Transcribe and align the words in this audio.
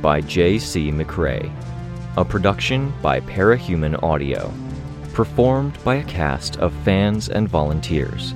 by 0.00 0.20
J.C. 0.20 0.90
McCrae. 0.90 1.52
A 2.16 2.24
production 2.24 2.92
by 3.02 3.20
Parahuman 3.20 4.02
Audio. 4.02 4.52
Performed 5.12 5.78
by 5.84 5.96
a 5.96 6.04
cast 6.04 6.56
of 6.58 6.72
fans 6.84 7.28
and 7.28 7.48
volunteers. 7.48 8.34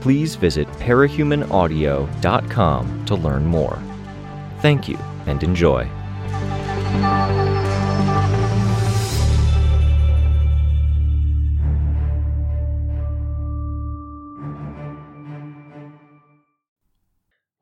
Please 0.00 0.34
visit 0.34 0.66
parahumanaudio.com 0.72 3.04
to 3.04 3.14
learn 3.14 3.46
more. 3.46 3.78
Thank 4.60 4.88
you 4.88 4.98
and 5.26 5.42
enjoy. 5.42 5.88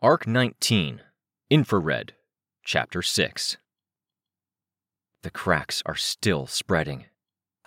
Arc 0.00 0.28
19 0.28 1.00
Infrared, 1.50 2.12
Chapter 2.68 3.00
6 3.00 3.56
The 5.22 5.30
cracks 5.30 5.82
are 5.86 5.94
still 5.94 6.46
spreading. 6.46 7.06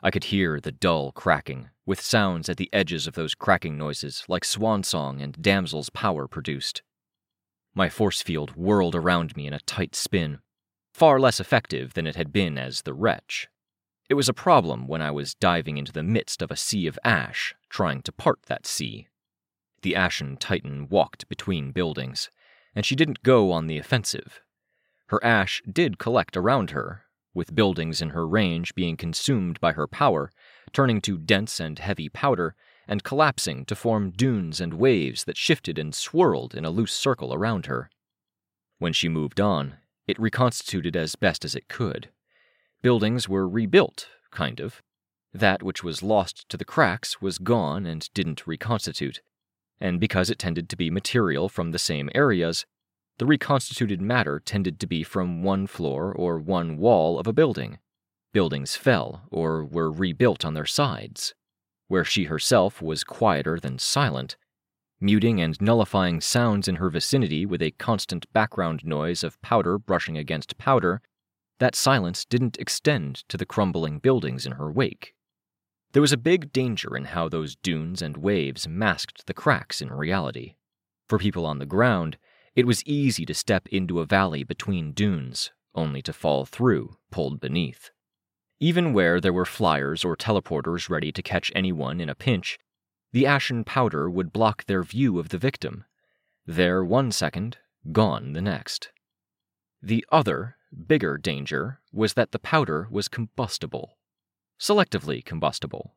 I 0.03 0.11
could 0.11 0.25
hear 0.25 0.59
the 0.59 0.71
dull 0.71 1.11
cracking, 1.11 1.71
with 1.87 1.99
sounds 1.99 2.49
at 2.49 2.57
the 2.57 2.69
edges 2.71 3.07
of 3.07 3.15
those 3.15 3.33
cracking 3.33 3.79
noises 3.79 4.23
like 4.27 4.43
Swansong 4.43 5.19
and 5.19 5.41
damsel's 5.41 5.89
power 5.89 6.27
produced. 6.27 6.83
My 7.73 7.89
force 7.89 8.21
field 8.21 8.51
whirled 8.55 8.93
around 8.93 9.35
me 9.35 9.47
in 9.47 9.53
a 9.53 9.61
tight 9.61 9.95
spin, 9.95 10.37
far 10.93 11.19
less 11.19 11.39
effective 11.39 11.95
than 11.95 12.05
it 12.05 12.15
had 12.15 12.31
been 12.31 12.59
as 12.59 12.83
the 12.83 12.93
wretch. 12.93 13.47
It 14.07 14.13
was 14.13 14.29
a 14.29 14.33
problem 14.33 14.87
when 14.87 15.01
I 15.01 15.09
was 15.09 15.33
diving 15.33 15.79
into 15.79 15.91
the 15.91 16.03
midst 16.03 16.43
of 16.43 16.51
a 16.51 16.55
sea 16.55 16.85
of 16.85 16.99
ash, 17.03 17.55
trying 17.71 18.03
to 18.03 18.11
part 18.11 18.43
that 18.43 18.67
sea. 18.67 19.07
The 19.81 19.95
Ashen 19.95 20.37
Titan 20.37 20.89
walked 20.89 21.27
between 21.27 21.71
buildings, 21.71 22.29
and 22.75 22.85
she 22.85 22.95
didn't 22.95 23.23
go 23.23 23.51
on 23.51 23.65
the 23.65 23.79
offensive. 23.79 24.43
Her 25.11 25.21
ash 25.25 25.61
did 25.69 25.97
collect 25.97 26.37
around 26.37 26.71
her, 26.71 27.03
with 27.33 27.53
buildings 27.53 28.01
in 28.01 28.11
her 28.11 28.25
range 28.25 28.73
being 28.75 28.95
consumed 28.95 29.59
by 29.59 29.73
her 29.73 29.85
power, 29.85 30.31
turning 30.71 31.01
to 31.01 31.17
dense 31.17 31.59
and 31.59 31.77
heavy 31.77 32.07
powder, 32.07 32.55
and 32.87 33.03
collapsing 33.03 33.65
to 33.65 33.75
form 33.75 34.11
dunes 34.11 34.61
and 34.61 34.73
waves 34.73 35.25
that 35.25 35.35
shifted 35.35 35.77
and 35.77 35.93
swirled 35.93 36.55
in 36.55 36.63
a 36.63 36.69
loose 36.69 36.93
circle 36.93 37.33
around 37.33 37.65
her. 37.65 37.89
When 38.79 38.93
she 38.93 39.09
moved 39.09 39.41
on, 39.41 39.79
it 40.07 40.17
reconstituted 40.17 40.95
as 40.95 41.17
best 41.17 41.43
as 41.43 41.55
it 41.55 41.67
could. 41.67 42.09
Buildings 42.81 43.27
were 43.27 43.49
rebuilt, 43.49 44.07
kind 44.31 44.61
of. 44.61 44.81
That 45.33 45.61
which 45.61 45.83
was 45.83 46.01
lost 46.01 46.47
to 46.47 46.55
the 46.55 46.63
cracks 46.63 47.21
was 47.21 47.37
gone 47.37 47.85
and 47.85 48.09
didn't 48.13 48.47
reconstitute. 48.47 49.21
And 49.77 49.99
because 49.99 50.29
it 50.29 50.39
tended 50.39 50.69
to 50.69 50.77
be 50.77 50.89
material 50.89 51.49
from 51.49 51.71
the 51.71 51.79
same 51.79 52.09
areas, 52.15 52.65
the 53.17 53.25
reconstituted 53.25 54.01
matter 54.01 54.39
tended 54.39 54.79
to 54.79 54.87
be 54.87 55.03
from 55.03 55.43
one 55.43 55.67
floor 55.67 56.13
or 56.13 56.39
one 56.39 56.77
wall 56.77 57.19
of 57.19 57.27
a 57.27 57.33
building. 57.33 57.77
Buildings 58.33 58.75
fell 58.75 59.23
or 59.29 59.65
were 59.65 59.91
rebuilt 59.91 60.45
on 60.45 60.53
their 60.53 60.65
sides, 60.65 61.33
where 61.87 62.05
she 62.05 62.25
herself 62.25 62.81
was 62.81 63.03
quieter 63.03 63.59
than 63.59 63.77
silent, 63.77 64.37
muting 65.01 65.41
and 65.41 65.59
nullifying 65.59 66.21
sounds 66.21 66.67
in 66.67 66.75
her 66.75 66.89
vicinity 66.89 67.45
with 67.45 67.61
a 67.61 67.71
constant 67.71 68.31
background 68.33 68.85
noise 68.85 69.23
of 69.23 69.41
powder 69.41 69.77
brushing 69.77 70.17
against 70.17 70.57
powder, 70.57 71.01
that 71.59 71.75
silence 71.75 72.23
didn't 72.23 72.57
extend 72.59 73.27
to 73.27 73.37
the 73.37 73.45
crumbling 73.45 73.99
buildings 73.99 74.45
in 74.45 74.53
her 74.53 74.71
wake. 74.71 75.13
There 75.93 76.01
was 76.01 76.13
a 76.13 76.17
big 76.17 76.53
danger 76.53 76.95
in 76.95 77.05
how 77.05 77.27
those 77.27 77.55
dunes 77.57 78.01
and 78.01 78.15
waves 78.15 78.67
masked 78.67 79.27
the 79.27 79.33
cracks 79.33 79.81
in 79.81 79.91
reality. 79.91 80.55
For 81.09 81.19
people 81.19 81.45
on 81.45 81.59
the 81.59 81.65
ground, 81.65 82.17
it 82.55 82.67
was 82.67 82.83
easy 82.85 83.25
to 83.25 83.33
step 83.33 83.67
into 83.69 83.99
a 83.99 84.05
valley 84.05 84.43
between 84.43 84.91
dunes, 84.91 85.51
only 85.73 86.01
to 86.01 86.13
fall 86.13 86.45
through, 86.45 86.97
pulled 87.09 87.39
beneath. 87.39 87.91
Even 88.59 88.93
where 88.93 89.21
there 89.21 89.33
were 89.33 89.45
flyers 89.45 90.03
or 90.03 90.15
teleporters 90.15 90.89
ready 90.89 91.11
to 91.11 91.21
catch 91.21 91.51
anyone 91.55 92.01
in 92.01 92.09
a 92.09 92.15
pinch, 92.15 92.59
the 93.13 93.25
ashen 93.25 93.63
powder 93.63 94.09
would 94.09 94.33
block 94.33 94.65
their 94.65 94.83
view 94.83 95.17
of 95.19 95.29
the 95.29 95.37
victim. 95.37 95.85
There 96.45 96.83
one 96.83 97.11
second, 97.11 97.57
gone 97.91 98.33
the 98.33 98.41
next. 98.41 98.91
The 99.81 100.05
other, 100.11 100.57
bigger 100.87 101.17
danger 101.17 101.79
was 101.91 102.13
that 102.13 102.31
the 102.31 102.39
powder 102.39 102.87
was 102.91 103.07
combustible. 103.07 103.97
Selectively 104.59 105.23
combustible. 105.23 105.95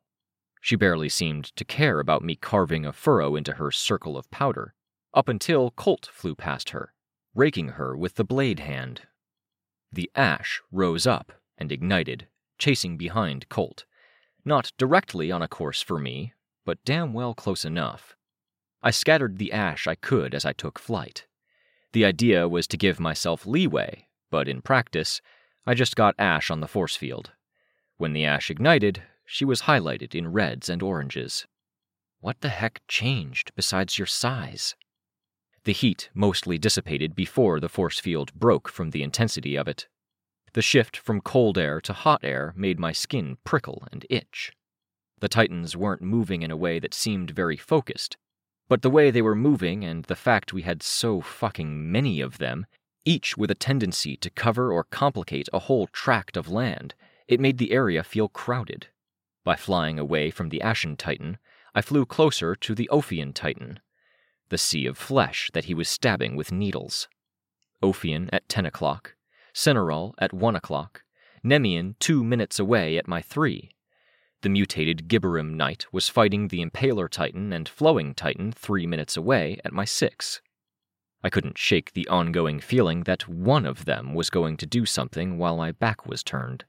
She 0.61 0.75
barely 0.75 1.09
seemed 1.09 1.55
to 1.55 1.65
care 1.65 1.99
about 1.99 2.23
me 2.23 2.35
carving 2.35 2.85
a 2.85 2.93
furrow 2.93 3.35
into 3.35 3.53
her 3.53 3.71
circle 3.71 4.17
of 4.17 4.31
powder, 4.31 4.73
up 5.15 5.29
until 5.29 5.71
Colt 5.71 6.09
flew 6.11 6.35
past 6.35 6.71
her, 6.71 6.93
raking 7.33 7.69
her 7.69 7.95
with 7.95 8.15
the 8.15 8.25
blade 8.25 8.59
hand. 8.59 9.03
The 9.91 10.11
ash 10.13 10.61
rose 10.71 11.07
up 11.07 11.31
and 11.57 11.71
ignited, 11.71 12.27
chasing 12.57 12.97
behind 12.97 13.47
Colt. 13.47 13.85
Not 14.43 14.73
directly 14.77 15.31
on 15.31 15.41
a 15.41 15.47
course 15.47 15.81
for 15.81 15.97
me, 15.97 16.33
but 16.65 16.83
damn 16.83 17.13
well 17.13 17.33
close 17.33 17.63
enough. 17.63 18.15
I 18.83 18.91
scattered 18.91 19.37
the 19.37 19.53
ash 19.53 19.87
I 19.87 19.95
could 19.95 20.35
as 20.35 20.45
I 20.45 20.51
took 20.53 20.77
flight. 20.77 21.25
The 21.93 22.05
idea 22.05 22.47
was 22.49 22.67
to 22.67 22.77
give 22.77 22.99
myself 22.99 23.45
leeway, 23.45 24.07
but 24.29 24.49
in 24.49 24.61
practice, 24.61 25.21
I 25.65 25.73
just 25.73 25.95
got 25.95 26.13
ash 26.19 26.51
on 26.51 26.59
the 26.59 26.67
force 26.67 26.97
field. 26.97 27.31
When 27.97 28.11
the 28.11 28.25
ash 28.25 28.51
ignited, 28.51 29.01
she 29.25 29.45
was 29.45 29.61
highlighted 29.61 30.13
in 30.13 30.33
reds 30.33 30.67
and 30.67 30.83
oranges. 30.83 31.47
What 32.19 32.41
the 32.41 32.49
heck 32.49 32.81
changed 32.87 33.53
besides 33.55 33.97
your 33.97 34.07
size? 34.07 34.75
The 35.65 35.73
heat 35.73 36.09
mostly 36.13 36.59
dissipated 36.59 37.15
before 37.15 37.59
the 37.59 37.69
force 37.69 37.99
field 37.99 38.31
broke 38.35 38.69
from 38.69 38.91
the 38.91 39.01
intensity 39.01 39.55
of 39.55 39.67
it. 39.67 39.87
The 40.53 40.61
shift 40.61 40.95
from 40.95 41.21
cold 41.21 41.57
air 41.57 41.81
to 41.81 41.91
hot 41.91 42.21
air 42.23 42.53
made 42.55 42.79
my 42.79 42.91
skin 42.91 43.37
prickle 43.43 43.87
and 43.91 44.05
itch. 44.09 44.53
The 45.19 45.27
Titans 45.27 45.75
weren't 45.75 46.03
moving 46.03 46.43
in 46.43 46.51
a 46.51 46.57
way 46.57 46.77
that 46.79 46.93
seemed 46.93 47.31
very 47.31 47.57
focused, 47.57 48.15
but 48.69 48.83
the 48.83 48.91
way 48.91 49.09
they 49.09 49.23
were 49.23 49.35
moving 49.35 49.83
and 49.83 50.05
the 50.05 50.15
fact 50.15 50.53
we 50.53 50.61
had 50.61 50.83
so 50.83 51.19
fucking 51.19 51.91
many 51.91 52.21
of 52.21 52.37
them, 52.37 52.67
each 53.03 53.35
with 53.35 53.49
a 53.49 53.55
tendency 53.55 54.15
to 54.17 54.29
cover 54.29 54.71
or 54.71 54.83
complicate 54.83 55.49
a 55.51 55.59
whole 55.59 55.87
tract 55.87 56.37
of 56.37 56.47
land, 56.47 56.93
it 57.27 57.39
made 57.39 57.57
the 57.57 57.71
area 57.71 58.03
feel 58.03 58.29
crowded. 58.29 58.87
By 59.43 59.55
flying 59.55 59.97
away 59.97 60.29
from 60.29 60.49
the 60.49 60.61
Ashen 60.61 60.95
Titan, 60.95 61.39
I 61.73 61.81
flew 61.81 62.05
closer 62.05 62.55
to 62.55 62.75
the 62.75 62.89
Ophion 62.91 63.33
Titan, 63.33 63.79
the 64.49 64.57
sea 64.57 64.85
of 64.85 64.97
flesh 64.97 65.49
that 65.53 65.65
he 65.65 65.73
was 65.73 65.89
stabbing 65.89 66.35
with 66.35 66.51
needles. 66.51 67.07
Ophion 67.81 68.29
at 68.31 68.47
10 68.49 68.65
o'clock, 68.65 69.15
Cinereal 69.53 70.13
at 70.17 70.33
1 70.33 70.55
o'clock, 70.55 71.03
Nemean 71.43 71.95
two 71.99 72.23
minutes 72.23 72.59
away 72.59 72.97
at 72.97 73.07
my 73.07 73.21
3. 73.21 73.71
The 74.41 74.49
mutated 74.49 75.07
Gibberim 75.07 75.55
Knight 75.55 75.85
was 75.91 76.09
fighting 76.09 76.47
the 76.47 76.63
Impaler 76.63 77.09
Titan 77.09 77.51
and 77.53 77.67
Flowing 77.67 78.13
Titan 78.13 78.51
three 78.51 78.85
minutes 78.85 79.17
away 79.17 79.59
at 79.63 79.73
my 79.73 79.85
6. 79.85 80.41
I 81.23 81.29
couldn't 81.29 81.57
shake 81.57 81.93
the 81.93 82.07
ongoing 82.07 82.59
feeling 82.59 83.03
that 83.03 83.27
one 83.27 83.65
of 83.65 83.85
them 83.85 84.13
was 84.13 84.29
going 84.29 84.57
to 84.57 84.67
do 84.67 84.85
something 84.85 85.39
while 85.39 85.57
my 85.57 85.71
back 85.71 86.05
was 86.05 86.21
turned. 86.21 86.65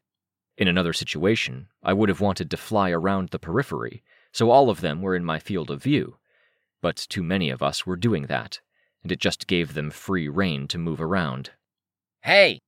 In 0.57 0.69
another 0.69 0.95
situation, 0.95 1.69
I 1.83 1.93
would 1.93 2.09
have 2.09 2.23
wanted 2.23 2.51
to 2.51 2.57
fly 2.57 2.91
around 2.91 3.29
the 3.29 3.39
periphery, 3.39 4.03
so 4.33 4.51
all 4.51 4.71
of 4.71 4.81
them 4.81 5.03
were 5.03 5.15
in 5.15 5.25
my 5.25 5.39
field 5.39 5.71
of 5.71 5.83
view, 5.83 6.17
but 6.81 6.97
too 6.97 7.23
many 7.23 7.51
of 7.51 7.63
us 7.63 7.87
were 7.87 7.97
doing 7.97 8.25
that, 8.27 8.61
and 9.03 9.13
it 9.13 9.21
just 9.21 9.47
gave 9.47 9.75
them 9.75 9.91
free 9.91 10.29
rein 10.29 10.69
to 10.69 10.79
move 10.79 11.01
around. 11.01 11.51
Hey! 12.23 12.61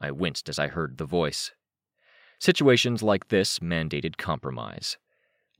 I 0.00 0.10
winced 0.10 0.48
as 0.48 0.58
I 0.58 0.68
heard 0.68 0.98
the 0.98 1.04
voice. 1.04 1.52
Situations 2.38 3.02
like 3.02 3.28
this 3.28 3.60
mandated 3.60 4.16
compromise. 4.16 4.98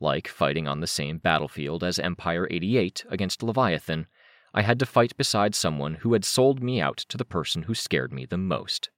Like 0.00 0.28
fighting 0.28 0.67
on 0.67 0.81
the 0.81 0.87
same 0.87 1.19
battlefield 1.19 1.84
as 1.84 1.99
Empire 1.99 2.49
88 2.50 3.05
against 3.08 3.43
Leviathan, 3.43 4.06
I 4.52 4.62
had 4.62 4.78
to 4.81 4.87
fight 4.87 5.17
beside 5.17 5.55
someone 5.55 5.94
who 5.96 6.12
had 6.12 6.25
sold 6.25 6.62
me 6.62 6.81
out 6.81 6.99
to 7.08 7.17
the 7.17 7.25
person 7.25 7.62
who 7.62 7.75
scared 7.75 8.12
me 8.12 8.26
the 8.26 8.37
most. 8.37 8.90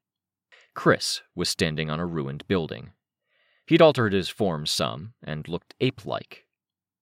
Chris 0.74 1.22
was 1.34 1.48
standing 1.48 1.90
on 1.90 2.00
a 2.00 2.06
ruined 2.06 2.46
building. 2.48 2.92
He'd 3.66 3.82
altered 3.82 4.12
his 4.12 4.28
form 4.28 4.66
some 4.66 5.14
and 5.22 5.48
looked 5.48 5.74
ape 5.80 6.06
like, 6.06 6.45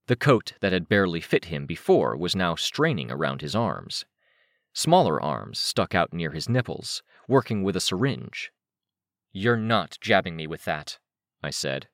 the 0.06 0.16
coat 0.16 0.52
that 0.60 0.72
had 0.72 0.88
barely 0.88 1.20
fit 1.20 1.46
him 1.46 1.66
before 1.66 2.16
was 2.16 2.36
now 2.36 2.54
straining 2.54 3.10
around 3.10 3.40
his 3.40 3.54
arms. 3.54 4.04
Smaller 4.72 5.22
arms 5.22 5.58
stuck 5.58 5.94
out 5.94 6.12
near 6.12 6.32
his 6.32 6.48
nipples, 6.48 7.02
working 7.28 7.62
with 7.62 7.76
a 7.76 7.80
syringe. 7.80 8.52
You're 9.32 9.56
not 9.56 9.98
jabbing 10.00 10.36
me 10.36 10.46
with 10.46 10.64
that, 10.64 10.98
I 11.42 11.50
said. 11.50 11.88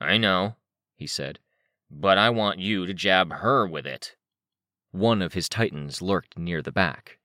I 0.00 0.18
know, 0.18 0.56
he 0.94 1.06
said, 1.06 1.38
but 1.90 2.18
I 2.18 2.30
want 2.30 2.58
you 2.58 2.86
to 2.86 2.94
jab 2.94 3.32
her 3.32 3.66
with 3.66 3.86
it. 3.86 4.16
One 4.90 5.22
of 5.22 5.34
his 5.34 5.48
titans 5.48 6.02
lurked 6.02 6.38
near 6.38 6.60
the 6.60 6.72
back, 6.72 7.18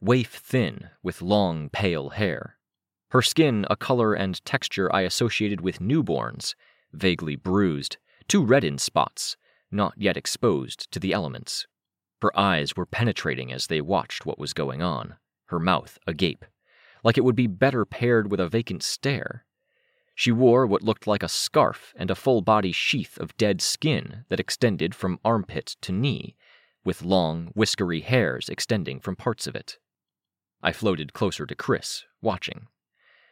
waif 0.00 0.30
thin, 0.34 0.90
with 1.02 1.22
long, 1.22 1.70
pale 1.70 2.10
hair. 2.10 2.58
Her 3.10 3.22
skin 3.22 3.66
a 3.70 3.76
color 3.76 4.14
and 4.14 4.44
texture 4.44 4.92
I 4.94 5.02
associated 5.02 5.60
with 5.60 5.80
newborns, 5.80 6.54
vaguely 6.92 7.36
bruised, 7.36 7.96
two 8.28 8.44
reddened 8.44 8.80
spots, 8.80 9.36
not 9.72 9.94
yet 9.96 10.16
exposed 10.16 10.90
to 10.92 11.00
the 11.00 11.12
elements. 11.12 11.66
Her 12.20 12.38
eyes 12.38 12.76
were 12.76 12.86
penetrating 12.86 13.52
as 13.52 13.66
they 13.66 13.80
watched 13.80 14.24
what 14.24 14.38
was 14.38 14.52
going 14.52 14.82
on, 14.82 15.16
her 15.46 15.58
mouth 15.58 15.98
agape, 16.06 16.44
like 17.02 17.18
it 17.18 17.24
would 17.24 17.34
be 17.34 17.46
better 17.46 17.84
paired 17.84 18.30
with 18.30 18.38
a 18.38 18.48
vacant 18.48 18.82
stare. 18.82 19.44
She 20.14 20.30
wore 20.30 20.66
what 20.66 20.82
looked 20.82 21.06
like 21.06 21.22
a 21.22 21.28
scarf 21.28 21.92
and 21.96 22.10
a 22.10 22.14
full 22.14 22.42
body 22.42 22.70
sheath 22.70 23.18
of 23.18 23.36
dead 23.36 23.60
skin 23.60 24.24
that 24.28 24.38
extended 24.38 24.94
from 24.94 25.18
armpit 25.24 25.76
to 25.80 25.90
knee, 25.90 26.36
with 26.84 27.02
long, 27.02 27.50
whiskery 27.54 28.00
hairs 28.00 28.48
extending 28.48 29.00
from 29.00 29.16
parts 29.16 29.46
of 29.46 29.56
it. 29.56 29.78
I 30.62 30.72
floated 30.72 31.12
closer 31.12 31.46
to 31.46 31.54
Chris, 31.54 32.04
watching. 32.20 32.68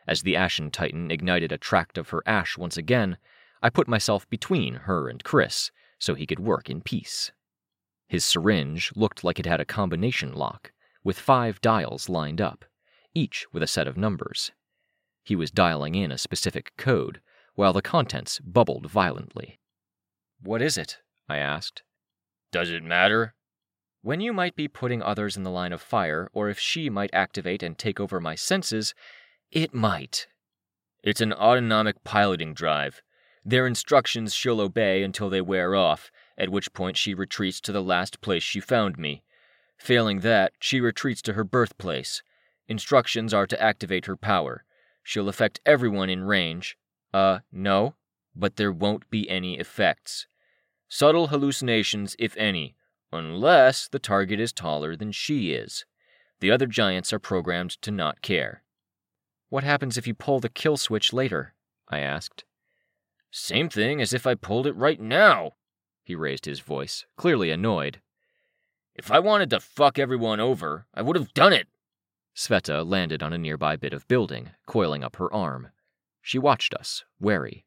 As 0.08 0.22
the 0.22 0.34
Ashen 0.34 0.70
Titan 0.70 1.10
ignited 1.10 1.52
a 1.52 1.58
tract 1.58 1.96
of 1.98 2.08
her 2.08 2.22
ash 2.26 2.58
once 2.58 2.76
again, 2.76 3.19
I 3.62 3.70
put 3.70 3.87
myself 3.87 4.28
between 4.28 4.75
her 4.75 5.08
and 5.08 5.22
Chris 5.22 5.70
so 6.00 6.14
he 6.14 6.26
could 6.26 6.41
work 6.41 6.69
in 6.69 6.81
peace. 6.81 7.31
His 8.08 8.25
syringe 8.25 8.91
looked 8.97 9.23
like 9.23 9.38
it 9.38 9.47
had 9.47 9.61
a 9.61 9.64
combination 9.64 10.32
lock, 10.32 10.73
with 11.05 11.19
five 11.19 11.61
dials 11.61 12.08
lined 12.08 12.41
up, 12.41 12.64
each 13.14 13.47
with 13.52 13.62
a 13.62 13.69
set 13.69 13.87
of 13.87 13.97
numbers. 13.97 14.50
He 15.23 15.37
was 15.37 15.52
dialing 15.52 15.94
in 15.94 16.11
a 16.11 16.19
specific 16.19 16.73
code, 16.76 17.20
while 17.55 17.73
the 17.73 17.82
contents 17.82 18.41
bubbled 18.41 18.91
violently. 18.91 19.61
What 20.43 20.61
is 20.61 20.76
it? 20.76 20.99
I 21.29 21.37
asked. 21.37 21.85
Does 22.50 22.70
it 22.70 22.82
matter? 22.82 23.35
When 24.02 24.20
you 24.20 24.32
might 24.32 24.56
be 24.56 24.67
putting 24.67 25.02
others 25.02 25.37
in 25.37 25.43
the 25.43 25.50
line 25.50 25.73
of 25.73 25.82
fire, 25.82 26.31
or 26.32 26.49
if 26.49 26.58
she 26.58 26.88
might 26.88 27.11
activate 27.12 27.62
and 27.62 27.79
take 27.79 28.00
over 28.00 28.19
my 28.19 28.35
senses, 28.35 28.94
it 29.52 29.75
might. 29.75 30.26
It's 31.02 31.20
an 31.20 31.32
autonomic 31.32 32.02
piloting 32.02 32.55
drive. 32.55 33.02
Their 33.44 33.66
instructions 33.66 34.34
she'll 34.34 34.60
obey 34.60 35.02
until 35.02 35.31
they 35.31 35.40
wear 35.40 35.75
off, 35.75 36.10
at 36.37 36.50
which 36.50 36.72
point 36.72 36.96
she 36.96 37.14
retreats 37.14 37.60
to 37.62 37.72
the 37.72 37.82
last 37.82 38.20
place 38.20 38.42
she 38.42 38.60
found 38.60 38.98
me. 38.98 39.22
Failing 39.78 40.20
that, 40.20 40.52
she 40.60 40.81
retreats 40.81 41.22
to 41.22 41.32
her 41.32 41.44
birthplace. 41.44 42.22
Instructions 42.69 43.32
are 43.32 43.46
to 43.46 43.60
activate 43.60 44.06
her 44.06 44.16
power. 44.16 44.64
She'll 45.02 45.28
affect 45.28 45.60
everyone 45.64 46.10
in 46.10 46.25
range. 46.25 46.76
Uh, 47.14 47.40
no, 47.50 47.94
but 48.37 48.56
there 48.56 48.72
won't 48.72 49.08
be 49.10 49.28
any 49.28 49.58
effects. 49.58 50.26
Subtle 50.88 51.28
hallucinations, 51.28 52.14
if 52.19 52.37
any, 52.37 52.75
unless 53.10 53.88
the 53.88 53.98
target 53.98 54.38
is 54.38 54.52
taller 54.52 54.96
than 54.96 55.12
she 55.12 55.52
is. 55.52 55.87
The 56.40 56.50
other 56.50 56.66
giants 56.66 57.12
are 57.12 57.19
programmed 57.19 57.81
to 57.82 57.90
not 57.90 58.22
care. 58.22 58.62
What 59.48 59.64
happens 59.64 59.96
if 59.96 60.06
you 60.06 60.14
pull 60.14 60.40
the 60.40 60.48
kill 60.48 60.76
switch 60.76 61.12
later? 61.12 61.54
I 61.88 62.00
asked. 62.00 62.44
Same 63.31 63.69
thing 63.69 64.00
as 64.00 64.12
if 64.12 64.27
I 64.27 64.35
pulled 64.35 64.67
it 64.67 64.77
right 64.77 65.00
now. 65.00 65.53
He 66.03 66.15
raised 66.15 66.47
his 66.47 66.61
voice, 66.61 67.06
clearly 67.17 67.50
annoyed. 67.50 68.00
If 68.94 69.11
I 69.11 69.21
wanted 69.21 69.50
to 69.50 69.61
fuck 69.61 69.99
everyone 69.99 70.41
over, 70.41 70.87
I 70.93 71.03
would 71.03 71.17
have 71.17 71.32
done 71.32 71.53
it. 71.53 71.69
Sveta 72.35 72.87
landed 72.87 73.23
on 73.23 73.32
a 73.32 73.38
nearby 73.38 73.77
bit 73.77 73.93
of 73.93 74.09
building, 74.09 74.50
coiling 74.67 75.05
up 75.05 75.17
her 75.17 75.32
arm. 75.32 75.69
She 76.23 76.38
watched 76.38 76.75
us, 76.75 77.05
wary. 77.19 77.67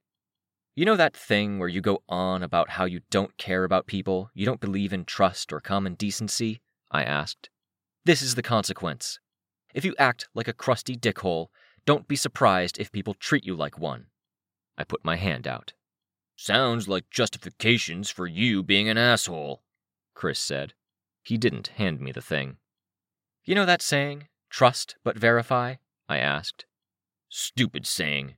You 0.76 0.86
know 0.86 0.96
that 0.96 1.16
thing 1.16 1.60
where 1.60 1.70
you 1.70 1.82
go 1.82 2.02
on 2.10 2.44
about 2.44 2.72
how 2.72 2.86
you 2.86 3.02
don't 3.10 3.38
care 3.38 3.64
about 3.64 3.86
people, 3.86 4.32
you 4.34 4.46
don't 4.46 4.60
believe 4.60 4.92
in 4.92 5.06
trust 5.06 5.54
or 5.54 5.60
common 5.60 5.94
decency? 5.94 6.62
I 6.92 7.04
asked. 7.04 7.50
This 8.06 8.22
is 8.22 8.36
the 8.36 8.42
consequence. 8.42 9.20
If 9.74 9.86
you 9.86 9.96
act 9.98 10.28
like 10.34 10.48
a 10.48 10.54
crusty 10.54 10.96
dickhole, 10.96 11.48
don't 11.86 12.08
be 12.08 12.16
surprised 12.16 12.80
if 12.80 12.92
people 12.92 13.14
treat 13.14 13.46
you 13.46 13.56
like 13.56 13.78
one. 13.80 14.08
I 14.78 14.84
put 14.84 15.06
my 15.06 15.16
hand 15.16 15.48
out. 15.48 15.74
Sounds 16.36 16.88
like 16.88 17.10
justifications 17.10 18.10
for 18.10 18.26
you 18.28 18.64
being 18.64 18.90
an 18.90 18.98
asshole, 18.98 19.62
Chris 20.14 20.40
said. 20.40 20.74
He 21.22 21.38
didn't 21.38 21.68
hand 21.68 22.02
me 22.02 22.12
the 22.12 22.22
thing. 22.22 22.58
You 23.46 23.56
know 23.56 23.66
that 23.66 23.82
saying, 23.82 24.28
trust 24.50 24.96
but 25.04 25.18
verify? 25.18 25.76
I 26.10 26.18
asked. 26.18 26.66
Stupid 27.30 27.86
saying. 27.86 28.36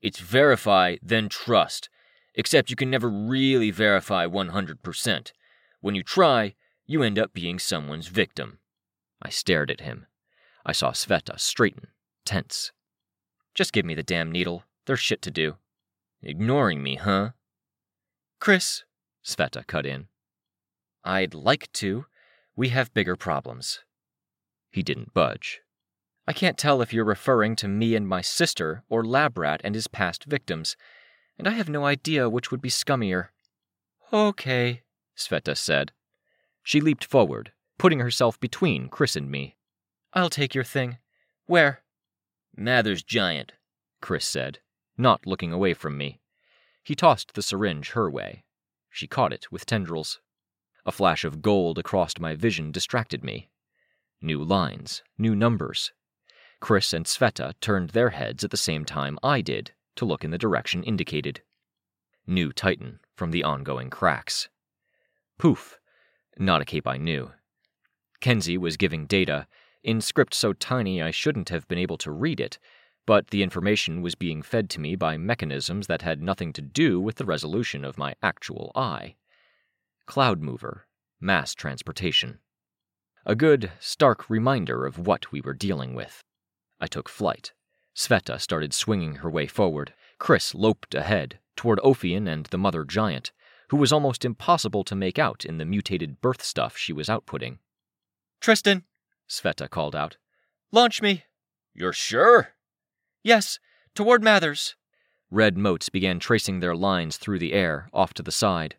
It's 0.00 0.20
verify, 0.20 0.96
then 1.02 1.28
trust, 1.28 1.88
except 2.34 2.70
you 2.70 2.76
can 2.76 2.90
never 2.90 3.08
really 3.08 3.70
verify 3.70 4.26
100%. 4.26 5.32
When 5.80 5.94
you 5.94 6.02
try, 6.02 6.54
you 6.86 7.02
end 7.02 7.18
up 7.18 7.32
being 7.32 7.58
someone's 7.58 8.08
victim. 8.08 8.58
I 9.20 9.30
stared 9.30 9.70
at 9.70 9.80
him. 9.80 10.06
I 10.64 10.72
saw 10.72 10.92
Sveta 10.92 11.40
straighten, 11.40 11.88
tense. 12.24 12.72
Just 13.54 13.72
give 13.72 13.84
me 13.84 13.94
the 13.94 14.02
damn 14.02 14.30
needle. 14.30 14.64
There's 14.86 15.00
shit 15.00 15.22
to 15.22 15.30
do. 15.30 15.56
Ignoring 16.22 16.82
me, 16.82 16.96
huh? 16.96 17.30
Chris, 18.40 18.84
Sveta 19.24 19.66
cut 19.66 19.86
in. 19.86 20.08
I'd 21.04 21.34
like 21.34 21.70
to. 21.74 22.06
We 22.56 22.70
have 22.70 22.94
bigger 22.94 23.16
problems. 23.16 23.80
He 24.70 24.82
didn't 24.82 25.14
budge. 25.14 25.60
I 26.26 26.32
can't 26.32 26.58
tell 26.58 26.82
if 26.82 26.92
you're 26.92 27.04
referring 27.04 27.56
to 27.56 27.68
me 27.68 27.94
and 27.94 28.06
my 28.06 28.20
sister 28.20 28.84
or 28.88 29.02
Labrat 29.02 29.60
and 29.64 29.74
his 29.74 29.88
past 29.88 30.24
victims, 30.24 30.76
and 31.38 31.48
I 31.48 31.52
have 31.52 31.68
no 31.68 31.86
idea 31.86 32.28
which 32.28 32.50
would 32.50 32.60
be 32.60 32.68
scummier. 32.68 33.28
Okay, 34.12 34.82
Sveta 35.16 35.56
said. 35.56 35.92
She 36.62 36.80
leaped 36.80 37.04
forward, 37.04 37.52
putting 37.78 38.00
herself 38.00 38.38
between 38.40 38.88
Chris 38.88 39.16
and 39.16 39.30
me. 39.30 39.56
I'll 40.12 40.30
take 40.30 40.54
your 40.54 40.64
thing. 40.64 40.98
Where? 41.46 41.82
Mather's 42.54 43.02
giant, 43.02 43.52
Chris 44.02 44.26
said, 44.26 44.58
not 44.98 45.26
looking 45.26 45.52
away 45.52 45.72
from 45.72 45.96
me. 45.96 46.20
He 46.82 46.94
tossed 46.94 47.34
the 47.34 47.42
syringe 47.42 47.90
her 47.90 48.10
way. 48.10 48.44
She 48.90 49.06
caught 49.06 49.32
it 49.32 49.50
with 49.52 49.66
tendrils. 49.66 50.20
A 50.84 50.92
flash 50.92 51.24
of 51.24 51.42
gold 51.42 51.78
across 51.78 52.18
my 52.18 52.34
vision 52.34 52.72
distracted 52.72 53.22
me. 53.22 53.48
New 54.20 54.42
lines, 54.42 55.02
new 55.16 55.36
numbers. 55.36 55.92
Chris 56.60 56.92
and 56.92 57.06
Sveta 57.06 57.54
turned 57.60 57.90
their 57.90 58.10
heads 58.10 58.42
at 58.42 58.50
the 58.50 58.56
same 58.56 58.84
time 58.84 59.18
I 59.22 59.40
did 59.40 59.72
to 59.96 60.04
look 60.04 60.24
in 60.24 60.30
the 60.30 60.38
direction 60.38 60.82
indicated. 60.82 61.42
New 62.26 62.52
Titan 62.52 63.00
from 63.14 63.30
the 63.30 63.44
ongoing 63.44 63.90
cracks. 63.90 64.48
Poof. 65.38 65.78
Not 66.38 66.62
a 66.62 66.64
cape 66.64 66.86
I 66.86 66.96
knew. 66.96 67.32
Kenzie 68.20 68.58
was 68.58 68.76
giving 68.76 69.06
data, 69.06 69.46
in 69.82 70.00
script 70.00 70.34
so 70.34 70.52
tiny 70.52 71.00
I 71.00 71.10
shouldn't 71.10 71.50
have 71.50 71.68
been 71.68 71.78
able 71.78 71.98
to 71.98 72.10
read 72.10 72.40
it, 72.40 72.58
but 73.08 73.28
the 73.28 73.42
information 73.42 74.02
was 74.02 74.14
being 74.14 74.42
fed 74.42 74.68
to 74.68 74.82
me 74.82 74.94
by 74.94 75.16
mechanisms 75.16 75.86
that 75.86 76.02
had 76.02 76.20
nothing 76.20 76.52
to 76.52 76.60
do 76.60 77.00
with 77.00 77.16
the 77.16 77.24
resolution 77.24 77.82
of 77.82 77.96
my 77.96 78.14
actual 78.22 78.70
eye. 78.74 79.16
Cloud 80.04 80.42
mover, 80.42 80.86
mass 81.18 81.54
transportation. 81.54 82.38
A 83.24 83.34
good, 83.34 83.72
stark 83.80 84.28
reminder 84.28 84.84
of 84.84 85.06
what 85.06 85.32
we 85.32 85.40
were 85.40 85.54
dealing 85.54 85.94
with. 85.94 86.20
I 86.78 86.86
took 86.86 87.08
flight. 87.08 87.54
Sveta 87.96 88.38
started 88.38 88.74
swinging 88.74 89.14
her 89.14 89.30
way 89.30 89.46
forward. 89.46 89.94
Chris 90.18 90.54
loped 90.54 90.94
ahead, 90.94 91.38
toward 91.56 91.78
Ophion 91.78 92.28
and 92.28 92.44
the 92.44 92.58
mother 92.58 92.84
giant, 92.84 93.32
who 93.70 93.78
was 93.78 93.90
almost 93.90 94.22
impossible 94.22 94.84
to 94.84 94.94
make 94.94 95.18
out 95.18 95.46
in 95.46 95.56
the 95.56 95.64
mutated 95.64 96.20
birth 96.20 96.44
stuff 96.44 96.76
she 96.76 96.92
was 96.92 97.08
outputting. 97.08 97.56
Tristan, 98.42 98.84
Sveta 99.26 99.70
called 99.70 99.96
out. 99.96 100.18
Launch 100.72 101.00
me. 101.00 101.24
You're 101.72 101.94
sure? 101.94 102.52
Yes, 103.22 103.58
toward 103.94 104.22
Mathers. 104.22 104.76
Red 105.30 105.58
motes 105.58 105.88
began 105.88 106.18
tracing 106.18 106.60
their 106.60 106.74
lines 106.74 107.16
through 107.16 107.38
the 107.38 107.52
air, 107.52 107.90
off 107.92 108.14
to 108.14 108.22
the 108.22 108.32
side. 108.32 108.76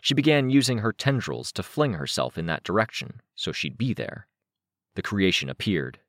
She 0.00 0.14
began 0.14 0.50
using 0.50 0.78
her 0.78 0.92
tendrils 0.92 1.52
to 1.52 1.62
fling 1.62 1.94
herself 1.94 2.36
in 2.36 2.46
that 2.46 2.62
direction, 2.62 3.20
so 3.34 3.52
she'd 3.52 3.78
be 3.78 3.94
there. 3.94 4.28
The 4.94 5.02
creation 5.02 5.48
appeared. 5.48 6.00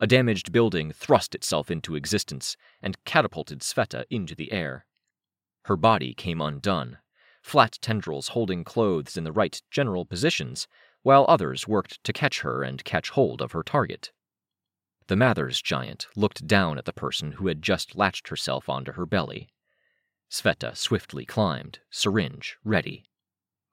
A 0.00 0.06
damaged 0.06 0.50
building 0.50 0.92
thrust 0.92 1.34
itself 1.34 1.70
into 1.70 1.94
existence 1.94 2.56
and 2.82 3.02
catapulted 3.04 3.60
Sveta 3.60 4.04
into 4.10 4.34
the 4.34 4.50
air. 4.50 4.86
Her 5.64 5.76
body 5.76 6.14
came 6.14 6.40
undone, 6.40 6.98
flat 7.42 7.78
tendrils 7.82 8.28
holding 8.28 8.64
clothes 8.64 9.16
in 9.16 9.24
the 9.24 9.32
right 9.32 9.60
general 9.70 10.04
positions, 10.04 10.66
while 11.02 11.26
others 11.28 11.68
worked 11.68 12.02
to 12.04 12.12
catch 12.12 12.40
her 12.40 12.62
and 12.62 12.84
catch 12.84 13.10
hold 13.10 13.40
of 13.40 13.52
her 13.52 13.62
target. 13.62 14.10
The 15.10 15.16
Mathers 15.16 15.60
giant 15.60 16.06
looked 16.14 16.46
down 16.46 16.78
at 16.78 16.84
the 16.84 16.92
person 16.92 17.32
who 17.32 17.48
had 17.48 17.62
just 17.62 17.96
latched 17.96 18.28
herself 18.28 18.68
onto 18.68 18.92
her 18.92 19.04
belly. 19.04 19.48
Sveta 20.30 20.76
swiftly 20.76 21.24
climbed, 21.24 21.80
syringe 21.90 22.56
ready. 22.62 23.06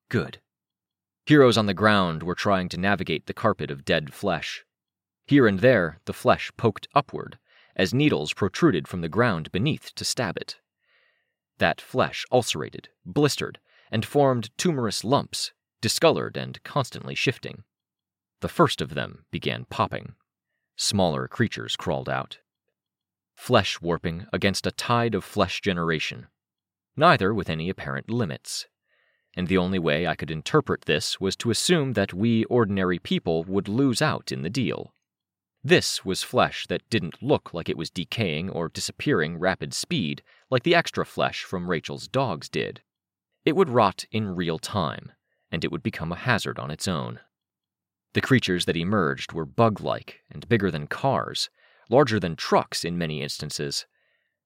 Good. 0.10 0.42
Heroes 1.28 1.56
on 1.56 1.68
the 1.68 1.76
ground 1.76 2.24
were 2.24 2.34
trying 2.34 2.70
to 2.70 2.80
navigate 2.80 3.28
the 3.28 3.36
carpet 3.36 3.70
of 3.70 3.86
dead 3.86 4.16
flesh. 4.16 4.66
Here 5.28 5.46
and 5.46 5.60
there, 5.60 6.00
the 6.06 6.12
flesh 6.12 6.52
poked 6.58 6.88
upward, 6.96 7.38
as 7.76 7.94
needles 7.94 8.34
protruded 8.34 8.88
from 8.88 9.02
the 9.02 9.08
ground 9.08 9.52
beneath 9.52 9.94
to 9.94 10.04
stab 10.04 10.38
it. 10.38 10.58
That 11.60 11.80
flesh 11.80 12.26
ulcerated, 12.32 12.90
blistered, 13.06 13.60
and 13.92 14.04
formed 14.04 14.50
tumorous 14.58 15.04
lumps, 15.04 15.52
discolored 15.82 16.36
and 16.36 16.64
constantly 16.64 17.14
shifting. 17.14 17.64
The 18.40 18.50
first 18.50 18.82
of 18.82 18.96
them 18.96 19.26
began 19.30 19.66
popping. 19.66 20.16
Smaller 20.78 21.28
creatures 21.28 21.76
crawled 21.76 22.08
out. 22.08 22.38
Flesh 23.36 23.82
warping 23.82 24.28
against 24.32 24.68
a 24.68 24.72
tide 24.72 25.16
of 25.16 25.24
flesh 25.24 25.60
generation, 25.60 26.28
neither 26.96 27.34
with 27.34 27.50
any 27.50 27.70
apparent 27.70 28.10
limits. 28.10 28.68
And 29.36 29.48
the 29.48 29.58
only 29.58 29.80
way 29.80 30.06
I 30.06 30.16
could 30.16 30.32
interpret 30.32 30.86
this 30.86 31.20
was 31.20 31.36
to 31.38 31.50
assume 31.50 31.94
that 31.94 32.14
we 32.14 32.46
ordinary 32.46 33.00
people 33.00 33.44
would 33.44 33.68
lose 33.68 34.02
out 34.02 34.32
in 34.32 34.44
the 34.44 34.50
deal. 34.50 34.94
This 35.64 36.06
was 36.06 36.24
flesh 36.24 36.68
that 36.68 36.88
didn't 36.90 37.24
look 37.24 37.54
like 37.54 37.70
it 37.70 37.78
was 37.78 37.90
decaying 37.90 38.50
or 38.50 38.70
disappearing 38.70 39.38
rapid 39.38 39.74
speed 39.74 40.22
like 40.50 40.64
the 40.64 40.76
extra 40.76 41.06
flesh 41.06 41.44
from 41.44 41.70
Rachel's 41.70 42.08
dogs 42.08 42.50
did. 42.50 42.82
It 43.46 43.56
would 43.56 43.70
rot 43.70 44.06
in 44.12 44.36
real 44.36 44.60
time, 44.60 45.12
and 45.52 45.66
it 45.66 45.72
would 45.72 45.84
become 45.84 46.12
a 46.12 46.18
hazard 46.18 46.60
on 46.60 46.70
its 46.70 46.88
own. 46.88 47.20
The 48.18 48.22
creatures 48.22 48.66
that 48.66 48.76
emerged 48.76 49.32
were 49.32 49.46
bug 49.46 49.80
like 49.80 50.24
and 50.32 50.50
bigger 50.50 50.72
than 50.72 50.88
cars, 50.88 51.52
larger 51.88 52.20
than 52.20 52.36
trucks 52.36 52.84
in 52.84 52.98
many 52.98 53.22
instances. 53.22 53.86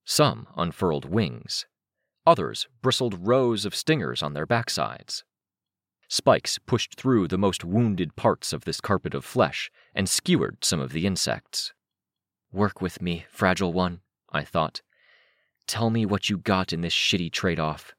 Some 0.04 0.48
unfurled 0.58 1.06
wings. 1.06 1.66
Others 2.28 2.68
bristled 2.82 3.26
rows 3.26 3.64
of 3.64 3.74
stingers 3.74 4.22
on 4.22 4.34
their 4.34 4.46
backsides. 4.46 5.24
Spikes 6.10 6.60
pushed 6.60 6.96
through 6.96 7.30
the 7.30 7.38
most 7.38 7.64
wounded 7.64 8.18
parts 8.18 8.52
of 8.52 8.66
this 8.66 8.82
carpet 8.82 9.16
of 9.16 9.24
flesh 9.24 9.72
and 9.96 10.10
skewered 10.10 10.66
some 10.66 10.82
of 10.82 10.92
the 10.92 11.06
insects. 11.06 11.72
Work 12.52 12.82
with 12.82 13.02
me, 13.02 13.26
fragile 13.32 13.72
one, 13.72 14.02
I 14.34 14.44
thought. 14.44 14.82
Tell 15.66 15.90
me 15.90 16.06
what 16.06 16.30
you 16.30 16.38
got 16.38 16.74
in 16.74 16.82
this 16.82 16.94
shitty 16.94 17.32
trade 17.32 17.58
off. 17.58 17.96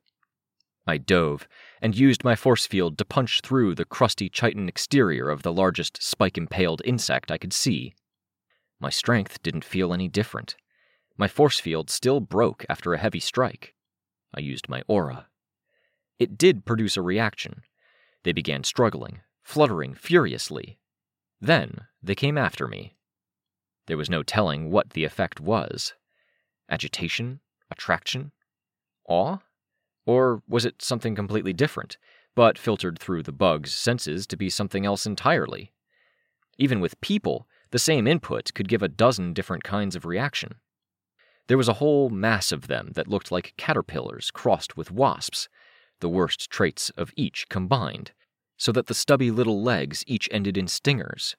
I 0.86 0.98
dove 0.98 1.46
and 1.80 1.96
used 1.96 2.24
my 2.24 2.34
force 2.34 2.66
field 2.66 2.98
to 2.98 3.04
punch 3.04 3.40
through 3.42 3.74
the 3.74 3.84
crusty 3.84 4.28
chitin 4.28 4.68
exterior 4.68 5.30
of 5.30 5.42
the 5.42 5.52
largest 5.52 6.02
spike 6.02 6.36
impaled 6.36 6.82
insect 6.84 7.30
I 7.30 7.38
could 7.38 7.52
see. 7.52 7.94
My 8.80 8.90
strength 8.90 9.42
didn't 9.42 9.64
feel 9.64 9.94
any 9.94 10.08
different. 10.08 10.56
My 11.16 11.28
force 11.28 11.60
field 11.60 11.88
still 11.88 12.20
broke 12.20 12.66
after 12.68 12.92
a 12.92 12.98
heavy 12.98 13.20
strike. 13.20 13.74
I 14.34 14.40
used 14.40 14.68
my 14.68 14.82
aura. 14.88 15.28
It 16.18 16.36
did 16.36 16.64
produce 16.64 16.96
a 16.96 17.02
reaction. 17.02 17.62
They 18.24 18.32
began 18.32 18.64
struggling, 18.64 19.20
fluttering 19.42 19.94
furiously. 19.94 20.78
Then 21.40 21.86
they 22.02 22.14
came 22.14 22.38
after 22.38 22.66
me. 22.66 22.96
There 23.86 23.96
was 23.96 24.10
no 24.10 24.22
telling 24.22 24.70
what 24.70 24.90
the 24.90 25.04
effect 25.04 25.40
was 25.40 25.94
agitation, 26.68 27.40
attraction, 27.70 28.32
awe? 29.06 29.38
Or 30.06 30.42
was 30.48 30.64
it 30.64 30.82
something 30.82 31.14
completely 31.14 31.52
different, 31.52 31.96
but 32.34 32.58
filtered 32.58 32.98
through 32.98 33.22
the 33.22 33.32
bug's 33.32 33.72
senses 33.72 34.26
to 34.28 34.36
be 34.36 34.50
something 34.50 34.84
else 34.84 35.06
entirely? 35.06 35.72
Even 36.58 36.80
with 36.80 37.00
people, 37.00 37.46
the 37.70 37.78
same 37.78 38.06
input 38.06 38.52
could 38.54 38.68
give 38.68 38.82
a 38.82 38.88
dozen 38.88 39.32
different 39.32 39.64
kinds 39.64 39.96
of 39.96 40.04
reaction. 40.04 40.56
There 41.48 41.58
was 41.58 41.68
a 41.68 41.74
whole 41.74 42.10
mass 42.10 42.52
of 42.52 42.68
them 42.68 42.90
that 42.94 43.08
looked 43.08 43.32
like 43.32 43.54
caterpillars 43.56 44.30
crossed 44.30 44.76
with 44.76 44.90
wasps, 44.90 45.48
the 46.00 46.08
worst 46.08 46.50
traits 46.50 46.90
of 46.90 47.12
each 47.16 47.48
combined, 47.48 48.12
so 48.56 48.72
that 48.72 48.86
the 48.86 48.94
stubby 48.94 49.30
little 49.30 49.62
legs 49.62 50.04
each 50.06 50.28
ended 50.30 50.56
in 50.56 50.68
stingers. 50.68 51.36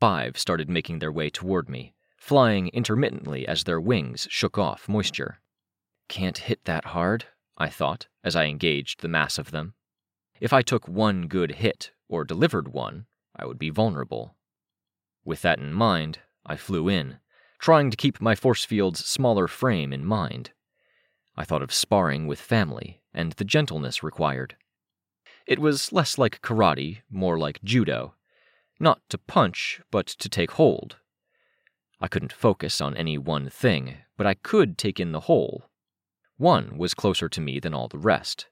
Five 0.00 0.38
started 0.38 0.68
making 0.70 0.98
their 0.98 1.12
way 1.12 1.30
toward 1.30 1.68
me, 1.68 1.94
flying 2.16 2.68
intermittently 2.68 3.46
as 3.46 3.64
their 3.64 3.80
wings 3.80 4.26
shook 4.30 4.58
off 4.58 4.88
moisture. 4.88 5.40
Can't 6.08 6.38
hit 6.38 6.64
that 6.64 6.86
hard, 6.86 7.26
I 7.56 7.68
thought, 7.68 8.08
as 8.22 8.34
I 8.34 8.46
engaged 8.46 9.00
the 9.00 9.08
mass 9.08 9.38
of 9.38 9.50
them. 9.50 9.74
If 10.40 10.52
I 10.52 10.62
took 10.62 10.88
one 10.88 11.28
good 11.28 11.52
hit, 11.52 11.92
or 12.08 12.24
delivered 12.24 12.68
one, 12.68 13.06
I 13.36 13.46
would 13.46 13.58
be 13.58 13.70
vulnerable. 13.70 14.36
With 15.24 15.42
that 15.42 15.58
in 15.58 15.72
mind, 15.72 16.20
I 16.44 16.56
flew 16.56 16.88
in, 16.88 17.18
trying 17.58 17.90
to 17.90 17.96
keep 17.96 18.20
my 18.20 18.34
force 18.34 18.64
field's 18.64 19.04
smaller 19.04 19.48
frame 19.48 19.92
in 19.92 20.04
mind. 20.04 20.50
I 21.36 21.44
thought 21.44 21.62
of 21.62 21.72
sparring 21.72 22.26
with 22.26 22.40
family 22.40 23.00
and 23.12 23.32
the 23.32 23.44
gentleness 23.44 24.02
required. 24.02 24.56
It 25.46 25.58
was 25.58 25.92
less 25.92 26.18
like 26.18 26.42
karate, 26.42 27.02
more 27.10 27.38
like 27.38 27.62
judo. 27.62 28.14
Not 28.80 29.00
to 29.10 29.18
punch, 29.18 29.80
but 29.90 30.06
to 30.06 30.28
take 30.28 30.52
hold. 30.52 30.96
I 32.00 32.08
couldn't 32.08 32.32
focus 32.32 32.80
on 32.80 32.96
any 32.96 33.16
one 33.18 33.48
thing, 33.48 33.98
but 34.16 34.26
I 34.26 34.34
could 34.34 34.76
take 34.76 34.98
in 34.98 35.12
the 35.12 35.20
whole, 35.20 35.70
one 36.36 36.76
was 36.76 36.94
closer 36.94 37.28
to 37.28 37.40
me 37.40 37.60
than 37.60 37.74
all 37.74 37.88
the 37.88 37.98
rest. 37.98 38.46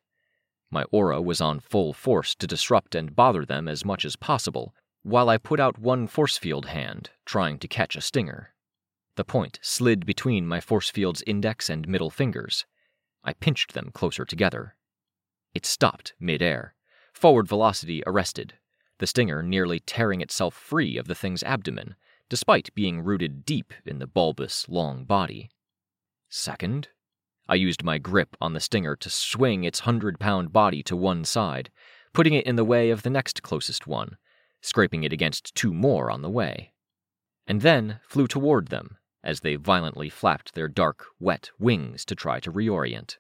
My 0.70 0.84
aura 0.84 1.20
was 1.20 1.40
on 1.40 1.60
full 1.60 1.92
force 1.92 2.34
to 2.36 2.46
disrupt 2.46 2.94
and 2.94 3.14
bother 3.14 3.44
them 3.44 3.68
as 3.68 3.84
much 3.84 4.04
as 4.04 4.16
possible, 4.16 4.74
while 5.02 5.28
I 5.28 5.36
put 5.36 5.60
out 5.60 5.78
one 5.78 6.06
force 6.06 6.38
field 6.38 6.66
hand, 6.66 7.10
trying 7.26 7.58
to 7.58 7.68
catch 7.68 7.96
a 7.96 8.00
stinger. 8.00 8.54
The 9.16 9.24
point 9.24 9.58
slid 9.60 10.06
between 10.06 10.46
my 10.46 10.60
force 10.60 10.88
field's 10.88 11.22
index 11.26 11.68
and 11.68 11.86
middle 11.86 12.08
fingers. 12.08 12.64
I 13.22 13.34
pinched 13.34 13.74
them 13.74 13.90
closer 13.92 14.24
together. 14.24 14.76
It 15.54 15.66
stopped 15.66 16.14
midair. 16.18 16.74
Forward 17.12 17.46
velocity 17.46 18.02
arrested, 18.06 18.54
the 18.98 19.06
stinger 19.06 19.42
nearly 19.42 19.80
tearing 19.80 20.20
itself 20.20 20.54
free 20.54 20.96
of 20.96 21.08
the 21.08 21.14
thing's 21.14 21.42
abdomen, 21.42 21.96
despite 22.30 22.74
being 22.74 23.02
rooted 23.02 23.44
deep 23.44 23.74
in 23.84 23.98
the 23.98 24.06
bulbous, 24.06 24.66
long 24.68 25.04
body. 25.04 25.50
Second, 26.30 26.88
I 27.52 27.56
used 27.56 27.84
my 27.84 27.98
grip 27.98 28.34
on 28.40 28.54
the 28.54 28.60
stinger 28.60 28.96
to 28.96 29.10
swing 29.10 29.64
its 29.64 29.80
hundred 29.80 30.18
pound 30.18 30.54
body 30.54 30.82
to 30.84 30.96
one 30.96 31.22
side, 31.22 31.70
putting 32.14 32.32
it 32.32 32.46
in 32.46 32.56
the 32.56 32.64
way 32.64 32.88
of 32.88 33.02
the 33.02 33.10
next 33.10 33.42
closest 33.42 33.86
one, 33.86 34.16
scraping 34.62 35.04
it 35.04 35.12
against 35.12 35.54
two 35.54 35.74
more 35.74 36.10
on 36.10 36.22
the 36.22 36.30
way. 36.30 36.72
And 37.46 37.60
then 37.60 38.00
flew 38.08 38.26
toward 38.26 38.68
them 38.68 38.96
as 39.22 39.40
they 39.40 39.56
violently 39.56 40.08
flapped 40.08 40.54
their 40.54 40.66
dark, 40.66 41.04
wet 41.20 41.50
wings 41.58 42.06
to 42.06 42.14
try 42.14 42.40
to 42.40 42.50
reorient. 42.50 43.18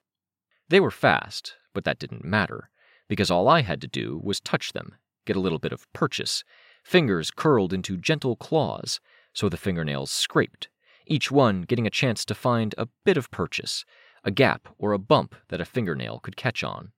They 0.70 0.80
were 0.80 0.90
fast, 0.90 1.56
but 1.74 1.84
that 1.84 1.98
didn't 1.98 2.24
matter, 2.24 2.70
because 3.08 3.30
all 3.30 3.48
I 3.48 3.60
had 3.60 3.82
to 3.82 3.86
do 3.86 4.18
was 4.24 4.40
touch 4.40 4.72
them, 4.72 4.94
get 5.26 5.36
a 5.36 5.40
little 5.40 5.58
bit 5.58 5.74
of 5.74 5.92
purchase, 5.92 6.42
fingers 6.82 7.30
curled 7.30 7.74
into 7.74 7.98
gentle 7.98 8.36
claws, 8.36 8.98
so 9.34 9.50
the 9.50 9.58
fingernails 9.58 10.10
scraped, 10.10 10.70
each 11.06 11.30
one 11.30 11.60
getting 11.60 11.86
a 11.86 11.90
chance 11.90 12.24
to 12.24 12.34
find 12.34 12.74
a 12.78 12.88
bit 13.04 13.18
of 13.18 13.30
purchase, 13.30 13.84
a 14.24 14.30
gap 14.30 14.68
or 14.78 14.92
a 14.92 14.98
bump 14.98 15.34
that 15.48 15.60
a 15.60 15.64
fingernail 15.64 16.20
could 16.20 16.36
catch 16.36 16.62
on. 16.62 16.92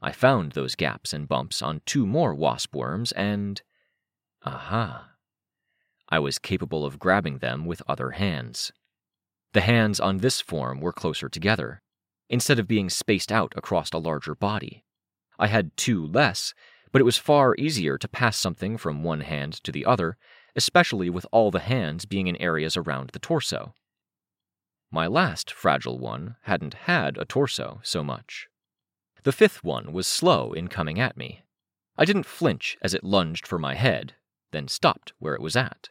I 0.00 0.12
found 0.12 0.52
those 0.52 0.74
gaps 0.74 1.12
and 1.12 1.28
bumps 1.28 1.62
on 1.62 1.82
two 1.86 2.06
more 2.06 2.34
wasp 2.34 2.74
worms, 2.74 3.12
and. 3.12 3.62
Aha! 4.44 5.10
I 6.08 6.18
was 6.18 6.38
capable 6.38 6.84
of 6.84 6.98
grabbing 6.98 7.38
them 7.38 7.64
with 7.64 7.82
other 7.88 8.12
hands. 8.12 8.72
The 9.52 9.62
hands 9.62 9.98
on 9.98 10.18
this 10.18 10.40
form 10.40 10.80
were 10.80 10.92
closer 10.92 11.28
together, 11.28 11.82
instead 12.28 12.58
of 12.58 12.68
being 12.68 12.90
spaced 12.90 13.32
out 13.32 13.52
across 13.56 13.90
a 13.92 13.98
larger 13.98 14.34
body. 14.34 14.84
I 15.38 15.48
had 15.48 15.76
two 15.76 16.06
less, 16.06 16.54
but 16.92 17.00
it 17.00 17.04
was 17.04 17.16
far 17.16 17.54
easier 17.56 17.98
to 17.98 18.08
pass 18.08 18.36
something 18.36 18.76
from 18.76 19.02
one 19.02 19.20
hand 19.20 19.54
to 19.64 19.72
the 19.72 19.84
other, 19.84 20.16
especially 20.54 21.10
with 21.10 21.26
all 21.32 21.50
the 21.50 21.60
hands 21.60 22.06
being 22.06 22.26
in 22.26 22.36
areas 22.36 22.76
around 22.76 23.10
the 23.10 23.18
torso. 23.18 23.74
My 24.90 25.06
last 25.06 25.50
fragile 25.50 25.98
one 25.98 26.36
hadn't 26.42 26.74
had 26.74 27.18
a 27.18 27.24
torso 27.24 27.80
so 27.82 28.04
much. 28.04 28.48
The 29.24 29.32
fifth 29.32 29.64
one 29.64 29.92
was 29.92 30.06
slow 30.06 30.52
in 30.52 30.68
coming 30.68 31.00
at 31.00 31.16
me. 31.16 31.42
I 31.98 32.04
didn't 32.04 32.26
flinch 32.26 32.76
as 32.82 32.94
it 32.94 33.02
lunged 33.02 33.46
for 33.46 33.58
my 33.58 33.74
head, 33.74 34.14
then 34.52 34.68
stopped 34.68 35.12
where 35.18 35.34
it 35.34 35.40
was 35.40 35.56
at. 35.56 35.88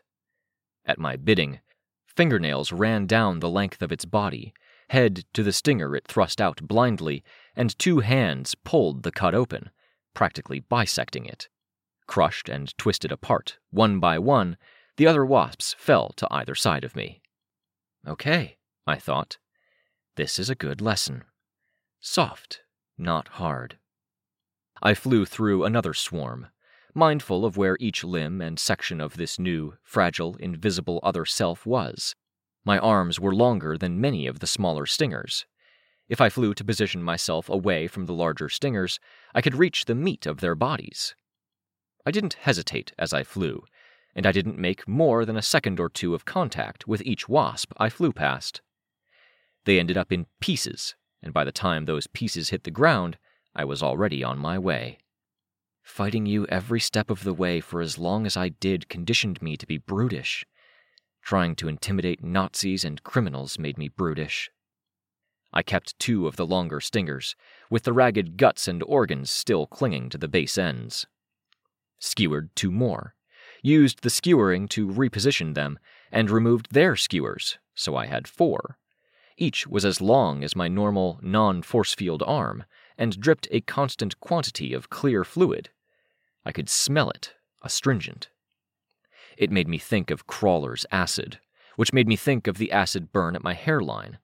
At 0.86 1.00
my 1.00 1.16
bidding, 1.16 1.60
fingernails 2.06 2.72
ran 2.72 3.06
down 3.06 3.40
the 3.40 3.50
length 3.50 3.82
of 3.82 3.92
its 3.92 4.06
body, 4.06 4.54
head 4.90 5.26
to 5.34 5.44
the 5.44 5.52
stinger 5.52 5.96
it 5.96 6.08
thrust 6.08 6.40
out 6.40 6.68
blindly, 6.68 7.24
and 7.56 7.78
two 7.78 8.00
hands 8.00 8.56
pulled 8.56 9.04
the 9.04 9.12
cut 9.12 9.36
open, 9.36 9.72
practically 10.14 10.60
bisecting 10.60 11.26
it. 11.26 11.50
Crushed 12.08 12.48
and 12.48 12.76
twisted 12.78 13.12
apart, 13.12 13.58
one 13.72 14.00
by 14.00 14.20
one, 14.20 14.58
the 14.98 15.08
other 15.08 15.26
wasps 15.26 15.76
fell 15.78 16.10
to 16.16 16.28
either 16.32 16.56
side 16.56 16.84
of 16.84 16.96
me. 16.96 17.22
Okay, 18.08 18.58
I 18.88 18.98
thought. 18.98 19.38
This 20.16 20.38
is 20.38 20.50
a 20.50 20.56
good 20.56 20.80
lesson. 20.80 21.24
Soft, 22.00 22.62
not 22.98 23.28
hard. 23.30 23.78
I 24.82 24.94
flew 24.94 25.26
through 25.26 25.64
another 25.64 25.94
swarm, 25.94 26.48
mindful 26.94 27.46
of 27.46 27.58
where 27.58 27.78
each 27.80 28.04
limb 28.04 28.42
and 28.42 28.60
section 28.60 29.02
of 29.02 29.18
this 29.18 29.40
new, 29.40 29.74
fragile, 29.84 30.36
invisible 30.36 31.00
other 31.02 31.26
self 31.26 31.66
was. 31.66 32.16
My 32.64 32.78
arms 32.78 33.20
were 33.20 33.34
longer 33.34 33.78
than 33.78 34.00
many 34.00 34.28
of 34.28 34.40
the 34.40 34.48
smaller 34.48 34.86
stingers. 34.86 35.46
If 36.08 36.22
I 36.22 36.30
flew 36.30 36.54
to 36.54 36.64
position 36.64 37.02
myself 37.02 37.50
away 37.50 37.88
from 37.88 38.06
the 38.06 38.14
larger 38.14 38.50
stingers, 38.50 39.00
I 39.34 39.42
could 39.42 39.56
reach 39.56 39.86
the 39.86 39.96
meat 39.96 40.26
of 40.26 40.40
their 40.40 40.56
bodies. 40.56 41.16
I 42.06 42.12
didn't 42.12 42.36
hesitate 42.36 42.94
as 43.00 43.14
I 43.14 43.24
flew, 43.24 43.64
and 44.16 44.28
I 44.28 44.32
didn't 44.32 44.60
make 44.60 44.88
more 44.88 45.26
than 45.26 45.38
a 45.38 45.42
second 45.42 45.80
or 45.80 45.90
two 45.90 46.14
of 46.14 46.26
contact 46.26 46.88
with 46.88 47.02
each 47.02 47.28
wasp 47.28 47.74
I 47.78 47.90
flew 47.90 48.14
past. 48.14 48.62
They 49.66 49.80
ended 49.80 49.98
up 49.98 50.12
in 50.12 50.28
pieces, 50.40 50.96
and 51.22 51.34
by 51.34 51.44
the 51.44 51.52
time 51.52 51.86
those 51.86 52.08
pieces 52.08 52.50
hit 52.50 52.64
the 52.64 52.72
ground, 52.72 53.18
I 53.56 53.66
was 53.66 53.84
already 53.84 54.24
on 54.24 54.38
my 54.38 54.58
way. 54.58 55.00
Fighting 55.84 56.26
you 56.26 56.46
every 56.48 56.80
step 56.80 57.10
of 57.10 57.24
the 57.24 57.34
way 57.34 57.60
for 57.60 57.82
as 57.82 57.98
long 57.98 58.26
as 58.26 58.38
I 58.38 58.50
did 58.50 58.90
conditioned 58.90 59.42
me 59.42 59.58
to 59.58 59.68
be 59.68 59.78
brutish. 59.78 60.46
Trying 61.22 61.56
to 61.58 61.68
intimidate 61.68 62.24
Nazis 62.24 62.84
and 62.84 63.04
criminals 63.04 63.58
made 63.58 63.78
me 63.78 63.90
brutish. 63.90 64.52
I 65.52 65.64
kept 65.64 65.98
two 66.00 66.28
of 66.28 66.36
the 66.36 66.46
longer 66.46 66.80
stingers, 66.82 67.36
with 67.70 67.84
the 67.84 67.94
ragged 67.94 68.38
guts 68.38 68.68
and 68.68 68.84
organs 68.84 69.32
still 69.32 69.66
clinging 69.66 70.10
to 70.10 70.18
the 70.18 70.28
base 70.28 70.58
ends. 70.58 71.08
Skewered 71.98 72.56
two 72.56 72.72
more, 72.72 73.16
used 73.64 74.04
the 74.04 74.10
skewering 74.10 74.68
to 74.70 74.88
reposition 74.88 75.56
them, 75.56 75.80
and 76.12 76.30
removed 76.30 76.68
their 76.72 76.96
skewers, 76.96 77.58
so 77.74 77.96
I 77.96 78.08
had 78.08 78.28
four. 78.28 78.78
Each 79.38 79.68
was 79.68 79.84
as 79.84 80.00
long 80.00 80.44
as 80.44 80.56
my 80.56 80.68
normal, 80.68 81.20
non 81.22 81.62
force 81.62 81.94
field 81.94 82.24
arm, 82.26 82.64
and 82.98 83.20
dripped 83.20 83.48
a 83.52 83.62
constant 83.62 84.20
quantity 84.20 84.74
of 84.74 84.90
clear 84.90 85.24
fluid. 85.24 85.70
I 86.46 86.52
could 86.52 86.70
smell 86.70 87.10
it, 87.10 87.34
astringent. 87.62 88.30
It 89.38 89.52
made 89.52 89.68
me 89.68 89.78
think 89.78 90.10
of 90.12 90.28
Crawler's 90.28 90.86
acid, 90.92 91.40
which 91.76 91.92
made 91.92 92.08
me 92.08 92.16
think 92.16 92.48
of 92.48 92.58
the 92.58 92.72
acid 92.72 93.12
burn 93.12 93.36
at 93.36 93.44
my 93.44 93.54
hairline, 93.54 94.20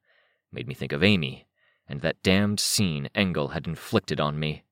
made 0.52 0.68
me 0.68 0.74
think 0.74 0.94
of 0.94 1.04
Amy, 1.04 1.48
and 1.88 2.00
that 2.02 2.24
damned 2.24 2.60
scene 2.62 3.10
Engel 3.14 3.50
had 3.50 3.68
inflicted 3.68 4.22
on 4.22 4.40
me. 4.40 4.64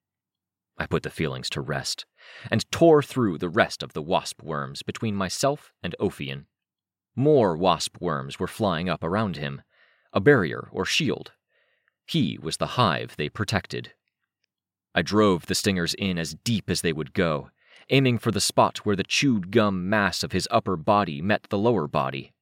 I 0.78 0.86
put 0.86 1.04
the 1.04 1.10
feelings 1.10 1.50
to 1.50 1.62
rest, 1.62 2.06
and 2.50 2.70
tore 2.72 3.04
through 3.04 3.40
the 3.40 3.50
rest 3.50 3.84
of 3.84 3.92
the 3.92 4.02
wasp 4.02 4.42
worms 4.42 4.82
between 4.84 5.16
myself 5.16 5.74
and 5.84 5.94
Ophion. 6.00 6.46
More 7.18 7.58
wasp 7.58 7.98
worms 8.00 8.40
were 8.40 8.48
flying 8.48 8.88
up 8.88 9.04
around 9.04 9.36
him, 9.36 9.62
a 10.14 10.20
barrier 10.20 10.68
or 10.72 10.86
shield. 10.86 11.32
He 12.06 12.38
was 12.42 12.58
the 12.58 12.68
hive 12.68 13.16
they 13.18 13.30
protected. 13.30 13.94
I 14.96 15.02
drove 15.02 15.46
the 15.46 15.56
stingers 15.56 15.94
in 15.94 16.18
as 16.18 16.36
deep 16.44 16.70
as 16.70 16.82
they 16.82 16.94
would 16.94 17.14
go, 17.14 17.52
aiming 17.90 18.18
for 18.18 18.32
the 18.32 18.42
spot 18.42 18.80
where 18.80 18.96
the 18.96 19.04
chewed 19.04 19.52
gum 19.52 19.90
mass 19.90 20.24
of 20.24 20.32
his 20.32 20.48
upper 20.50 20.76
body 20.76 21.22
met 21.22 21.44
the 21.50 21.58
lower 21.58 21.88
body. 21.88 22.34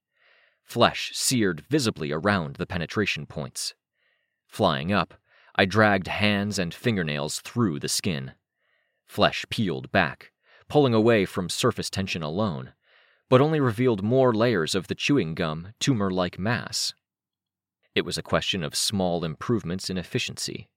Flesh 0.63 1.11
seared 1.13 1.65
visibly 1.69 2.11
around 2.11 2.55
the 2.55 2.65
penetration 2.65 3.25
points. 3.25 3.73
Flying 4.47 4.91
up, 4.91 5.13
I 5.55 5.65
dragged 5.65 6.07
hands 6.07 6.59
and 6.59 6.73
fingernails 6.73 7.39
through 7.39 7.79
the 7.79 7.89
skin. 7.89 8.33
Flesh 9.05 9.45
peeled 9.49 9.91
back, 9.91 10.31
pulling 10.67 10.93
away 10.93 11.25
from 11.25 11.49
surface 11.49 11.89
tension 11.89 12.21
alone, 12.21 12.73
but 13.29 13.41
only 13.41 13.59
revealed 13.59 14.03
more 14.03 14.33
layers 14.33 14.75
of 14.75 14.87
the 14.87 14.95
chewing 14.95 15.35
gum 15.35 15.73
tumor 15.79 16.11
like 16.11 16.37
mass. 16.37 16.93
It 17.97 18.05
was 18.05 18.15
a 18.15 18.21
question 18.21 18.63
of 18.63 18.75
small 18.75 19.25
improvements 19.25 19.89
in 19.89 19.97
efficiency. 19.97 20.69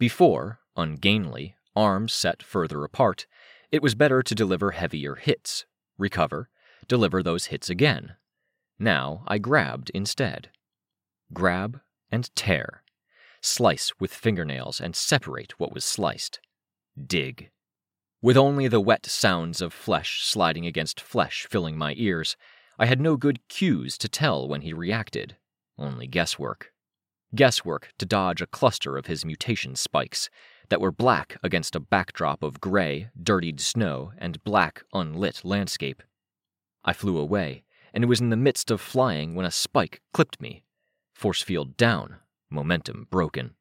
Before, 0.00 0.58
ungainly, 0.76 1.54
arms 1.76 2.12
set 2.12 2.42
further 2.42 2.82
apart, 2.82 3.28
it 3.70 3.84
was 3.84 3.94
better 3.94 4.20
to 4.24 4.34
deliver 4.34 4.72
heavier 4.72 5.14
hits, 5.14 5.64
recover, 5.96 6.48
deliver 6.88 7.22
those 7.22 7.46
hits 7.54 7.70
again. 7.70 8.16
Now 8.80 9.22
I 9.28 9.38
grabbed 9.38 9.90
instead. 9.90 10.50
Grab 11.32 11.82
and 12.10 12.34
tear. 12.34 12.82
Slice 13.40 13.92
with 14.00 14.12
fingernails 14.12 14.80
and 14.80 14.96
separate 14.96 15.60
what 15.60 15.72
was 15.72 15.84
sliced. 15.84 16.40
Dig. 17.00 17.52
With 18.20 18.36
only 18.36 18.66
the 18.66 18.80
wet 18.80 19.06
sounds 19.06 19.60
of 19.60 19.72
flesh 19.72 20.24
sliding 20.24 20.66
against 20.66 21.00
flesh 21.00 21.46
filling 21.48 21.78
my 21.78 21.94
ears, 21.96 22.36
I 22.76 22.86
had 22.86 23.00
no 23.00 23.16
good 23.16 23.46
cues 23.46 23.96
to 23.98 24.08
tell 24.08 24.48
when 24.48 24.62
he 24.62 24.72
reacted, 24.72 25.36
only 25.80 26.06
guesswork. 26.06 26.72
Guesswork 27.34 27.92
to 27.98 28.06
dodge 28.06 28.40
a 28.40 28.46
cluster 28.46 28.96
of 28.96 29.06
his 29.06 29.24
mutation 29.24 29.74
spikes 29.74 30.30
that 30.68 30.80
were 30.80 30.92
black 30.92 31.36
against 31.42 31.74
a 31.74 31.80
backdrop 31.80 32.42
of 32.42 32.60
gray, 32.60 33.08
dirtied 33.20 33.60
snow 33.60 34.12
and 34.18 34.42
black, 34.44 34.84
unlit 34.92 35.44
landscape. 35.44 36.02
I 36.84 36.92
flew 36.92 37.18
away, 37.18 37.64
and 37.92 38.04
was 38.04 38.20
in 38.20 38.30
the 38.30 38.36
midst 38.36 38.70
of 38.70 38.80
flying 38.80 39.34
when 39.34 39.46
a 39.46 39.50
spike 39.50 40.00
clipped 40.12 40.40
me. 40.40 40.62
Force 41.14 41.42
field 41.42 41.76
down, 41.76 42.16
momentum 42.48 43.06
broken. 43.10 43.54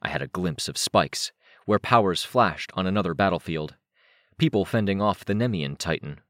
I 0.00 0.08
had 0.08 0.22
a 0.22 0.28
glimpse 0.28 0.68
of 0.68 0.78
spikes, 0.78 1.32
where 1.66 1.78
powers 1.78 2.24
flashed 2.24 2.70
on 2.74 2.86
another 2.86 3.14
battlefield. 3.14 3.74
People 4.38 4.64
fending 4.64 5.02
off 5.02 5.24
the 5.24 5.34
Nemean 5.34 5.76
Titan. 5.76 6.20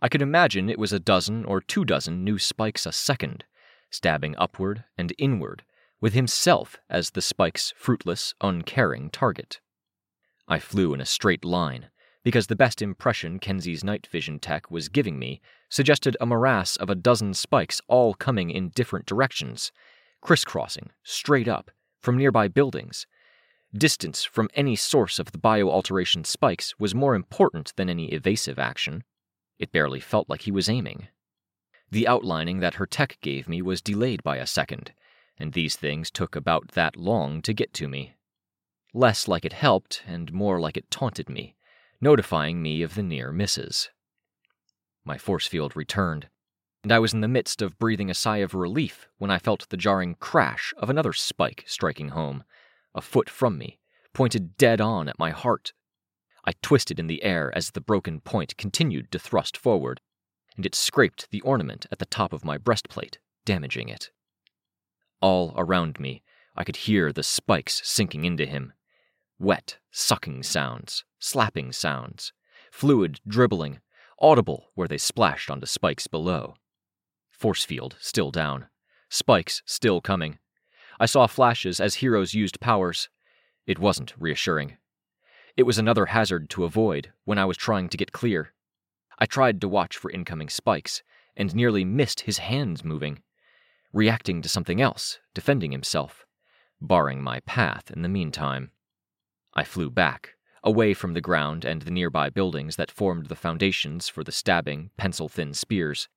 I 0.00 0.08
could 0.08 0.22
imagine 0.22 0.70
it 0.70 0.78
was 0.78 0.92
a 0.92 1.00
dozen 1.00 1.44
or 1.44 1.60
two 1.60 1.84
dozen 1.84 2.24
new 2.24 2.38
spikes 2.38 2.86
a 2.86 2.92
second, 2.92 3.44
stabbing 3.92 4.34
upward 4.36 4.84
and 4.98 5.12
inward, 5.18 5.62
with 6.00 6.14
himself 6.14 6.78
as 6.90 7.10
the 7.10 7.22
spike's 7.22 7.72
fruitless, 7.76 8.34
uncaring 8.40 9.10
target. 9.10 9.60
I 10.48 10.58
flew 10.58 10.92
in 10.92 11.00
a 11.00 11.06
straight 11.06 11.44
line, 11.44 11.90
because 12.24 12.48
the 12.48 12.56
best 12.56 12.82
impression 12.82 13.38
Kenzie's 13.38 13.84
night 13.84 14.06
vision 14.08 14.38
tech 14.38 14.70
was 14.70 14.88
giving 14.88 15.18
me 15.18 15.40
suggested 15.68 16.16
a 16.20 16.26
morass 16.26 16.76
of 16.76 16.90
a 16.90 16.94
dozen 16.94 17.34
spikes 17.34 17.80
all 17.86 18.14
coming 18.14 18.50
in 18.50 18.70
different 18.70 19.06
directions, 19.06 19.70
crisscrossing, 20.20 20.90
straight 21.02 21.48
up, 21.48 21.70
from 22.00 22.16
nearby 22.16 22.48
buildings. 22.48 23.06
Distance 23.74 24.24
from 24.24 24.50
any 24.54 24.76
source 24.76 25.18
of 25.18 25.32
the 25.32 25.38
bioalteration 25.38 26.26
spikes 26.26 26.78
was 26.78 26.94
more 26.94 27.14
important 27.14 27.72
than 27.76 27.88
any 27.88 28.12
evasive 28.12 28.58
action. 28.58 29.04
It 29.58 29.72
barely 29.72 30.00
felt 30.00 30.28
like 30.28 30.42
he 30.42 30.50
was 30.50 30.68
aiming. 30.68 31.08
The 31.92 32.08
outlining 32.08 32.60
that 32.60 32.76
her 32.76 32.86
tech 32.86 33.18
gave 33.20 33.50
me 33.50 33.60
was 33.60 33.82
delayed 33.82 34.22
by 34.22 34.38
a 34.38 34.46
second, 34.46 34.94
and 35.36 35.52
these 35.52 35.76
things 35.76 36.10
took 36.10 36.34
about 36.34 36.68
that 36.68 36.96
long 36.96 37.42
to 37.42 37.52
get 37.52 37.74
to 37.74 37.86
me. 37.86 38.14
Less 38.94 39.28
like 39.28 39.44
it 39.44 39.52
helped, 39.52 40.02
and 40.06 40.32
more 40.32 40.58
like 40.58 40.78
it 40.78 40.90
taunted 40.90 41.28
me, 41.28 41.54
notifying 42.00 42.62
me 42.62 42.80
of 42.80 42.94
the 42.94 43.02
near 43.02 43.30
misses. 43.30 43.90
My 45.04 45.18
force 45.18 45.46
field 45.46 45.76
returned, 45.76 46.30
and 46.82 46.90
I 46.92 46.98
was 46.98 47.12
in 47.12 47.20
the 47.20 47.28
midst 47.28 47.60
of 47.60 47.78
breathing 47.78 48.08
a 48.08 48.14
sigh 48.14 48.38
of 48.38 48.54
relief 48.54 49.06
when 49.18 49.30
I 49.30 49.38
felt 49.38 49.68
the 49.68 49.76
jarring 49.76 50.14
crash 50.14 50.72
of 50.78 50.88
another 50.88 51.12
spike 51.12 51.62
striking 51.66 52.08
home, 52.08 52.42
a 52.94 53.02
foot 53.02 53.28
from 53.28 53.58
me, 53.58 53.80
pointed 54.14 54.56
dead 54.56 54.80
on 54.80 55.10
at 55.10 55.18
my 55.18 55.28
heart. 55.28 55.74
I 56.46 56.52
twisted 56.62 56.98
in 56.98 57.06
the 57.06 57.22
air 57.22 57.54
as 57.54 57.72
the 57.72 57.82
broken 57.82 58.20
point 58.20 58.56
continued 58.56 59.12
to 59.12 59.18
thrust 59.18 59.58
forward, 59.58 60.00
and 60.56 60.66
it 60.66 60.74
scraped 60.74 61.30
the 61.30 61.40
ornament 61.42 61.86
at 61.90 61.98
the 61.98 62.06
top 62.06 62.32
of 62.32 62.44
my 62.44 62.58
breastplate, 62.58 63.18
damaging 63.44 63.88
it. 63.88 64.10
All 65.20 65.54
around 65.56 65.98
me, 66.00 66.22
I 66.56 66.64
could 66.64 66.76
hear 66.76 67.12
the 67.12 67.22
spikes 67.22 67.80
sinking 67.84 68.24
into 68.24 68.44
him. 68.44 68.72
Wet, 69.38 69.78
sucking 69.90 70.42
sounds, 70.42 71.04
slapping 71.18 71.72
sounds, 71.72 72.32
fluid 72.70 73.20
dribbling, 73.26 73.80
audible 74.18 74.70
where 74.74 74.88
they 74.88 74.98
splashed 74.98 75.50
onto 75.50 75.66
spikes 75.66 76.06
below. 76.06 76.54
Force 77.30 77.64
field 77.64 77.96
still 77.98 78.30
down, 78.30 78.66
spikes 79.08 79.62
still 79.66 80.00
coming. 80.00 80.38
I 81.00 81.06
saw 81.06 81.26
flashes 81.26 81.80
as 81.80 81.96
heroes 81.96 82.34
used 82.34 82.60
powers. 82.60 83.08
It 83.66 83.78
wasn't 83.78 84.14
reassuring. 84.18 84.76
It 85.56 85.64
was 85.64 85.78
another 85.78 86.06
hazard 86.06 86.48
to 86.50 86.64
avoid 86.64 87.12
when 87.24 87.38
I 87.38 87.44
was 87.44 87.56
trying 87.56 87.88
to 87.88 87.96
get 87.96 88.12
clear. 88.12 88.52
I 89.22 89.26
tried 89.26 89.60
to 89.60 89.68
watch 89.68 89.96
for 89.96 90.10
incoming 90.10 90.48
spikes, 90.48 91.04
and 91.36 91.54
nearly 91.54 91.84
missed 91.84 92.22
his 92.22 92.38
hands 92.38 92.84
moving, 92.84 93.22
reacting 93.92 94.42
to 94.42 94.48
something 94.48 94.80
else, 94.80 95.20
defending 95.32 95.70
himself, 95.70 96.26
barring 96.80 97.22
my 97.22 97.38
path 97.38 97.88
in 97.92 98.02
the 98.02 98.08
meantime. 98.08 98.72
I 99.54 99.62
flew 99.62 99.90
back, 99.90 100.30
away 100.64 100.92
from 100.92 101.14
the 101.14 101.20
ground 101.20 101.64
and 101.64 101.82
the 101.82 101.92
nearby 101.92 102.30
buildings 102.30 102.74
that 102.74 102.90
formed 102.90 103.26
the 103.26 103.36
foundations 103.36 104.08
for 104.08 104.24
the 104.24 104.32
stabbing, 104.32 104.90
pencil 104.96 105.28
thin 105.28 105.54
spears, 105.54 106.08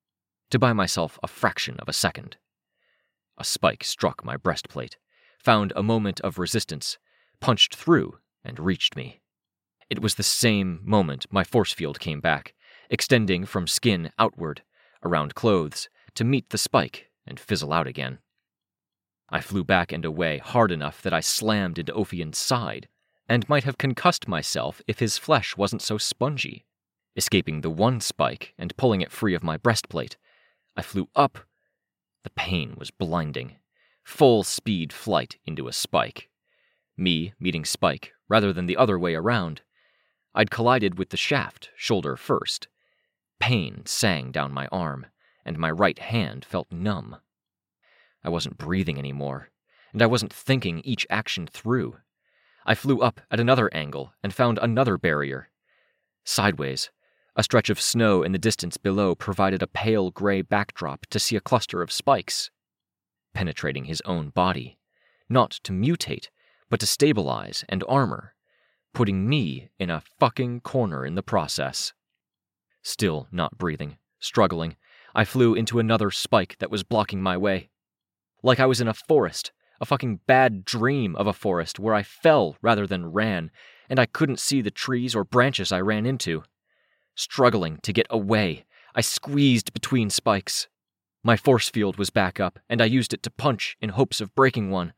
to 0.50 0.58
buy 0.58 0.74
myself 0.74 1.20
a 1.22 1.28
fraction 1.28 1.76
of 1.78 1.88
a 1.88 1.94
second. 1.94 2.38
A 3.38 3.44
spike 3.44 3.84
struck 3.84 4.26
my 4.26 4.36
breastplate, 4.36 4.98
found 5.38 5.72
a 5.76 5.84
moment 5.84 6.22
of 6.22 6.40
resistance, 6.40 6.98
punched 7.40 7.76
through, 7.76 8.18
and 8.44 8.60
reached 8.60 8.96
me. 8.96 9.22
It 9.92 10.02
was 10.02 10.16
the 10.16 10.24
same 10.24 10.80
moment 10.84 11.28
my 11.30 11.44
force 11.44 11.72
field 11.72 12.00
came 12.00 12.20
back, 12.20 12.55
extending 12.90 13.46
from 13.46 13.68
skin 13.68 14.12
outward, 14.18 14.64
around 15.04 15.36
clothes, 15.36 15.90
to 16.16 16.24
meet 16.24 16.50
the 16.50 16.58
spike 16.58 17.10
and 17.28 17.40
fizzle 17.40 17.74
out 17.74 17.88
again. 17.88 18.20
I 19.30 19.42
flew 19.42 19.64
back 19.64 19.92
and 19.92 20.06
away 20.06 20.38
hard 20.38 20.72
enough 20.72 21.02
that 21.02 21.14
I 21.14 21.20
slammed 21.20 21.80
into 21.80 21.94
Ophion's 21.94 22.38
side, 22.38 22.88
and 23.28 23.50
might 23.50 23.64
have 23.64 23.78
concussed 23.78 24.28
myself 24.28 24.82
if 24.88 25.00
his 25.00 25.18
flesh 25.18 25.58
wasn't 25.58 25.82
so 25.82 25.98
spongy. 25.98 26.66
Escaping 27.16 27.62
the 27.62 27.70
one 27.70 28.02
spike 28.02 28.54
and 28.58 28.76
pulling 28.78 29.02
it 29.02 29.12
free 29.12 29.34
of 29.34 29.44
my 29.44 29.58
breastplate, 29.58 30.18
I 30.76 30.82
flew 30.82 31.10
up. 31.16 31.40
The 32.24 32.30
pain 32.32 32.76
was 32.78 32.92
blinding. 32.92 33.58
Full 34.04 34.44
speed 34.44 34.94
flight 34.94 35.38
into 35.46 35.68
a 35.68 35.74
spike. 35.74 36.30
Me 36.98 37.34
meeting 37.40 37.66
Spike 37.66 38.14
rather 38.30 38.54
than 38.54 38.68
the 38.68 38.78
other 38.78 38.98
way 38.98 39.16
around. 39.16 39.62
I'd 40.34 40.52
collided 40.52 40.98
with 40.98 41.10
the 41.10 41.18
shaft, 41.18 41.70
shoulder 41.76 42.16
first, 42.16 42.68
Pain 43.40 43.84
sang 43.86 44.32
down 44.32 44.52
my 44.52 44.68
arm, 44.72 45.08
and 45.46 45.58
my 45.58 45.70
right 45.70 46.00
hand 46.00 46.44
felt 46.44 46.72
numb. 46.72 47.18
I 48.24 48.30
wasn't 48.30 48.58
breathing 48.58 48.98
anymore, 48.98 49.50
and 49.94 50.02
I 50.02 50.08
wasn't 50.08 50.34
thinking 50.34 50.82
each 50.84 51.06
action 51.10 51.48
through. 51.48 51.98
I 52.66 52.74
flew 52.74 53.02
up 53.02 53.22
at 53.30 53.40
another 53.40 53.72
angle 53.74 54.14
and 54.24 54.34
found 54.34 54.58
another 54.58 54.98
barrier. 54.98 55.50
Sideways, 56.24 56.90
a 57.36 57.44
stretch 57.44 57.70
of 57.70 57.80
snow 57.80 58.24
in 58.24 58.32
the 58.32 58.40
distance 58.40 58.78
below 58.78 59.14
provided 59.14 59.62
a 59.62 59.68
pale 59.68 60.10
gray 60.10 60.42
backdrop 60.42 61.06
to 61.08 61.20
see 61.20 61.36
a 61.36 61.42
cluster 61.42 61.82
of 61.82 61.92
spikes. 61.92 62.50
Penetrating 63.34 63.86
his 63.86 64.02
own 64.06 64.30
body, 64.30 64.80
not 65.30 65.52
to 65.52 65.72
mutate, 65.72 66.30
but 66.70 66.80
to 66.80 66.88
stabilize 66.88 67.64
and 67.70 67.84
armor, 67.88 68.34
putting 68.94 69.28
me 69.28 69.70
in 69.78 69.90
a 69.90 70.02
fucking 70.20 70.62
corner 70.62 71.06
in 71.06 71.16
the 71.16 71.22
process. 71.22 71.94
Still 72.88 73.28
not 73.32 73.58
breathing, 73.58 73.98
struggling, 74.20 74.76
I 75.16 75.26
flew 75.26 75.56
into 75.56 75.80
another 75.80 76.12
spike 76.12 76.56
that 76.60 76.70
was 76.70 76.84
blocking 76.84 77.20
my 77.20 77.36
way. 77.36 77.70
Like 78.44 78.60
I 78.60 78.68
was 78.68 78.80
in 78.80 78.88
a 78.88 78.94
forest, 78.94 79.52
a 79.82 79.88
fucking 79.88 80.20
bad 80.28 80.64
dream 80.64 81.16
of 81.16 81.26
a 81.26 81.34
forest 81.34 81.80
where 81.80 81.96
I 81.96 82.04
fell 82.04 82.58
rather 82.62 82.86
than 82.86 83.12
ran, 83.12 83.50
and 83.90 84.00
I 84.00 84.06
couldn't 84.06 84.40
see 84.40 84.62
the 84.62 84.70
trees 84.70 85.16
or 85.16 85.24
branches 85.24 85.72
I 85.72 85.82
ran 85.82 86.06
into. 86.06 86.44
Struggling 87.16 87.80
to 87.82 87.92
get 87.92 88.06
away, 88.12 88.66
I 88.94 89.02
squeezed 89.02 89.74
between 89.74 90.12
spikes. 90.12 90.68
My 91.24 91.38
force 91.38 91.70
field 91.70 91.98
was 91.98 92.12
back 92.12 92.40
up, 92.40 92.60
and 92.70 92.84
I 92.84 92.86
used 92.86 93.16
it 93.16 93.24
to 93.24 93.32
punch 93.32 93.78
in 93.82 93.90
hopes 93.90 94.22
of 94.22 94.36
breaking 94.36 94.70
one. 94.70 94.94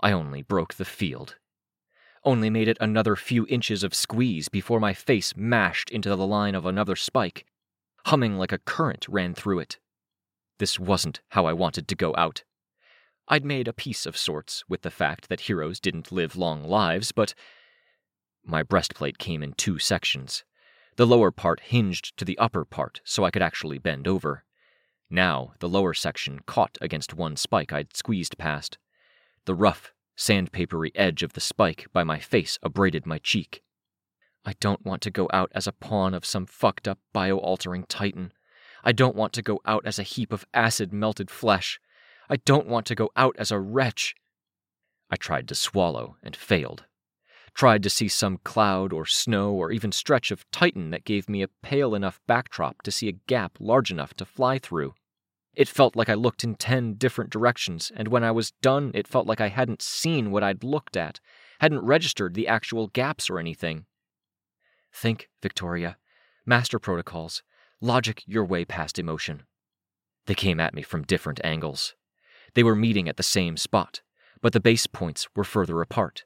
I 0.00 0.12
only 0.12 0.40
broke 0.40 0.72
the 0.72 0.86
field. 0.86 1.36
Only 2.22 2.50
made 2.50 2.68
it 2.68 2.76
another 2.80 3.16
few 3.16 3.46
inches 3.48 3.82
of 3.82 3.94
squeeze 3.94 4.48
before 4.48 4.78
my 4.78 4.92
face 4.92 5.34
mashed 5.36 5.90
into 5.90 6.10
the 6.10 6.26
line 6.26 6.54
of 6.54 6.66
another 6.66 6.96
spike. 6.96 7.46
Humming 8.06 8.36
like 8.36 8.52
a 8.52 8.58
current 8.58 9.06
ran 9.08 9.34
through 9.34 9.60
it. 9.60 9.78
This 10.58 10.78
wasn't 10.78 11.20
how 11.30 11.46
I 11.46 11.54
wanted 11.54 11.88
to 11.88 11.94
go 11.94 12.14
out. 12.16 12.44
I'd 13.28 13.44
made 13.44 13.68
a 13.68 13.72
peace 13.72 14.06
of 14.06 14.16
sorts 14.16 14.64
with 14.68 14.82
the 14.82 14.90
fact 14.90 15.28
that 15.28 15.42
heroes 15.42 15.80
didn't 15.80 16.12
live 16.12 16.36
long 16.36 16.64
lives, 16.64 17.12
but 17.12 17.34
my 18.44 18.62
breastplate 18.62 19.18
came 19.18 19.42
in 19.42 19.52
two 19.52 19.78
sections. 19.78 20.44
The 20.96 21.06
lower 21.06 21.30
part 21.30 21.60
hinged 21.60 22.16
to 22.18 22.24
the 22.24 22.36
upper 22.38 22.64
part 22.64 23.00
so 23.04 23.24
I 23.24 23.30
could 23.30 23.42
actually 23.42 23.78
bend 23.78 24.06
over. 24.06 24.44
Now, 25.08 25.54
the 25.60 25.68
lower 25.68 25.94
section 25.94 26.40
caught 26.46 26.76
against 26.80 27.14
one 27.14 27.36
spike 27.36 27.72
I'd 27.72 27.96
squeezed 27.96 28.36
past. 28.36 28.76
The 29.46 29.54
rough, 29.54 29.92
sandpapery 30.20 30.92
edge 30.94 31.22
of 31.22 31.32
the 31.32 31.40
spike 31.40 31.86
by 31.92 32.04
my 32.04 32.18
face 32.18 32.58
abraded 32.62 33.06
my 33.06 33.18
cheek. 33.18 33.62
I 34.44 34.52
don't 34.60 34.84
want 34.84 35.00
to 35.02 35.10
go 35.10 35.28
out 35.32 35.50
as 35.54 35.66
a 35.66 35.72
pawn 35.72 36.12
of 36.12 36.26
some 36.26 36.44
fucked 36.44 36.86
up 36.86 36.98
bio 37.12 37.38
altering 37.38 37.84
titan. 37.84 38.32
I 38.84 38.92
don't 38.92 39.16
want 39.16 39.32
to 39.34 39.42
go 39.42 39.60
out 39.64 39.86
as 39.86 39.98
a 39.98 40.04
heap 40.04 40.32
of 40.32 40.46
acid 40.52 40.92
melted 40.92 41.30
flesh. 41.30 41.80
I 42.28 42.36
don't 42.36 42.66
want 42.66 42.86
to 42.86 42.94
go 42.94 43.10
out 43.16 43.34
as 43.38 43.50
a 43.50 43.58
wretch. 43.58 44.14
I 45.10 45.16
tried 45.16 45.48
to 45.48 45.54
swallow 45.54 46.16
and 46.22 46.36
failed 46.36 46.84
tried 47.54 47.82
to 47.82 47.90
see 47.90 48.08
some 48.08 48.38
cloud 48.38 48.92
or 48.92 49.04
snow 49.04 49.52
or 49.52 49.70
even 49.70 49.92
stretch 49.92 50.30
of 50.30 50.50
Titan 50.50 50.90
that 50.90 51.04
gave 51.04 51.28
me 51.28 51.42
a 51.42 51.48
pale 51.62 51.94
enough 51.94 52.20
backdrop 52.26 52.82
to 52.82 52.90
see 52.90 53.08
a 53.08 53.12
gap 53.26 53.56
large 53.60 53.90
enough 53.90 54.14
to 54.14 54.24
fly 54.24 54.58
through. 54.58 54.94
It 55.54 55.68
felt 55.68 55.96
like 55.96 56.08
I 56.08 56.14
looked 56.14 56.44
in 56.44 56.54
ten 56.54 56.94
different 56.94 57.30
directions, 57.30 57.90
and 57.94 58.08
when 58.08 58.22
I 58.22 58.30
was 58.30 58.52
done, 58.62 58.92
it 58.94 59.08
felt 59.08 59.26
like 59.26 59.40
I 59.40 59.48
hadn't 59.48 59.82
seen 59.82 60.30
what 60.30 60.42
I'd 60.42 60.62
looked 60.62 60.96
at, 60.96 61.20
hadn't 61.60 61.84
registered 61.84 62.34
the 62.34 62.48
actual 62.48 62.86
gaps 62.88 63.28
or 63.28 63.38
anything. 63.38 63.86
Think, 64.92 65.28
Victoria. 65.42 65.98
Master 66.46 66.78
protocols. 66.78 67.42
Logic 67.80 68.22
your 68.26 68.44
way 68.44 68.64
past 68.64 68.98
emotion. 68.98 69.44
They 70.26 70.34
came 70.34 70.60
at 70.60 70.74
me 70.74 70.82
from 70.82 71.02
different 71.02 71.40
angles. 71.42 71.94
They 72.54 72.62
were 72.62 72.76
meeting 72.76 73.08
at 73.08 73.16
the 73.16 73.22
same 73.22 73.56
spot, 73.56 74.02
but 74.40 74.52
the 74.52 74.60
base 74.60 74.86
points 74.86 75.28
were 75.34 75.44
further 75.44 75.80
apart. 75.80 76.24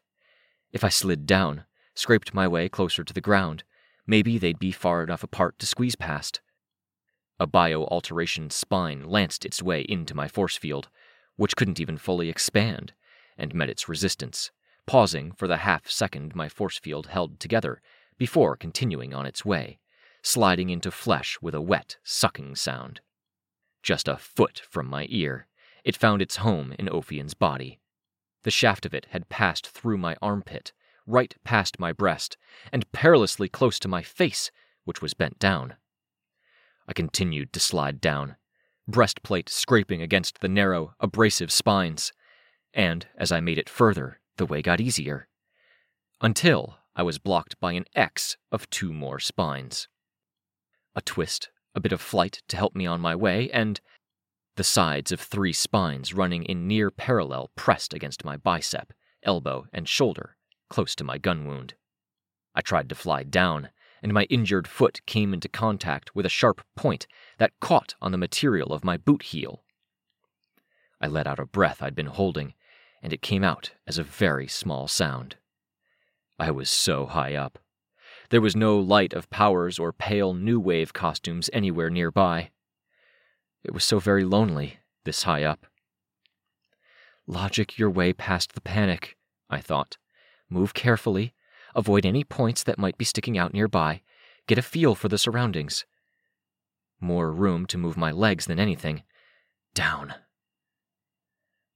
If 0.72 0.84
I 0.84 0.88
slid 0.88 1.26
down, 1.26 1.64
scraped 1.94 2.34
my 2.34 2.48
way 2.48 2.68
closer 2.68 3.04
to 3.04 3.12
the 3.12 3.20
ground, 3.20 3.64
maybe 4.06 4.38
they'd 4.38 4.58
be 4.58 4.72
far 4.72 5.02
enough 5.02 5.22
apart 5.22 5.58
to 5.60 5.66
squeeze 5.66 5.96
past. 5.96 6.40
A 7.40 7.46
bio 7.46 7.84
alteration 7.84 8.50
spine 8.50 9.04
lanced 9.04 9.44
its 9.44 9.62
way 9.62 9.82
into 9.82 10.14
my 10.14 10.28
force 10.28 10.56
field, 10.56 10.88
which 11.36 11.56
couldn't 11.56 11.80
even 11.80 11.98
fully 11.98 12.28
expand, 12.28 12.92
and 13.36 13.54
met 13.54 13.68
its 13.68 13.88
resistance, 13.88 14.50
pausing 14.86 15.32
for 15.32 15.48
the 15.48 15.58
half 15.58 15.90
second 15.90 16.34
my 16.34 16.48
force 16.48 16.78
field 16.78 17.08
held 17.08 17.40
together 17.40 17.80
before 18.16 18.56
continuing 18.56 19.12
on 19.12 19.26
its 19.26 19.44
way, 19.44 19.78
sliding 20.22 20.70
into 20.70 20.90
flesh 20.90 21.38
with 21.42 21.54
a 21.54 21.60
wet, 21.60 21.96
sucking 22.04 22.54
sound. 22.54 23.00
Just 23.82 24.08
a 24.08 24.16
foot 24.16 24.62
from 24.70 24.86
my 24.86 25.06
ear, 25.08 25.46
it 25.82 25.96
found 25.96 26.22
its 26.22 26.36
home 26.36 26.74
in 26.78 26.88
Ophion's 26.88 27.34
body, 27.34 27.80
the 28.44 28.50
shaft 28.50 28.86
of 28.86 28.94
it 28.94 29.06
had 29.10 29.28
passed 29.28 29.66
through 29.66 29.98
my 29.98 30.16
armpit, 30.22 30.72
right 31.06 31.34
past 31.44 31.78
my 31.78 31.92
breast, 31.92 32.36
and 32.72 32.90
perilously 32.92 33.48
close 33.48 33.78
to 33.80 33.88
my 33.88 34.02
face, 34.02 34.50
which 34.84 35.02
was 35.02 35.14
bent 35.14 35.38
down. 35.38 35.74
I 36.86 36.92
continued 36.92 37.52
to 37.52 37.60
slide 37.60 38.00
down, 38.00 38.36
breastplate 38.86 39.48
scraping 39.48 40.02
against 40.02 40.40
the 40.40 40.48
narrow, 40.48 40.94
abrasive 41.00 41.50
spines, 41.50 42.12
and 42.72 43.06
as 43.16 43.32
I 43.32 43.40
made 43.40 43.58
it 43.58 43.68
further, 43.68 44.20
the 44.36 44.46
way 44.46 44.62
got 44.62 44.80
easier. 44.80 45.28
Until 46.20 46.78
I 46.96 47.02
was 47.02 47.18
blocked 47.18 47.58
by 47.60 47.72
an 47.72 47.86
X 47.94 48.36
of 48.52 48.68
two 48.70 48.92
more 48.92 49.18
spines. 49.18 49.88
A 50.94 51.00
twist, 51.00 51.50
a 51.74 51.80
bit 51.80 51.92
of 51.92 52.00
flight 52.00 52.42
to 52.48 52.56
help 52.56 52.76
me 52.76 52.86
on 52.86 53.00
my 53.00 53.16
way, 53.16 53.50
and 53.50 53.80
the 54.56 54.64
sides 54.64 55.10
of 55.10 55.20
three 55.20 55.52
spines 55.52 56.14
running 56.14 56.44
in 56.44 56.68
near 56.68 56.90
parallel 56.90 57.50
pressed 57.56 57.92
against 57.92 58.24
my 58.24 58.36
bicep, 58.36 58.92
elbow, 59.24 59.66
and 59.72 59.88
shoulder, 59.88 60.36
close 60.70 60.94
to 60.94 61.04
my 61.04 61.18
gun 61.18 61.46
wound. 61.46 61.74
I 62.54 62.60
tried 62.60 62.88
to 62.90 62.94
fly 62.94 63.24
down, 63.24 63.70
and 64.04 64.12
my 64.12 64.24
injured 64.24 64.68
foot 64.68 65.00
came 65.06 65.32
into 65.32 65.48
contact 65.48 66.14
with 66.14 66.26
a 66.26 66.28
sharp 66.28 66.60
point 66.76 67.06
that 67.38 67.58
caught 67.58 67.94
on 68.02 68.12
the 68.12 68.18
material 68.18 68.70
of 68.70 68.84
my 68.84 68.98
boot 68.98 69.22
heel. 69.22 69.64
I 71.00 71.06
let 71.06 71.26
out 71.26 71.38
a 71.38 71.46
breath 71.46 71.82
I'd 71.82 71.94
been 71.94 72.06
holding, 72.06 72.52
and 73.02 73.14
it 73.14 73.22
came 73.22 73.42
out 73.42 73.72
as 73.86 73.96
a 73.96 74.02
very 74.02 74.46
small 74.46 74.88
sound. 74.88 75.36
I 76.38 76.50
was 76.50 76.68
so 76.68 77.06
high 77.06 77.34
up. 77.34 77.58
There 78.28 78.42
was 78.42 78.54
no 78.54 78.78
light 78.78 79.14
of 79.14 79.30
powers 79.30 79.78
or 79.78 79.90
pale 79.90 80.34
new 80.34 80.60
wave 80.60 80.92
costumes 80.92 81.48
anywhere 81.54 81.88
nearby. 81.88 82.50
It 83.62 83.72
was 83.72 83.84
so 83.84 84.00
very 84.00 84.24
lonely, 84.24 84.80
this 85.04 85.22
high 85.22 85.44
up. 85.44 85.64
Logic 87.26 87.78
your 87.78 87.88
way 87.88 88.12
past 88.12 88.52
the 88.52 88.60
panic, 88.60 89.16
I 89.48 89.62
thought. 89.62 89.96
Move 90.50 90.74
carefully, 90.74 91.32
avoid 91.74 92.06
any 92.06 92.24
points 92.24 92.62
that 92.62 92.78
might 92.78 92.98
be 92.98 93.04
sticking 93.04 93.36
out 93.36 93.52
nearby, 93.52 94.02
get 94.46 94.58
a 94.58 94.62
feel 94.62 94.94
for 94.94 95.08
the 95.08 95.18
surroundings. 95.18 95.84
More 97.00 97.32
room 97.32 97.66
to 97.66 97.78
move 97.78 97.96
my 97.96 98.10
legs 98.10 98.46
than 98.46 98.58
anything. 98.60 99.02
Down. 99.74 100.14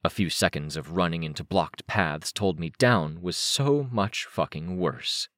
A 0.05 0.11
few 0.11 0.31
seconds 0.31 0.77
of 0.77 0.97
running 0.97 1.25
into 1.25 1.43
blocked 1.43 1.87
paths 1.87 2.33
told 2.33 2.61
me 2.61 2.71
down 2.79 3.21
was 3.21 3.37
so 3.37 3.89
much 3.91 4.27
fucking 4.27 4.79
worse. 4.79 5.29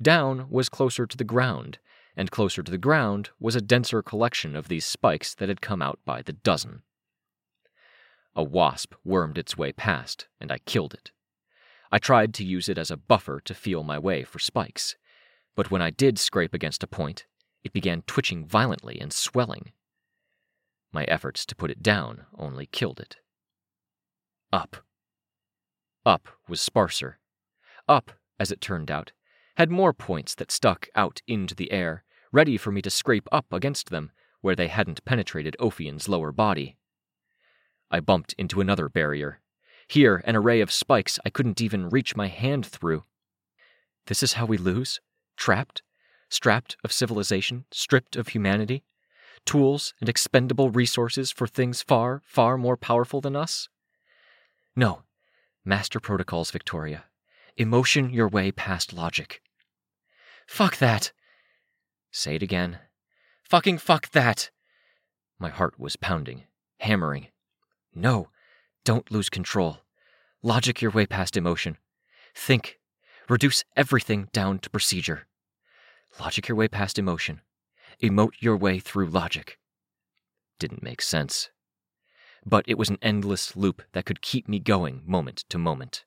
Down 0.00 0.48
was 0.50 0.68
closer 0.68 1.06
to 1.06 1.16
the 1.16 1.24
ground, 1.24 1.78
and 2.16 2.30
closer 2.30 2.62
to 2.62 2.70
the 2.70 2.78
ground 2.78 3.30
was 3.38 3.54
a 3.54 3.60
denser 3.60 4.02
collection 4.02 4.56
of 4.56 4.68
these 4.68 4.86
spikes 4.86 5.34
that 5.34 5.48
had 5.48 5.60
come 5.60 5.82
out 5.82 6.00
by 6.04 6.22
the 6.22 6.32
dozen. 6.32 6.82
A 8.34 8.42
wasp 8.42 8.94
wormed 9.04 9.38
its 9.38 9.56
way 9.56 9.72
past, 9.72 10.26
and 10.40 10.50
I 10.50 10.58
killed 10.58 10.94
it. 10.94 11.12
I 11.96 11.98
tried 11.98 12.34
to 12.34 12.44
use 12.44 12.68
it 12.68 12.76
as 12.76 12.90
a 12.90 12.98
buffer 12.98 13.40
to 13.40 13.54
feel 13.54 13.82
my 13.82 13.98
way 13.98 14.22
for 14.22 14.38
spikes, 14.38 14.96
but 15.54 15.70
when 15.70 15.80
I 15.80 15.88
did 15.88 16.18
scrape 16.18 16.52
against 16.52 16.82
a 16.82 16.86
point, 16.86 17.24
it 17.64 17.72
began 17.72 18.02
twitching 18.02 18.44
violently 18.44 19.00
and 19.00 19.10
swelling. 19.10 19.72
My 20.92 21.04
efforts 21.04 21.46
to 21.46 21.56
put 21.56 21.70
it 21.70 21.82
down 21.82 22.26
only 22.36 22.66
killed 22.66 23.00
it. 23.00 23.16
Up. 24.52 24.76
Up 26.04 26.28
was 26.46 26.60
sparser. 26.60 27.18
Up, 27.88 28.10
as 28.38 28.52
it 28.52 28.60
turned 28.60 28.90
out, 28.90 29.12
had 29.56 29.70
more 29.70 29.94
points 29.94 30.34
that 30.34 30.52
stuck 30.52 30.90
out 30.94 31.22
into 31.26 31.54
the 31.54 31.72
air, 31.72 32.04
ready 32.30 32.58
for 32.58 32.70
me 32.70 32.82
to 32.82 32.90
scrape 32.90 33.26
up 33.32 33.46
against 33.50 33.88
them 33.88 34.12
where 34.42 34.54
they 34.54 34.68
hadn't 34.68 35.06
penetrated 35.06 35.56
Ophion's 35.58 36.10
lower 36.10 36.30
body. 36.30 36.76
I 37.90 38.00
bumped 38.00 38.34
into 38.36 38.60
another 38.60 38.90
barrier. 38.90 39.40
Here, 39.88 40.22
an 40.24 40.36
array 40.36 40.60
of 40.60 40.72
spikes 40.72 41.18
I 41.24 41.30
couldn't 41.30 41.60
even 41.60 41.88
reach 41.88 42.16
my 42.16 42.26
hand 42.28 42.66
through. 42.66 43.04
This 44.06 44.22
is 44.22 44.34
how 44.34 44.44
we 44.44 44.58
lose? 44.58 45.00
Trapped? 45.36 45.82
Strapped 46.28 46.76
of 46.82 46.92
civilization? 46.92 47.64
Stripped 47.70 48.16
of 48.16 48.28
humanity? 48.28 48.84
Tools 49.44 49.94
and 50.00 50.08
expendable 50.08 50.70
resources 50.70 51.30
for 51.30 51.46
things 51.46 51.82
far, 51.82 52.20
far 52.24 52.58
more 52.58 52.76
powerful 52.76 53.20
than 53.20 53.36
us? 53.36 53.68
No. 54.74 55.02
Master 55.64 56.00
protocols, 56.00 56.50
Victoria. 56.50 57.04
Emotion 57.56 58.10
your 58.10 58.28
way 58.28 58.50
past 58.50 58.92
logic. 58.92 59.40
Fuck 60.46 60.78
that! 60.78 61.12
Say 62.10 62.36
it 62.36 62.42
again. 62.42 62.78
Fucking 63.44 63.78
fuck 63.78 64.10
that! 64.10 64.50
My 65.38 65.50
heart 65.50 65.78
was 65.78 65.96
pounding, 65.96 66.44
hammering. 66.80 67.28
No, 67.94 68.28
don't 68.86 69.10
lose 69.10 69.28
control. 69.28 69.78
Logic 70.44 70.80
your 70.80 70.92
way 70.92 71.06
past 71.06 71.36
emotion. 71.36 71.76
Think. 72.36 72.78
Reduce 73.28 73.64
everything 73.76 74.28
down 74.32 74.60
to 74.60 74.70
procedure. 74.70 75.26
Logic 76.20 76.46
your 76.46 76.56
way 76.56 76.68
past 76.68 76.96
emotion. 76.96 77.40
Emote 78.00 78.34
your 78.38 78.56
way 78.56 78.78
through 78.78 79.06
logic. 79.06 79.58
Didn't 80.60 80.84
make 80.84 81.02
sense. 81.02 81.50
But 82.44 82.64
it 82.68 82.78
was 82.78 82.88
an 82.88 82.98
endless 83.02 83.56
loop 83.56 83.82
that 83.92 84.04
could 84.04 84.22
keep 84.22 84.48
me 84.48 84.60
going 84.60 85.02
moment 85.04 85.44
to 85.48 85.58
moment. 85.58 86.04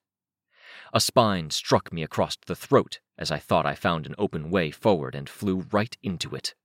A 0.94 1.02
spine 1.02 1.50
struck 1.50 1.92
me 1.92 2.02
across 2.02 2.38
the 2.46 2.56
throat 2.56 3.00
as 3.18 3.30
I 3.30 3.40
thought 3.40 3.66
I 3.66 3.76
found 3.76 4.06
an 4.06 4.16
open 4.18 4.50
way 4.50 4.72
forward 4.72 5.16
and 5.16 5.28
flew 5.28 5.66
right 5.74 5.98
into 6.02 6.34
it. 6.34 6.56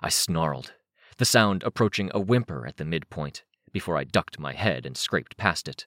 I 0.00 0.08
snarled, 0.08 0.72
the 1.18 1.26
sound 1.26 1.62
approaching 1.64 2.10
a 2.14 2.20
whimper 2.20 2.66
at 2.66 2.78
the 2.78 2.86
midpoint, 2.86 3.44
before 3.72 3.96
I 3.96 4.04
ducked 4.04 4.38
my 4.38 4.52
head 4.52 4.86
and 4.86 4.96
scraped 4.96 5.36
past 5.36 5.68
it, 5.68 5.86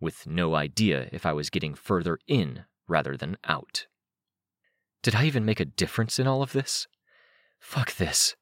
with 0.00 0.26
no 0.26 0.54
idea 0.54 1.08
if 1.12 1.24
I 1.24 1.32
was 1.32 1.50
getting 1.50 1.74
further 1.74 2.18
in 2.26 2.64
rather 2.88 3.16
than 3.16 3.36
out. 3.44 3.86
Did 5.02 5.14
I 5.14 5.24
even 5.24 5.44
make 5.44 5.60
a 5.60 5.64
difference 5.64 6.18
in 6.18 6.26
all 6.26 6.42
of 6.42 6.52
this? 6.52 6.86
Fuck 7.60 7.94
this. 7.96 8.36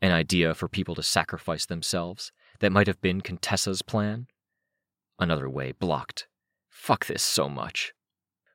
An 0.00 0.12
idea 0.12 0.54
for 0.54 0.68
people 0.68 0.94
to 0.96 1.02
sacrifice 1.02 1.66
themselves 1.66 2.32
that 2.60 2.72
might 2.72 2.86
have 2.86 3.00
been 3.00 3.20
Contessa's 3.20 3.82
plan? 3.82 4.26
Another 5.18 5.48
way 5.48 5.72
blocked. 5.72 6.26
Fuck 6.68 7.06
this 7.06 7.22
so 7.22 7.48
much. 7.48 7.94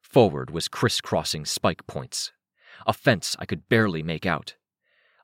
Forward 0.01 0.51
was 0.51 0.67
crisscrossing 0.67 1.45
spike 1.45 1.85
points, 1.87 2.31
a 2.85 2.93
fence 2.93 3.35
I 3.39 3.45
could 3.45 3.69
barely 3.69 4.03
make 4.03 4.25
out. 4.25 4.55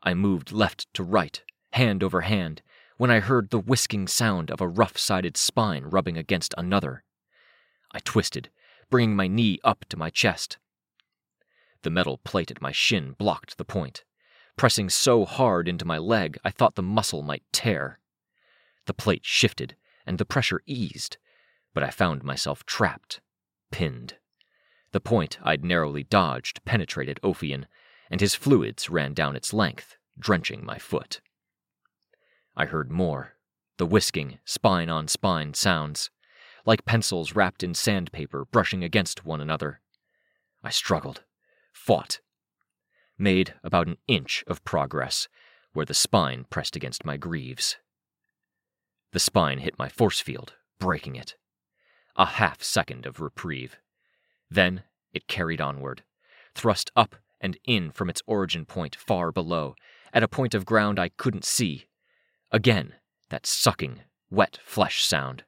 I 0.04 0.13
moved 0.13 0.52
left 0.52 0.93
to 0.93 1.04
right, 1.04 1.41
hand 1.74 2.04
over 2.04 2.21
hand, 2.21 2.62
when 2.98 3.12
I 3.12 3.20
heard 3.20 3.50
the 3.50 3.60
whisking 3.60 4.08
sound 4.08 4.50
of 4.50 4.62
a 4.62 4.68
rough 4.68 4.98
sided 4.98 5.36
spine 5.36 5.84
rubbing 5.86 6.18
against 6.18 6.54
another. 6.58 7.04
I 7.92 8.00
twisted, 8.00 8.50
bringing 8.90 9.16
my 9.16 9.28
knee 9.28 9.60
up 9.64 9.86
to 9.90 9.98
my 9.98 10.10
chest. 10.10 10.58
The 11.82 11.90
metal 11.90 12.20
plate 12.24 12.52
at 12.52 12.62
my 12.62 12.72
shin 12.72 13.14
blocked 13.18 13.58
the 13.58 13.66
point, 13.66 14.04
pressing 14.56 14.90
so 14.90 15.26
hard 15.26 15.68
into 15.68 15.86
my 15.86 15.98
leg 15.98 16.38
I 16.44 16.52
thought 16.52 16.76
the 16.76 16.82
muscle 16.82 17.22
might 17.22 17.44
tear. 17.52 18.00
The 18.86 18.94
plate 18.94 19.26
shifted, 19.26 19.76
and 20.06 20.18
the 20.18 20.26
pressure 20.26 20.62
eased, 20.66 21.18
but 21.74 21.84
I 21.84 21.90
found 21.90 22.24
myself 22.24 22.66
trapped, 22.66 23.22
pinned. 23.72 24.16
The 24.92 25.02
point 25.02 25.38
I'd 25.44 25.66
narrowly 25.66 26.04
dodged 26.04 26.64
penetrated 26.64 27.20
Ophion, 27.22 27.66
and 28.10 28.22
his 28.22 28.36
fluids 28.36 28.90
ran 28.90 29.14
down 29.14 29.36
its 29.36 29.54
length, 29.54 29.98
drenching 30.18 30.66
my 30.66 30.78
foot. 30.78 31.20
I 32.56 32.65
heard 32.65 32.91
more 32.91 33.36
the 33.78 33.86
whisking, 33.86 34.39
spine 34.46 34.89
on 34.89 35.08
spine 35.08 35.54
sounds, 35.54 36.10
like 36.65 36.86
pencils 36.86 37.36
wrapped 37.36 37.62
in 37.63 37.74
sandpaper 37.74 38.46
brushing 38.46 38.84
against 38.84 39.26
one 39.26 39.41
another. 39.41 39.82
I 40.63 40.70
struggled, 40.70 41.24
fought, 41.74 42.22
made 43.18 43.54
about 43.63 43.88
an 43.88 43.98
inch 44.08 44.44
of 44.48 44.63
progress 44.63 45.28
where 45.74 45.86
the 45.86 45.94
spine 45.94 46.46
pressed 46.50 46.76
against 46.76 47.06
my 47.06 47.18
greaves. 47.18 47.78
The 49.12 49.20
spine 49.20 49.60
hit 49.60 49.78
my 49.78 49.89
force 49.89 50.22
field, 50.22 50.54
breaking 50.80 51.15
it. 51.15 51.36
A 52.15 52.26
half 52.26 52.63
second 52.63 53.06
of 53.06 53.20
reprieve. 53.20 53.78
Then 54.50 54.84
it 55.13 55.28
carried 55.28 55.60
onward, 55.60 56.04
thrust 56.54 56.91
up 56.96 57.18
and 57.41 57.58
in 57.65 57.91
from 57.91 58.10
its 58.10 58.22
origin 58.26 58.65
point 58.65 58.96
far 58.96 59.32
below, 59.32 59.76
at 60.13 60.24
a 60.24 60.30
point 60.30 60.54
of 60.54 60.65
ground 60.65 60.98
I 60.98 61.10
couldn't 61.10 61.44
see, 61.44 61.88
Again, 62.52 62.94
that 63.30 63.46
sucking, 63.46 64.02
wet 64.30 64.60
flesh 64.64 65.04
sound. 65.04 65.44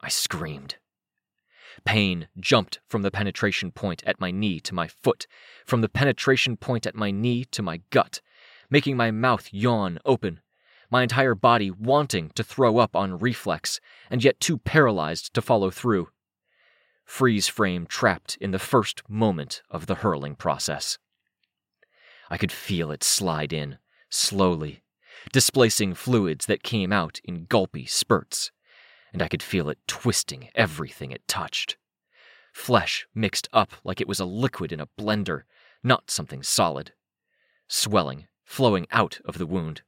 I 0.00 0.08
screamed. 0.08 0.76
Pain 1.84 2.28
jumped 2.38 2.80
from 2.86 3.02
the 3.02 3.10
penetration 3.10 3.72
point 3.72 4.04
at 4.04 4.20
my 4.20 4.30
knee 4.30 4.60
to 4.60 4.74
my 4.74 4.86
foot, 4.86 5.26
from 5.66 5.80
the 5.80 5.88
penetration 5.88 6.56
point 6.56 6.86
at 6.86 6.94
my 6.94 7.10
knee 7.10 7.44
to 7.46 7.62
my 7.62 7.80
gut, 7.90 8.20
making 8.70 8.96
my 8.96 9.10
mouth 9.10 9.48
yawn 9.52 9.98
open, 10.04 10.40
my 10.90 11.02
entire 11.02 11.34
body 11.34 11.70
wanting 11.70 12.30
to 12.30 12.44
throw 12.44 12.78
up 12.78 12.94
on 12.94 13.18
reflex, 13.18 13.80
and 14.10 14.22
yet 14.22 14.38
too 14.38 14.58
paralyzed 14.58 15.34
to 15.34 15.42
follow 15.42 15.70
through. 15.70 16.08
Freeze 17.04 17.48
frame 17.48 17.86
trapped 17.86 18.38
in 18.40 18.52
the 18.52 18.58
first 18.58 19.02
moment 19.08 19.62
of 19.68 19.86
the 19.86 19.96
hurling 19.96 20.36
process. 20.36 20.98
I 22.30 22.38
could 22.38 22.52
feel 22.52 22.92
it 22.92 23.02
slide 23.02 23.52
in, 23.52 23.78
slowly, 24.08 24.83
displacing 25.32 25.94
fluids 25.94 26.46
that 26.46 26.62
came 26.62 26.92
out 26.92 27.20
in 27.24 27.46
gulpy 27.46 27.86
spurts, 27.86 28.50
and 29.12 29.22
I 29.22 29.28
could 29.28 29.42
feel 29.42 29.68
it 29.68 29.78
twisting 29.86 30.50
everything 30.54 31.10
it 31.10 31.26
touched. 31.28 31.76
Flesh 32.52 33.06
mixed 33.14 33.48
up 33.52 33.72
like 33.84 34.00
it 34.00 34.08
was 34.08 34.20
a 34.20 34.24
liquid 34.24 34.72
in 34.72 34.80
a 34.80 34.88
blender, 34.98 35.42
not 35.82 36.10
something 36.10 36.42
solid. 36.42 36.92
Swelling, 37.68 38.26
flowing 38.44 38.86
out 38.90 39.20
of 39.24 39.38
the 39.38 39.46
wound. 39.46 39.82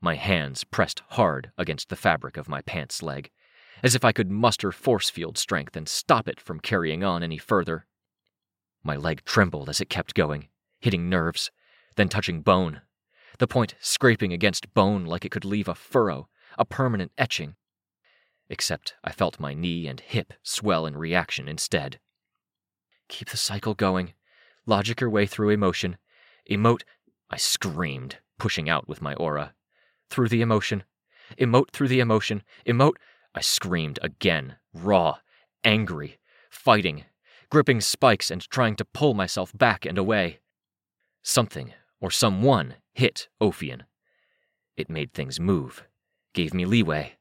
My 0.00 0.16
hands 0.16 0.64
pressed 0.64 1.02
hard 1.10 1.50
against 1.56 1.88
the 1.88 1.96
fabric 1.96 2.36
of 2.36 2.48
my 2.48 2.60
pants 2.62 3.02
leg, 3.02 3.30
as 3.82 3.94
if 3.94 4.04
I 4.04 4.12
could 4.12 4.30
muster 4.30 4.72
force 4.72 5.10
field 5.10 5.38
strength 5.38 5.76
and 5.76 5.88
stop 5.88 6.28
it 6.28 6.40
from 6.40 6.60
carrying 6.60 7.02
on 7.02 7.22
any 7.22 7.38
further. 7.38 7.86
My 8.82 8.96
leg 8.96 9.22
trembled 9.24 9.68
as 9.68 9.80
it 9.80 9.88
kept 9.88 10.14
going, 10.14 10.48
hitting 10.80 11.08
nerves, 11.08 11.50
then 11.96 12.08
touching 12.08 12.42
bone, 12.42 12.82
the 13.38 13.46
point 13.46 13.74
scraping 13.80 14.32
against 14.32 14.72
bone 14.74 15.04
like 15.04 15.24
it 15.24 15.30
could 15.30 15.44
leave 15.44 15.68
a 15.68 15.74
furrow, 15.74 16.28
a 16.58 16.64
permanent 16.64 17.12
etching. 17.18 17.56
Except 18.48 18.94
I 19.02 19.12
felt 19.12 19.40
my 19.40 19.54
knee 19.54 19.86
and 19.86 20.00
hip 20.00 20.32
swell 20.42 20.86
in 20.86 20.96
reaction 20.96 21.48
instead. 21.48 21.98
Keep 23.08 23.30
the 23.30 23.36
cycle 23.36 23.74
going. 23.74 24.14
Logic 24.66 25.00
your 25.00 25.10
way 25.10 25.26
through 25.26 25.50
emotion. 25.50 25.96
Emote, 26.50 26.82
I 27.30 27.36
screamed, 27.36 28.18
pushing 28.38 28.68
out 28.68 28.88
with 28.88 29.02
my 29.02 29.14
aura. 29.14 29.54
Through 30.10 30.28
the 30.28 30.42
emotion. 30.42 30.84
Emote 31.38 31.70
through 31.70 31.88
the 31.88 32.00
emotion. 32.00 32.42
Emote, 32.66 32.96
I 33.34 33.40
screamed 33.40 33.98
again, 34.02 34.56
raw, 34.72 35.18
angry, 35.64 36.18
fighting, 36.50 37.04
gripping 37.50 37.80
spikes 37.80 38.30
and 38.30 38.48
trying 38.48 38.76
to 38.76 38.84
pull 38.84 39.14
myself 39.14 39.52
back 39.56 39.84
and 39.84 39.98
away. 39.98 40.38
Something, 41.22 41.72
or 42.00 42.10
someone, 42.10 42.76
hit 42.96 43.28
Ophion. 43.42 43.82
It 44.74 44.88
made 44.88 45.12
things 45.12 45.38
move, 45.38 45.84
gave 46.32 46.54
me 46.54 46.64
leeway. 46.64 47.16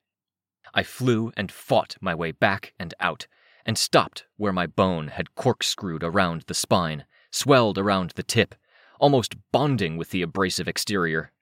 I 0.73 0.83
flew 0.83 1.33
and 1.35 1.51
fought 1.51 1.97
my 1.99 2.15
way 2.15 2.31
back 2.31 2.73
and 2.79 2.93
out, 3.01 3.27
and 3.65 3.77
stopped 3.77 4.25
where 4.37 4.53
my 4.53 4.67
bone 4.67 5.09
had 5.09 5.35
corkscrewed 5.35 6.01
around 6.01 6.43
the 6.47 6.53
spine, 6.53 7.03
swelled 7.29 7.77
around 7.77 8.11
the 8.11 8.23
tip, 8.23 8.55
almost 9.01 9.35
bonding 9.51 9.97
with 9.97 10.11
the 10.11 10.21
abrasive 10.21 10.69
exterior. 10.69 11.33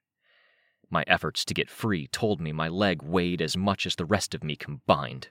My 0.90 1.04
efforts 1.06 1.44
to 1.44 1.54
get 1.54 1.70
free 1.70 2.08
told 2.08 2.40
me 2.40 2.50
my 2.50 2.66
leg 2.66 3.02
weighed 3.02 3.40
as 3.40 3.56
much 3.56 3.86
as 3.86 3.94
the 3.94 4.04
rest 4.04 4.34
of 4.34 4.42
me 4.42 4.56
combined. 4.56 5.28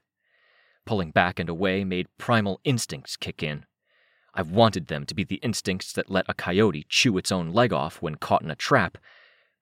Pulling 0.86 1.12
back 1.12 1.40
and 1.40 1.50
away 1.50 1.84
made 1.84 2.08
primal 2.18 2.62
instincts 2.64 3.18
kick 3.18 3.44
in. 3.44 3.66
I 4.36 4.42
wanted 4.42 4.88
them 4.88 5.06
to 5.06 5.14
be 5.14 5.24
the 5.24 5.36
instincts 5.36 5.94
that 5.94 6.10
let 6.10 6.26
a 6.28 6.34
coyote 6.34 6.86
chew 6.90 7.18
its 7.18 7.32
own 7.32 7.52
leg 7.52 7.72
off 7.72 8.02
when 8.02 8.16
caught 8.16 8.42
in 8.42 8.50
a 8.50 8.56
trap, 8.56 8.98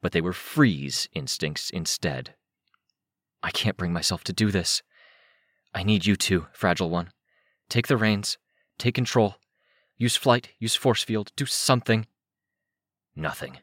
but 0.02 0.14
they 0.14 0.22
were 0.22 0.34
freeze 0.34 1.10
instincts 1.14 1.70
instead. 1.70 2.36
I 3.44 3.52
can't 3.52 3.78
bring 3.78 3.92
myself 3.92 4.24
to 4.26 4.34
do 4.34 4.52
this. 4.52 4.82
I 5.74 5.84
need 5.84 6.06
you 6.06 6.16
to, 6.16 6.48
Fragile 6.54 6.90
One. 6.90 7.12
Take 7.70 7.88
the 7.88 7.98
reins, 7.98 8.38
take 8.78 8.96
control, 8.96 9.36
use 9.98 10.16
flight, 10.16 10.50
use 10.60 10.76
force 10.76 11.04
field, 11.04 11.32
do 11.36 11.46
something. 11.46 12.08
Nothing. 13.16 13.58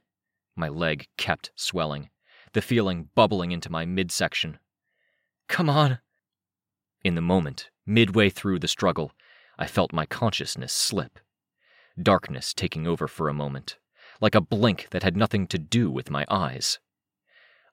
My 0.56 0.68
leg 0.68 1.06
kept 1.16 1.52
swelling, 1.54 2.10
the 2.52 2.62
feeling 2.62 3.08
bubbling 3.14 3.52
into 3.52 3.70
my 3.70 3.84
midsection. 3.84 4.58
Come 5.48 5.70
on. 5.70 6.00
In 7.04 7.14
the 7.14 7.22
moment, 7.22 7.70
midway 7.86 8.28
through 8.28 8.58
the 8.58 8.68
struggle, 8.68 9.12
I 9.58 9.66
felt 9.66 9.92
my 9.92 10.06
consciousness 10.06 10.72
slip. 10.72 11.18
Darkness 12.00 12.54
taking 12.54 12.86
over 12.86 13.08
for 13.08 13.28
a 13.28 13.34
moment, 13.34 13.78
like 14.20 14.36
a 14.36 14.40
blink 14.40 14.88
that 14.90 15.02
had 15.02 15.16
nothing 15.16 15.46
to 15.48 15.58
do 15.58 15.90
with 15.90 16.10
my 16.10 16.24
eyes. 16.28 16.78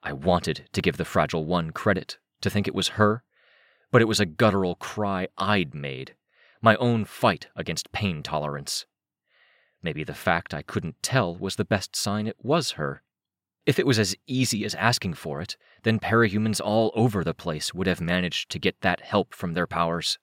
I 0.01 0.13
wanted 0.13 0.67
to 0.73 0.81
give 0.81 0.97
the 0.97 1.05
Fragile 1.05 1.45
One 1.45 1.71
credit, 1.71 2.17
to 2.41 2.49
think 2.49 2.67
it 2.67 2.75
was 2.75 2.89
her, 2.89 3.23
but 3.91 4.01
it 4.01 4.07
was 4.07 4.19
a 4.19 4.25
guttural 4.25 4.75
cry 4.75 5.27
I'd 5.37 5.75
made, 5.75 6.15
my 6.61 6.75
own 6.77 7.05
fight 7.05 7.47
against 7.55 7.91
pain 7.91 8.23
tolerance. 8.23 8.85
Maybe 9.83 10.03
the 10.03 10.15
fact 10.15 10.53
I 10.53 10.63
couldn't 10.63 11.01
tell 11.03 11.35
was 11.35 11.55
the 11.55 11.65
best 11.65 11.95
sign 11.95 12.25
it 12.25 12.37
was 12.41 12.71
her. 12.71 13.03
If 13.65 13.77
it 13.77 13.85
was 13.85 13.99
as 13.99 14.15
easy 14.25 14.65
as 14.65 14.73
asking 14.75 15.13
for 15.13 15.41
it, 15.41 15.57
then 15.83 15.99
parahumans 15.99 16.59
all 16.59 16.91
over 16.95 17.23
the 17.23 17.35
place 17.35 17.73
would 17.73 17.87
have 17.87 18.01
managed 18.01 18.49
to 18.51 18.59
get 18.59 18.81
that 18.81 19.01
help 19.01 19.33
from 19.33 19.53
their 19.53 19.67
powers. 19.67 20.17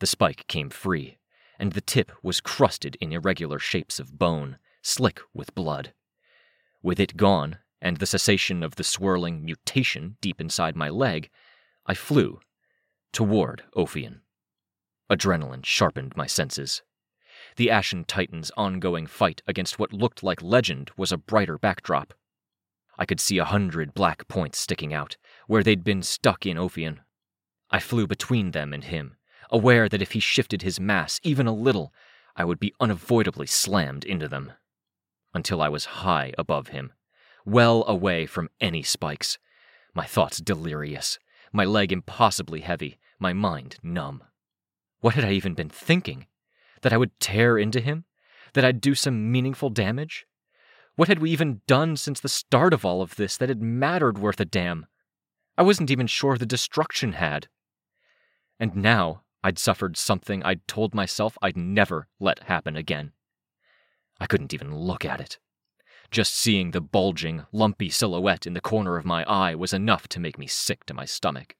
The 0.00 0.06
spike 0.06 0.46
came 0.48 0.70
free, 0.70 1.18
and 1.58 1.72
the 1.72 1.82
tip 1.82 2.10
was 2.22 2.40
crusted 2.40 2.96
in 3.00 3.12
irregular 3.12 3.58
shapes 3.58 4.00
of 4.00 4.18
bone, 4.18 4.58
slick 4.82 5.20
with 5.34 5.54
blood. 5.54 5.92
With 6.82 6.98
it 6.98 7.18
gone, 7.18 7.58
and 7.82 7.98
the 7.98 8.06
cessation 8.06 8.62
of 8.62 8.76
the 8.76 8.84
swirling 8.84 9.44
mutation 9.44 10.16
deep 10.22 10.40
inside 10.40 10.74
my 10.74 10.88
leg, 10.88 11.28
I 11.84 11.94
flew 11.94 12.40
toward 13.12 13.64
Ophion. 13.76 14.20
Adrenaline 15.10 15.66
sharpened 15.66 16.16
my 16.16 16.26
senses. 16.26 16.82
The 17.56 17.70
Ashen 17.70 18.04
Titan's 18.04 18.50
ongoing 18.56 19.06
fight 19.06 19.42
against 19.46 19.78
what 19.78 19.92
looked 19.92 20.22
like 20.22 20.42
legend 20.42 20.90
was 20.96 21.12
a 21.12 21.18
brighter 21.18 21.58
backdrop. 21.58 22.14
I 22.98 23.04
could 23.04 23.20
see 23.20 23.36
a 23.36 23.44
hundred 23.44 23.92
black 23.92 24.28
points 24.28 24.58
sticking 24.58 24.94
out, 24.94 25.18
where 25.46 25.62
they'd 25.62 25.84
been 25.84 26.02
stuck 26.02 26.46
in 26.46 26.56
Ophion. 26.56 27.00
I 27.70 27.80
flew 27.80 28.06
between 28.06 28.52
them 28.52 28.72
and 28.72 28.84
him, 28.84 29.16
aware 29.50 29.88
that 29.88 30.02
if 30.02 30.12
he 30.12 30.20
shifted 30.20 30.62
his 30.62 30.80
mass 30.80 31.20
even 31.22 31.46
a 31.46 31.54
little, 31.54 31.92
I 32.36 32.44
would 32.44 32.60
be 32.60 32.74
unavoidably 32.80 33.46
slammed 33.46 34.04
into 34.04 34.28
them. 34.28 34.52
until 35.34 35.62
I 35.62 35.68
was 35.68 35.84
high 35.84 36.32
above 36.38 36.68
him, 36.68 36.92
well 37.44 37.84
away 37.86 38.26
from 38.26 38.50
any 38.60 38.82
spikes. 38.82 39.38
My 39.94 40.04
thoughts 40.04 40.38
delirious, 40.38 41.18
my 41.52 41.64
leg 41.64 41.92
impossibly 41.92 42.60
heavy, 42.60 42.98
my 43.18 43.32
mind 43.32 43.76
numb. 43.82 44.22
What 45.00 45.14
had 45.14 45.24
I 45.24 45.32
even 45.32 45.54
been 45.54 45.68
thinking? 45.68 46.26
That 46.82 46.92
I 46.92 46.96
would 46.96 47.18
tear 47.20 47.58
into 47.58 47.80
him? 47.80 48.04
That 48.54 48.64
I'd 48.64 48.80
do 48.80 48.94
some 48.94 49.30
meaningful 49.30 49.70
damage? 49.70 50.26
What 50.96 51.08
had 51.08 51.20
we 51.20 51.30
even 51.30 51.60
done 51.66 51.96
since 51.96 52.20
the 52.20 52.28
start 52.28 52.72
of 52.74 52.84
all 52.84 53.00
of 53.00 53.16
this 53.16 53.36
that 53.36 53.48
had 53.48 53.62
mattered 53.62 54.18
worth 54.18 54.40
a 54.40 54.44
damn? 54.44 54.86
I 55.56 55.62
wasn't 55.62 55.90
even 55.90 56.06
sure 56.06 56.36
the 56.36 56.46
destruction 56.46 57.12
had. 57.12 57.48
And 58.58 58.76
now 58.76 59.22
I'd 59.42 59.58
suffered 59.58 59.96
something 59.96 60.42
I'd 60.42 60.66
told 60.68 60.94
myself 60.94 61.38
I'd 61.40 61.56
never 61.56 62.08
let 62.18 62.40
happen 62.40 62.76
again. 62.76 63.12
I 64.20 64.26
couldn't 64.26 64.52
even 64.52 64.74
look 64.74 65.04
at 65.04 65.20
it. 65.20 65.38
Just 66.10 66.34
seeing 66.34 66.72
the 66.72 66.80
bulging, 66.80 67.46
lumpy 67.52 67.88
silhouette 67.88 68.46
in 68.46 68.54
the 68.54 68.60
corner 68.60 68.96
of 68.96 69.04
my 69.04 69.24
eye 69.24 69.54
was 69.54 69.72
enough 69.72 70.08
to 70.08 70.20
make 70.20 70.38
me 70.38 70.46
sick 70.46 70.84
to 70.86 70.94
my 70.94 71.04
stomach. 71.04 71.54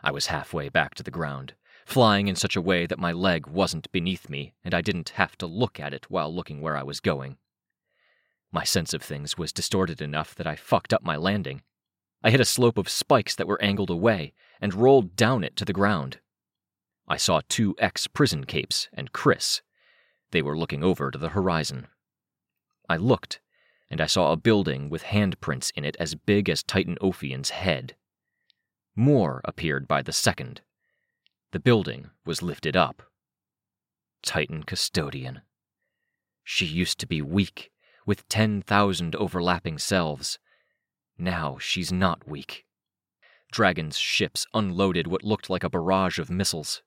I 0.00 0.10
was 0.10 0.26
halfway 0.26 0.68
back 0.68 0.94
to 0.96 1.02
the 1.02 1.10
ground, 1.10 1.54
flying 1.86 2.28
in 2.28 2.36
such 2.36 2.54
a 2.54 2.60
way 2.60 2.86
that 2.86 2.98
my 2.98 3.12
leg 3.12 3.46
wasn't 3.46 3.90
beneath 3.90 4.28
me 4.28 4.54
and 4.62 4.74
I 4.74 4.80
didn't 4.80 5.10
have 5.10 5.36
to 5.38 5.46
look 5.46 5.80
at 5.80 5.94
it 5.94 6.10
while 6.10 6.32
looking 6.32 6.60
where 6.60 6.76
I 6.76 6.82
was 6.82 7.00
going. 7.00 7.38
My 8.52 8.64
sense 8.64 8.92
of 8.92 9.02
things 9.02 9.38
was 9.38 9.52
distorted 9.52 10.02
enough 10.02 10.34
that 10.34 10.46
I 10.46 10.54
fucked 10.54 10.92
up 10.92 11.02
my 11.02 11.16
landing. 11.16 11.62
I 12.22 12.30
hit 12.30 12.40
a 12.40 12.44
slope 12.44 12.78
of 12.78 12.88
spikes 12.88 13.34
that 13.34 13.48
were 13.48 13.60
angled 13.62 13.90
away 13.90 14.34
and 14.60 14.74
rolled 14.74 15.16
down 15.16 15.42
it 15.42 15.56
to 15.56 15.64
the 15.64 15.72
ground. 15.72 16.18
I 17.12 17.18
saw 17.18 17.42
two 17.46 17.74
ex 17.78 18.06
prison 18.06 18.44
capes 18.44 18.88
and 18.94 19.12
Chris. 19.12 19.60
They 20.30 20.40
were 20.40 20.56
looking 20.56 20.82
over 20.82 21.10
to 21.10 21.18
the 21.18 21.28
horizon. 21.28 21.88
I 22.88 22.96
looked 22.96 23.42
and 23.90 24.00
I 24.00 24.06
saw 24.06 24.32
a 24.32 24.36
building 24.38 24.88
with 24.88 25.04
handprints 25.04 25.70
in 25.76 25.84
it 25.84 25.94
as 26.00 26.14
big 26.14 26.48
as 26.48 26.62
Titan 26.62 26.96
Ophion's 27.02 27.50
head. 27.50 27.96
More 28.96 29.42
appeared 29.44 29.86
by 29.86 30.00
the 30.00 30.14
second. 30.14 30.62
The 31.50 31.60
building 31.60 32.08
was 32.24 32.40
lifted 32.40 32.78
up. 32.78 33.02
Titan 34.22 34.62
Custodian. 34.62 35.42
She 36.42 36.64
used 36.64 36.98
to 37.00 37.06
be 37.06 37.20
weak, 37.20 37.72
with 38.06 38.26
10,000 38.30 39.16
overlapping 39.16 39.76
selves. 39.76 40.38
Now 41.18 41.58
she's 41.60 41.92
not 41.92 42.26
weak. 42.26 42.64
Dragon's 43.50 43.98
ships 43.98 44.46
unloaded 44.54 45.08
what 45.08 45.22
looked 45.22 45.50
like 45.50 45.62
a 45.62 45.68
barrage 45.68 46.18
of 46.18 46.30
missiles. 46.30 46.80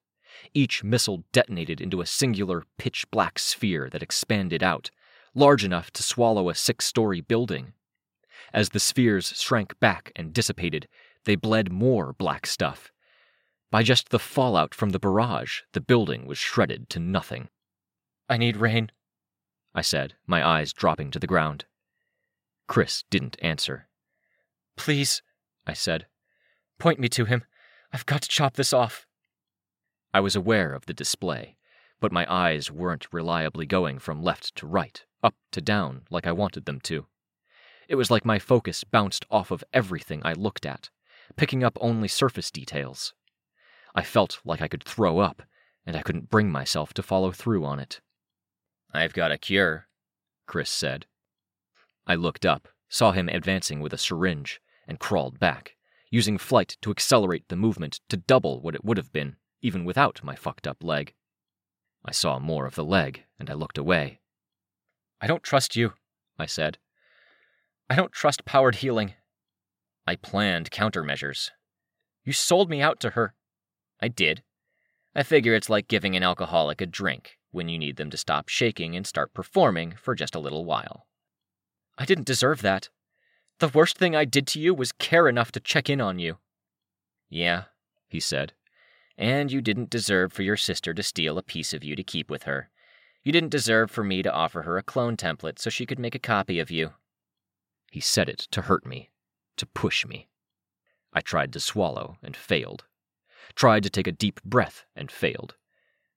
Each 0.54 0.84
missile 0.84 1.24
detonated 1.32 1.82
into 1.82 2.02
a 2.02 2.06
singular 2.06 2.64
pitch 2.78 3.10
black 3.12 3.40
sphere 3.40 3.90
that 3.92 4.04
expanded 4.04 4.64
out, 4.64 4.92
large 5.34 5.64
enough 5.64 5.92
to 5.92 6.04
swallow 6.04 6.50
a 6.50 6.56
six 6.56 6.86
story 6.86 7.22
building. 7.22 7.74
As 8.54 8.70
the 8.70 8.80
spheres 8.80 9.34
shrank 9.40 9.80
back 9.80 10.12
and 10.16 10.34
dissipated, 10.34 10.88
they 11.26 11.36
bled 11.36 11.72
more 11.72 12.14
black 12.14 12.46
stuff. 12.46 12.92
By 13.72 13.84
just 13.84 14.10
the 14.10 14.20
fallout 14.20 14.74
from 14.74 14.92
the 14.92 15.00
barrage, 15.00 15.62
the 15.74 15.82
building 15.82 16.26
was 16.26 16.38
shredded 16.38 16.90
to 16.92 17.00
nothing. 17.00 17.50
I 18.30 18.38
need 18.38 18.58
rain, 18.58 18.92
I 19.76 19.82
said, 19.82 20.14
my 20.26 20.48
eyes 20.48 20.72
dropping 20.72 21.12
to 21.12 21.20
the 21.20 21.28
ground. 21.28 21.66
Chris 22.68 23.04
didn't 23.10 23.36
answer. 23.42 23.90
Please, 24.78 25.22
I 25.68 25.74
said. 25.74 26.08
Point 26.80 26.98
me 26.98 27.10
to 27.10 27.26
him. 27.26 27.44
I've 27.92 28.06
got 28.06 28.22
to 28.22 28.30
chop 28.30 28.56
this 28.56 28.72
off. 28.72 29.06
I 30.16 30.22
was 30.22 30.38
aware 30.38 30.72
of 30.72 30.86
the 30.86 30.94
display, 30.94 31.58
but 32.00 32.14
my 32.14 32.26
eyes 32.34 32.72
weren't 32.72 33.12
reliably 33.12 33.66
going 33.66 34.00
from 34.00 34.24
left 34.24 34.56
to 34.56 34.66
right, 34.66 35.04
up 35.22 35.36
to 35.52 35.60
down, 35.60 36.04
like 36.10 36.26
I 36.26 36.32
wanted 36.32 36.64
them 36.64 36.80
to. 36.84 37.08
It 37.90 37.96
was 37.96 38.10
like 38.10 38.24
my 38.24 38.40
focus 38.40 38.86
bounced 38.86 39.26
off 39.30 39.52
of 39.52 39.62
everything 39.74 40.22
I 40.24 40.32
looked 40.32 40.66
at, 40.66 40.90
picking 41.36 41.66
up 41.66 41.78
only 41.82 42.08
surface 42.08 42.50
details. 42.50 43.14
I 43.94 44.04
felt 44.04 44.40
like 44.46 44.62
I 44.62 44.70
could 44.70 44.86
throw 44.86 45.20
up, 45.20 45.42
and 45.86 45.98
I 45.98 46.02
couldn't 46.02 46.30
bring 46.30 46.50
myself 46.50 46.94
to 46.94 47.04
follow 47.04 47.34
through 47.34 47.66
on 47.66 47.82
it. 47.82 48.00
I've 48.94 49.12
got 49.12 49.34
a 49.34 49.38
cure, 49.38 49.90
Chris 50.48 50.70
said. 50.70 51.08
I 52.08 52.16
looked 52.16 52.46
up, 52.46 52.70
saw 52.88 53.12
him 53.12 53.28
advancing 53.28 53.82
with 53.82 53.92
a 53.92 53.98
syringe, 53.98 54.62
and 54.88 54.98
crawled 54.98 55.42
back, 55.42 55.76
using 56.10 56.38
flight 56.38 56.78
to 56.84 56.92
accelerate 56.92 57.50
the 57.50 57.58
movement 57.58 58.00
to 58.08 58.16
double 58.16 58.62
what 58.62 58.76
it 58.76 58.86
would 58.86 58.96
have 58.96 59.12
been, 59.12 59.36
even 59.66 59.84
without 59.84 60.24
my 60.24 60.36
fucked 60.36 60.68
up 60.68 60.84
leg. 60.84 61.16
I 62.06 62.12
saw 62.12 62.38
more 62.38 62.68
of 62.68 62.76
the 62.76 62.86
leg, 62.86 63.24
and 63.40 63.50
I 63.50 63.54
looked 63.54 63.80
away. 63.80 64.20
I 65.20 65.26
don't 65.26 65.42
trust 65.42 65.76
you, 65.76 65.94
I 66.38 66.46
said. 66.46 66.78
I 67.90 67.96
don't 67.96 68.12
trust 68.12 68.46
powered 68.46 68.76
healing. 68.76 69.16
I 70.06 70.18
planned 70.18 70.70
countermeasures. 70.70 71.50
You 72.24 72.32
sold 72.32 72.70
me 72.70 72.80
out 72.80 73.00
to 73.00 73.12
her. 73.12 73.34
I 74.00 74.08
did. 74.08 74.44
I 75.16 75.24
figure 75.24 75.56
it's 75.56 75.70
like 75.70 75.88
giving 75.88 76.16
an 76.16 76.22
alcoholic 76.22 76.80
a 76.80 76.86
drink 76.86 77.40
when 77.50 77.68
you 77.68 77.80
need 77.80 77.96
them 77.96 78.12
to 78.12 78.18
stop 78.18 78.50
shaking 78.50 78.96
and 78.96 79.08
start 79.08 79.34
performing 79.34 79.96
for 80.00 80.14
just 80.14 80.36
a 80.36 80.40
little 80.40 80.64
while. 80.64 81.08
I 81.98 82.06
didn't 82.06 82.28
deserve 82.28 82.62
that. 82.62 82.90
The 83.58 83.70
worst 83.70 83.98
thing 83.98 84.16
I 84.16 84.26
did 84.26 84.46
to 84.48 84.60
you 84.60 84.76
was 84.76 84.92
care 84.92 85.28
enough 85.28 85.52
to 85.54 85.60
check 85.60 85.90
in 85.90 86.02
on 86.02 86.20
you. 86.20 86.38
Yeah, 87.30 87.64
he 88.08 88.20
said. 88.20 88.54
And 89.18 89.52
you 89.52 89.62
didn't 89.62 89.90
deserve 89.90 90.34
for 90.34 90.44
your 90.44 90.58
sister 90.58 90.94
to 90.94 91.04
steal 91.04 91.38
a 91.38 91.44
piece 91.44 91.74
of 91.74 91.84
you 91.84 91.96
to 91.96 92.04
keep 92.04 92.30
with 92.30 92.44
her. 92.44 92.70
You 93.24 93.32
didn't 93.32 93.50
deserve 93.50 93.90
for 93.90 94.04
me 94.04 94.22
to 94.22 94.34
offer 94.34 94.64
her 94.64 94.78
a 94.78 94.84
clone 94.84 95.18
template 95.18 95.58
so 95.58 95.70
she 95.70 95.86
could 95.86 96.00
make 96.00 96.16
a 96.16 96.20
copy 96.20 96.60
of 96.60 96.70
you. 96.70 96.94
He 97.92 98.00
said 98.02 98.30
it 98.30 98.40
to 98.52 98.64
hurt 98.64 98.86
me, 98.86 99.10
to 99.58 99.66
push 99.66 100.06
me. 100.06 100.28
I 101.14 101.22
tried 101.22 101.54
to 101.54 101.60
swallow 101.60 102.18
and 102.22 102.36
failed. 102.36 102.84
Tried 103.56 103.84
to 103.84 103.90
take 103.90 104.08
a 104.08 104.12
deep 104.12 104.44
breath 104.44 104.86
and 104.96 105.10
failed. 105.10 105.56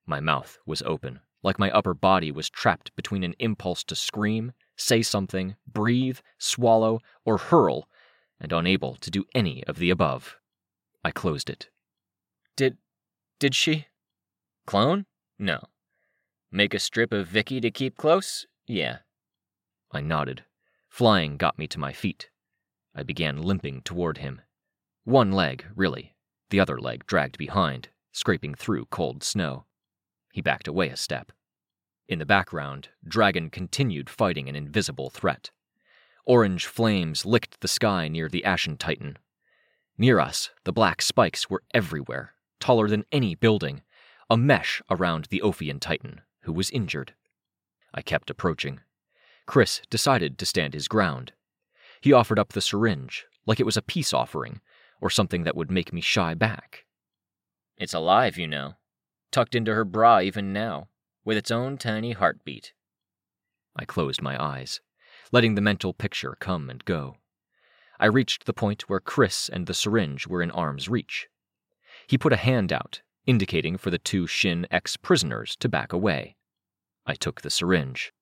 My 0.07 0.19
mouth 0.19 0.59
was 0.67 0.83
open, 0.83 1.21
like 1.43 1.59
my 1.59 1.71
upper 1.71 1.95
body 1.95 2.33
was 2.33 2.51
trapped 2.51 2.95
between 2.97 3.23
an 3.23 3.35
impulse 3.39 3.85
to 3.85 3.95
scream, 3.95 4.53
say 4.77 5.03
something, 5.03 5.55
breathe, 5.67 6.19
swallow, 6.39 7.01
or 7.25 7.39
hurl, 7.39 7.89
and 8.41 8.53
unable 8.53 8.97
to 8.97 9.11
do 9.11 9.25
any 9.35 9.65
of 9.65 9.79
the 9.79 9.91
above. 9.91 10.37
I 11.05 11.11
closed 11.11 11.49
it. 11.49 11.71
Did. 12.57 12.77
Did 13.39 13.55
she? 13.55 13.87
Clone? 14.67 15.07
No. 15.39 15.61
Make 16.51 16.75
a 16.75 16.79
strip 16.79 17.13
of 17.13 17.29
Vicky 17.29 17.61
to 17.61 17.71
keep 17.71 17.97
close? 17.97 18.47
Yeah. 18.67 18.99
I 19.93 20.01
nodded. 20.01 20.45
Flying 20.89 21.37
got 21.37 21.59
me 21.59 21.67
to 21.69 21.79
my 21.79 21.93
feet. 21.93 22.31
I 22.95 23.03
began 23.03 23.43
limping 23.43 23.83
toward 23.83 24.19
him. 24.19 24.41
One 25.05 25.33
leg, 25.33 25.65
really. 25.75 26.15
The 26.51 26.61
other 26.61 26.79
leg 26.79 27.07
dragged 27.07 27.39
behind, 27.39 27.89
scraping 28.13 28.55
through 28.55 28.87
cold 28.87 29.23
snow. 29.23 29.65
He 30.33 30.41
backed 30.41 30.69
away 30.69 30.89
a 30.89 30.97
step. 30.97 31.33
In 32.09 32.19
the 32.19 32.27
background, 32.27 32.89
Dragon 33.07 33.51
continued 33.51 34.09
fighting 34.09 34.49
an 34.49 34.57
invisible 34.57 35.11
threat. 35.11 35.51
Orange 36.25 36.67
flames 36.67 37.25
licked 37.25 37.61
the 37.61 37.69
sky 37.69 38.09
near 38.09 38.29
the 38.29 38.45
Ashen 38.45 38.77
Titan. 38.77 39.19
Near 39.97 40.19
us, 40.19 40.51
the 40.65 40.73
black 40.73 41.03
spikes 41.03 41.51
were 41.51 41.63
everywhere, 41.75 42.35
taller 42.61 42.89
than 42.89 43.05
any 43.13 43.35
building, 43.35 43.83
a 44.31 44.37
mesh 44.37 44.83
around 44.91 45.27
the 45.27 45.41
Ophion 45.45 45.81
Titan, 45.81 46.23
who 46.43 46.53
was 46.53 46.71
injured. 46.71 47.15
I 47.95 48.03
kept 48.03 48.31
approaching. 48.31 48.81
Chris 49.47 49.81
decided 49.91 50.39
to 50.39 50.47
stand 50.47 50.75
his 50.75 50.89
ground. 50.89 51.33
He 52.01 52.13
offered 52.13 52.39
up 52.39 52.53
the 52.53 52.61
syringe, 52.61 53.27
like 53.47 53.59
it 53.59 53.67
was 53.67 53.77
a 53.77 53.83
peace 53.83 54.13
offering, 54.13 54.61
or 55.01 55.11
something 55.11 55.45
that 55.45 55.57
would 55.57 55.71
make 55.71 55.93
me 55.93 56.01
shy 56.01 56.35
back. 56.35 56.85
It's 57.77 57.95
alive, 57.95 58.37
you 58.37 58.47
know, 58.47 58.75
tucked 59.31 59.55
into 59.55 59.75
her 59.75 59.85
bra 59.85 60.21
even 60.21 60.53
now, 60.53 60.89
with 61.25 61.37
its 61.37 61.51
own 61.51 61.79
tiny 61.79 62.13
heartbeat. 62.13 62.73
I 63.77 63.85
closed 63.85 64.21
my 64.21 64.43
eyes, 64.43 64.81
letting 65.33 65.55
the 65.55 65.61
mental 65.61 65.95
picture 65.95 66.37
come 66.41 66.69
and 66.69 66.85
go. 66.85 67.17
I 68.01 68.07
reached 68.07 68.45
the 68.45 68.53
point 68.53 68.89
where 68.89 69.01
Chris 69.01 69.49
and 69.49 69.67
the 69.67 69.75
syringe 69.75 70.27
were 70.27 70.43
in 70.43 70.51
arm's 70.51 70.89
reach. 70.89 71.29
He 72.09 72.17
put 72.17 72.33
a 72.33 72.37
hand 72.37 72.73
out, 72.73 73.03
indicating 73.27 73.77
for 73.77 73.91
the 73.91 73.99
two 73.99 74.27
Shin 74.27 74.67
ex 74.71 74.97
prisoners 74.97 75.55
to 75.57 75.69
back 75.69 75.93
away. 75.93 76.37
I 77.05 77.15
took 77.15 77.43
the 77.43 77.51
syringe. 77.51 78.15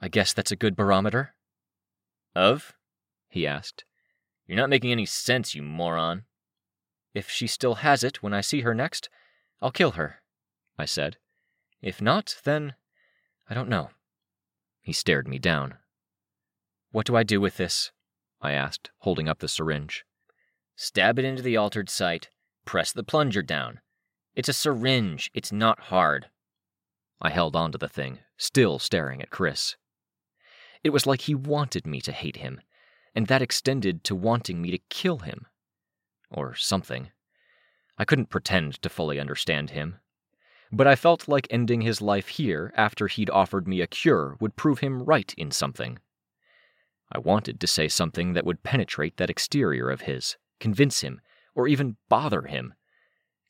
I 0.00 0.08
guess 0.08 0.32
that's 0.32 0.50
a 0.50 0.56
good 0.56 0.74
barometer? 0.74 1.34
Of? 2.34 2.72
he 3.28 3.46
asked. 3.46 3.84
You're 4.46 4.56
not 4.56 4.70
making 4.70 4.90
any 4.90 5.04
sense, 5.04 5.54
you 5.54 5.62
moron. 5.62 6.24
If 7.12 7.28
she 7.28 7.46
still 7.46 7.76
has 7.76 8.02
it 8.02 8.22
when 8.22 8.32
I 8.32 8.40
see 8.40 8.62
her 8.62 8.74
next, 8.74 9.10
I'll 9.60 9.70
kill 9.70 9.92
her, 9.92 10.22
I 10.78 10.86
said. 10.86 11.18
If 11.82 12.00
not, 12.00 12.38
then 12.44 12.74
I 13.50 13.54
don't 13.54 13.68
know. 13.68 13.90
He 14.80 14.94
stared 14.94 15.28
me 15.28 15.38
down. 15.38 15.74
What 16.90 17.04
do 17.04 17.16
I 17.16 17.22
do 17.22 17.38
with 17.38 17.58
this? 17.58 17.92
I 18.40 18.52
asked, 18.52 18.90
holding 19.00 19.28
up 19.28 19.40
the 19.40 19.48
syringe. 19.48 20.06
Stab 20.74 21.18
it 21.18 21.26
into 21.26 21.42
the 21.42 21.58
altered 21.58 21.90
site. 21.90 22.30
Press 22.66 22.92
the 22.92 23.04
plunger 23.04 23.42
down. 23.42 23.80
It's 24.34 24.50
a 24.50 24.52
syringe. 24.52 25.30
It's 25.32 25.52
not 25.52 25.80
hard. 25.80 26.26
I 27.22 27.30
held 27.30 27.56
onto 27.56 27.78
the 27.78 27.88
thing, 27.88 28.18
still 28.36 28.78
staring 28.78 29.22
at 29.22 29.30
Chris. 29.30 29.76
It 30.84 30.90
was 30.90 31.06
like 31.06 31.22
he 31.22 31.34
wanted 31.34 31.86
me 31.86 32.00
to 32.02 32.12
hate 32.12 32.36
him, 32.36 32.60
and 33.14 33.28
that 33.28 33.40
extended 33.40 34.04
to 34.04 34.14
wanting 34.14 34.60
me 34.60 34.72
to 34.72 34.78
kill 34.90 35.20
him. 35.20 35.46
Or 36.30 36.54
something. 36.54 37.12
I 37.96 38.04
couldn't 38.04 38.30
pretend 38.30 38.82
to 38.82 38.88
fully 38.88 39.18
understand 39.18 39.70
him. 39.70 40.00
But 40.72 40.88
I 40.88 40.96
felt 40.96 41.28
like 41.28 41.46
ending 41.48 41.80
his 41.80 42.02
life 42.02 42.28
here 42.28 42.74
after 42.76 43.06
he'd 43.06 43.30
offered 43.30 43.68
me 43.68 43.80
a 43.80 43.86
cure 43.86 44.36
would 44.40 44.56
prove 44.56 44.80
him 44.80 45.04
right 45.04 45.32
in 45.38 45.52
something. 45.52 46.00
I 47.12 47.18
wanted 47.18 47.60
to 47.60 47.68
say 47.68 47.86
something 47.86 48.32
that 48.32 48.44
would 48.44 48.64
penetrate 48.64 49.16
that 49.16 49.30
exterior 49.30 49.88
of 49.88 50.02
his, 50.02 50.36
convince 50.58 51.02
him, 51.02 51.20
or 51.56 51.66
even 51.66 51.96
bother 52.08 52.42
him. 52.42 52.74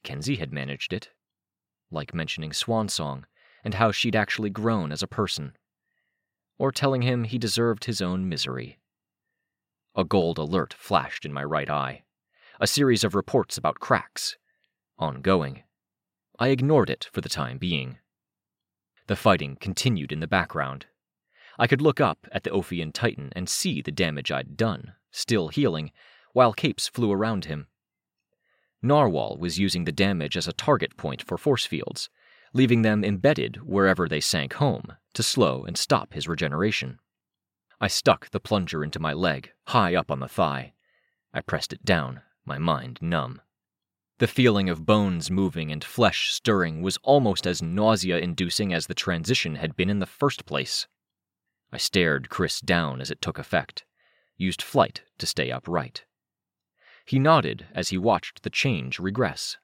Kenzie 0.05 0.37
had 0.37 0.53
managed 0.53 0.95
it. 0.95 1.11
Like 1.91 2.15
mentioning 2.15 2.53
Swansong 2.53 3.25
and 3.65 3.75
how 3.75 3.91
she'd 3.91 4.17
actually 4.17 4.49
grown 4.49 4.93
as 4.93 5.03
a 5.03 5.09
person. 5.09 5.57
Or 6.57 6.71
telling 6.71 7.03
him 7.03 7.25
he 7.25 7.37
deserved 7.37 7.85
his 7.85 8.01
own 8.01 8.29
misery. 8.29 8.79
A 9.97 10.05
gold 10.05 10.39
alert 10.39 10.73
flashed 10.73 11.25
in 11.27 11.33
my 11.33 11.43
right 11.43 11.69
eye. 11.69 12.05
A 12.61 12.67
series 12.67 13.03
of 13.03 13.15
reports 13.15 13.59
about 13.59 13.81
cracks. 13.81 14.37
Ongoing. 14.99 15.65
I 16.39 16.49
ignored 16.49 16.89
it 16.89 17.09
for 17.13 17.21
the 17.21 17.29
time 17.29 17.59
being. 17.59 17.99
The 19.09 19.17
fighting 19.17 19.57
continued 19.57 20.13
in 20.13 20.21
the 20.21 20.27
background. 20.27 20.87
I 21.59 21.67
could 21.67 21.81
look 21.83 22.01
up 22.01 22.27
at 22.31 22.45
the 22.45 22.51
Ophion 22.51 22.93
Titan 22.93 23.33
and 23.35 23.49
see 23.49 23.83
the 23.83 23.91
damage 23.91 24.31
I'd 24.31 24.57
done, 24.57 24.95
still 25.11 25.49
healing, 25.49 25.91
while 26.33 26.53
capes 26.53 26.87
flew 26.87 27.11
around 27.11 27.47
him. 27.47 27.67
Narwhal 28.87 29.37
was 29.39 29.59
using 29.59 29.85
the 29.85 29.93
damage 29.93 30.37
as 30.37 30.47
a 30.47 30.53
target 30.53 30.97
point 30.97 31.23
for 31.23 31.37
force 31.37 31.67
fields, 31.67 32.09
leaving 32.53 32.83
them 32.83 33.05
embedded 33.05 33.57
wherever 33.57 34.09
they 34.09 34.21
sank 34.21 34.55
home 34.55 34.93
to 35.15 35.23
slow 35.23 35.65
and 35.65 35.77
stop 35.77 36.13
his 36.13 36.29
regeneration. 36.29 36.99
I 37.81 37.89
stuck 37.89 38.31
the 38.31 38.41
plunger 38.41 38.83
into 38.83 38.99
my 38.99 39.13
leg, 39.13 39.53
high 39.67 39.95
up 39.95 40.11
on 40.11 40.21
the 40.21 40.29
thigh. 40.29 40.73
I 41.35 41.43
pressed 41.43 41.73
it 41.73 41.85
down, 41.85 42.23
my 42.45 42.59
mind 42.59 42.99
numb. 43.03 43.43
The 44.19 44.27
feeling 44.27 44.71
of 44.71 44.87
bones 44.87 45.31
moving 45.31 45.71
and 45.71 45.85
flesh 45.85 46.33
stirring 46.33 46.81
was 46.81 46.97
almost 47.03 47.47
as 47.47 47.61
nausea 47.61 48.19
inducing 48.19 48.73
as 48.73 48.87
the 48.87 48.95
transition 48.95 49.57
had 49.57 49.77
been 49.77 49.91
in 49.91 49.99
the 49.99 50.07
first 50.07 50.47
place. 50.47 50.87
I 51.71 51.77
stared 51.77 52.31
Chris 52.31 52.61
down 52.61 53.03
as 53.03 53.11
it 53.11 53.21
took 53.21 53.39
effect, 53.39 53.85
used 54.39 54.63
flight 54.63 55.03
to 55.19 55.27
stay 55.27 55.51
upright. 55.51 56.07
He 57.07 57.21
nodded 57.21 57.67
as 57.73 57.91
he 57.91 57.99
watched 57.99 58.43
the 58.43 58.51
change 58.51 58.99
regress. 58.99 59.57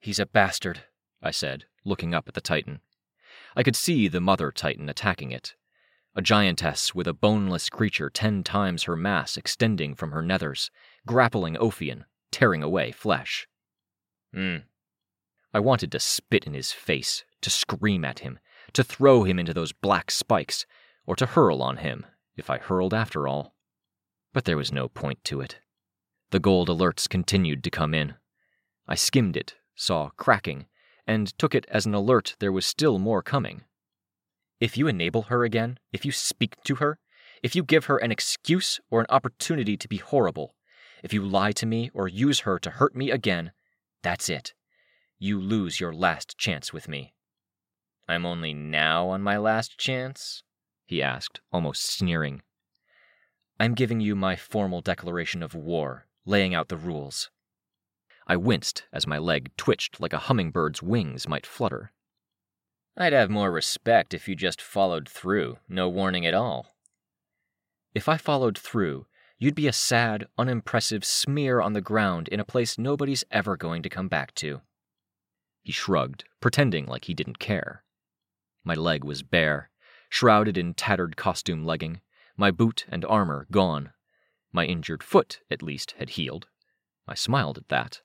He's 0.00 0.18
a 0.18 0.24
bastard, 0.24 0.80
I 1.22 1.30
said, 1.30 1.66
looking 1.84 2.14
up 2.14 2.26
at 2.26 2.32
the 2.32 2.40
Titan. 2.40 2.80
I 3.54 3.62
could 3.62 3.76
see 3.76 4.08
the 4.08 4.20
mother 4.20 4.50
Titan 4.50 4.88
attacking 4.88 5.30
it, 5.30 5.54
a 6.14 6.22
giantess 6.22 6.94
with 6.94 7.06
a 7.06 7.12
boneless 7.12 7.68
creature 7.68 8.08
ten 8.08 8.42
times 8.42 8.84
her 8.84 8.96
mass 8.96 9.36
extending 9.36 9.94
from 9.94 10.12
her 10.12 10.22
nethers, 10.22 10.70
grappling 11.06 11.54
Ophion, 11.56 12.06
tearing 12.32 12.62
away 12.62 12.92
flesh. 12.92 13.46
Hmm. 14.32 14.56
I 15.52 15.60
wanted 15.60 15.92
to 15.92 16.00
spit 16.00 16.46
in 16.46 16.54
his 16.54 16.72
face, 16.72 17.24
to 17.42 17.50
scream 17.50 18.06
at 18.06 18.20
him, 18.20 18.38
to 18.72 18.82
throw 18.82 19.24
him 19.24 19.38
into 19.38 19.52
those 19.52 19.72
black 19.72 20.10
spikes, 20.10 20.64
or 21.04 21.14
to 21.16 21.26
hurl 21.26 21.62
on 21.62 21.78
him, 21.78 22.06
if 22.36 22.48
I 22.48 22.56
hurled 22.56 22.94
after 22.94 23.28
all. 23.28 23.54
But 24.32 24.46
there 24.46 24.56
was 24.56 24.72
no 24.72 24.88
point 24.88 25.22
to 25.24 25.42
it. 25.42 25.58
The 26.30 26.40
gold 26.40 26.68
alerts 26.68 27.08
continued 27.08 27.64
to 27.64 27.70
come 27.70 27.94
in. 27.94 28.14
I 28.86 28.94
skimmed 28.96 29.36
it, 29.36 29.54
saw 29.74 30.10
cracking, 30.16 30.66
and 31.06 31.36
took 31.38 31.54
it 31.54 31.64
as 31.70 31.86
an 31.86 31.94
alert 31.94 32.36
there 32.38 32.52
was 32.52 32.66
still 32.66 32.98
more 32.98 33.22
coming. 33.22 33.62
If 34.60 34.76
you 34.76 34.88
enable 34.88 35.22
her 35.22 35.44
again, 35.44 35.78
if 35.92 36.04
you 36.04 36.12
speak 36.12 36.62
to 36.64 36.76
her, 36.76 36.98
if 37.42 37.56
you 37.56 37.62
give 37.62 37.86
her 37.86 37.96
an 37.96 38.12
excuse 38.12 38.80
or 38.90 39.00
an 39.00 39.06
opportunity 39.08 39.76
to 39.76 39.88
be 39.88 39.98
horrible, 39.98 40.54
if 41.02 41.12
you 41.12 41.24
lie 41.24 41.52
to 41.52 41.66
me 41.66 41.90
or 41.94 42.08
use 42.08 42.40
her 42.40 42.58
to 42.58 42.70
hurt 42.70 42.94
me 42.94 43.10
again, 43.10 43.52
that's 44.02 44.28
it. 44.28 44.52
You 45.18 45.40
lose 45.40 45.80
your 45.80 45.92
last 45.92 46.36
chance 46.36 46.72
with 46.72 46.88
me. 46.88 47.14
I'm 48.08 48.26
only 48.26 48.52
now 48.52 49.08
on 49.08 49.22
my 49.22 49.38
last 49.38 49.78
chance? 49.78 50.42
he 50.84 51.02
asked, 51.02 51.40
almost 51.52 51.84
sneering. 51.84 52.42
I'm 53.60 53.74
giving 53.74 54.00
you 54.00 54.14
my 54.14 54.36
formal 54.36 54.80
declaration 54.80 55.42
of 55.42 55.54
war, 55.54 56.06
laying 56.28 56.54
out 56.54 56.68
the 56.68 56.76
rules. 56.76 57.30
I 58.26 58.36
winced 58.36 58.84
as 58.92 59.06
my 59.06 59.16
leg 59.16 59.50
twitched 59.56 60.00
like 60.00 60.12
a 60.12 60.18
hummingbird's 60.18 60.82
wings 60.82 61.26
might 61.26 61.46
flutter. 61.46 61.92
I'd 62.96 63.14
have 63.14 63.30
more 63.30 63.50
respect 63.50 64.12
if 64.12 64.28
you 64.28 64.36
just 64.36 64.60
followed 64.60 65.08
through, 65.08 65.58
no 65.68 65.88
warning 65.88 66.26
at 66.26 66.34
all. 66.34 66.74
If 67.94 68.08
I 68.08 68.18
followed 68.18 68.58
through, 68.58 69.06
you'd 69.38 69.54
be 69.54 69.66
a 69.66 69.72
sad, 69.72 70.26
unimpressive 70.36 71.04
smear 71.04 71.62
on 71.62 71.72
the 71.72 71.80
ground 71.80 72.28
in 72.28 72.40
a 72.40 72.44
place 72.44 72.76
nobody's 72.76 73.24
ever 73.30 73.56
going 73.56 73.82
to 73.82 73.88
come 73.88 74.08
back 74.08 74.34
to. 74.34 74.60
He 75.62 75.72
shrugged, 75.72 76.24
pretending 76.40 76.86
like 76.86 77.06
he 77.06 77.14
didn't 77.14 77.38
care. 77.38 77.84
My 78.64 78.74
leg 78.74 79.04
was 79.04 79.22
bare, 79.22 79.70
shrouded 80.10 80.58
in 80.58 80.74
tattered 80.74 81.16
costume 81.16 81.64
legging, 81.64 82.00
my 82.36 82.50
boot 82.50 82.84
and 82.90 83.04
armor 83.06 83.46
gone. 83.50 83.92
My 84.52 84.64
injured 84.64 85.02
foot, 85.02 85.40
at 85.50 85.62
least, 85.62 85.94
had 85.98 86.10
healed. 86.10 86.46
I 87.06 87.14
smiled 87.14 87.58
at 87.58 87.68
that, 87.68 88.02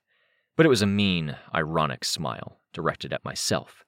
but 0.56 0.66
it 0.66 0.70
was 0.70 0.82
a 0.82 0.88
mean, 0.88 1.36
ironic 1.54 2.04
smile 2.04 2.60
directed 2.74 3.14
at 3.14 3.26
myself 3.26 3.84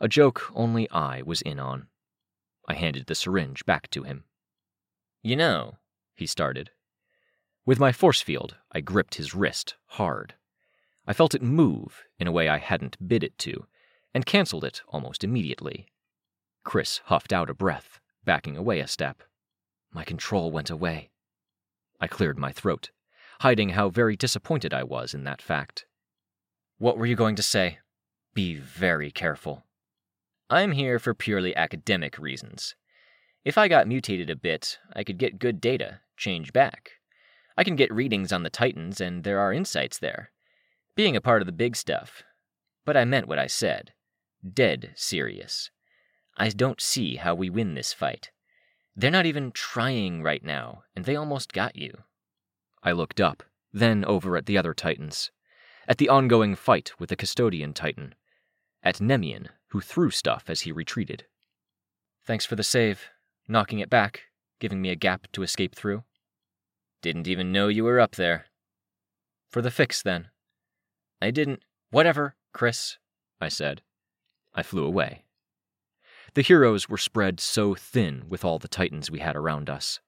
a 0.00 0.08
joke 0.08 0.50
only 0.54 0.88
I 0.90 1.22
was 1.22 1.42
in 1.42 1.58
on. 1.58 1.88
I 2.68 2.74
handed 2.74 3.06
the 3.06 3.14
syringe 3.14 3.64
back 3.66 3.90
to 3.90 4.04
him. 4.04 4.24
You 5.22 5.36
know, 5.36 5.78
he 6.14 6.26
started. 6.26 6.70
With 7.66 7.80
my 7.80 7.92
force 7.92 8.20
field, 8.20 8.56
I 8.70 8.80
gripped 8.80 9.16
his 9.16 9.34
wrist 9.34 9.74
hard. 9.86 10.34
I 11.06 11.12
felt 11.12 11.34
it 11.34 11.42
move 11.42 12.04
in 12.18 12.26
a 12.26 12.32
way 12.32 12.48
I 12.48 12.58
hadn't 12.58 13.08
bid 13.08 13.24
it 13.24 13.36
to, 13.38 13.66
and 14.14 14.24
canceled 14.24 14.64
it 14.64 14.82
almost 14.88 15.24
immediately. 15.24 15.88
Chris 16.64 17.00
huffed 17.06 17.32
out 17.32 17.50
a 17.50 17.54
breath, 17.54 17.98
backing 18.24 18.56
away 18.56 18.80
a 18.80 18.86
step. 18.86 19.22
My 19.92 20.04
control 20.04 20.50
went 20.52 20.70
away. 20.70 21.10
I 22.00 22.06
cleared 22.06 22.38
my 22.38 22.52
throat, 22.52 22.90
hiding 23.40 23.70
how 23.70 23.88
very 23.88 24.16
disappointed 24.16 24.72
I 24.72 24.84
was 24.84 25.14
in 25.14 25.24
that 25.24 25.42
fact. 25.42 25.86
What 26.78 26.96
were 26.96 27.06
you 27.06 27.16
going 27.16 27.36
to 27.36 27.42
say? 27.42 27.78
Be 28.34 28.54
very 28.54 29.10
careful. 29.10 29.64
I'm 30.50 30.72
here 30.72 30.98
for 30.98 31.12
purely 31.12 31.54
academic 31.56 32.18
reasons. 32.18 32.74
If 33.44 33.58
I 33.58 33.68
got 33.68 33.88
mutated 33.88 34.30
a 34.30 34.36
bit, 34.36 34.78
I 34.94 35.04
could 35.04 35.18
get 35.18 35.38
good 35.38 35.60
data, 35.60 36.00
change 36.16 36.52
back. 36.52 36.92
I 37.56 37.64
can 37.64 37.76
get 37.76 37.92
readings 37.92 38.32
on 38.32 38.44
the 38.44 38.50
Titans, 38.50 39.00
and 39.00 39.24
there 39.24 39.40
are 39.40 39.52
insights 39.52 39.98
there. 39.98 40.30
Being 40.94 41.16
a 41.16 41.20
part 41.20 41.42
of 41.42 41.46
the 41.46 41.52
big 41.52 41.76
stuff. 41.76 42.22
But 42.84 42.96
I 42.96 43.04
meant 43.04 43.26
what 43.26 43.38
I 43.38 43.46
said. 43.46 43.92
Dead 44.54 44.92
serious. 44.94 45.70
I 46.36 46.50
don't 46.50 46.80
see 46.80 47.16
how 47.16 47.34
we 47.34 47.50
win 47.50 47.74
this 47.74 47.92
fight. 47.92 48.30
They're 48.98 49.12
not 49.12 49.26
even 49.26 49.52
trying 49.52 50.24
right 50.24 50.42
now, 50.42 50.82
and 50.96 51.04
they 51.04 51.14
almost 51.14 51.52
got 51.52 51.76
you. 51.76 52.02
I 52.82 52.90
looked 52.90 53.20
up, 53.20 53.44
then 53.72 54.04
over 54.04 54.36
at 54.36 54.46
the 54.46 54.58
other 54.58 54.74
Titans. 54.74 55.30
At 55.86 55.98
the 55.98 56.08
ongoing 56.08 56.56
fight 56.56 56.90
with 56.98 57.08
the 57.08 57.14
custodian 57.14 57.74
Titan. 57.74 58.16
At 58.82 58.96
Nemean, 58.96 59.50
who 59.68 59.80
threw 59.80 60.10
stuff 60.10 60.46
as 60.48 60.62
he 60.62 60.72
retreated. 60.72 61.26
Thanks 62.26 62.44
for 62.44 62.56
the 62.56 62.64
save, 62.64 63.08
knocking 63.46 63.78
it 63.78 63.88
back, 63.88 64.22
giving 64.58 64.82
me 64.82 64.90
a 64.90 64.96
gap 64.96 65.28
to 65.30 65.44
escape 65.44 65.76
through. 65.76 66.02
Didn't 67.00 67.28
even 67.28 67.52
know 67.52 67.68
you 67.68 67.84
were 67.84 68.00
up 68.00 68.16
there. 68.16 68.46
For 69.48 69.62
the 69.62 69.70
fix, 69.70 70.02
then. 70.02 70.30
I 71.22 71.30
didn't. 71.30 71.62
Whatever, 71.90 72.34
Chris, 72.52 72.98
I 73.40 73.48
said. 73.48 73.82
I 74.56 74.64
flew 74.64 74.84
away. 74.84 75.22
The 76.34 76.42
heroes 76.42 76.88
were 76.88 76.98
spread 76.98 77.40
so 77.40 77.74
thin 77.74 78.24
with 78.28 78.44
all 78.44 78.58
the 78.58 78.68
titans 78.68 79.10
we 79.10 79.18
had 79.18 79.36
around 79.36 79.68
us. 79.68 80.00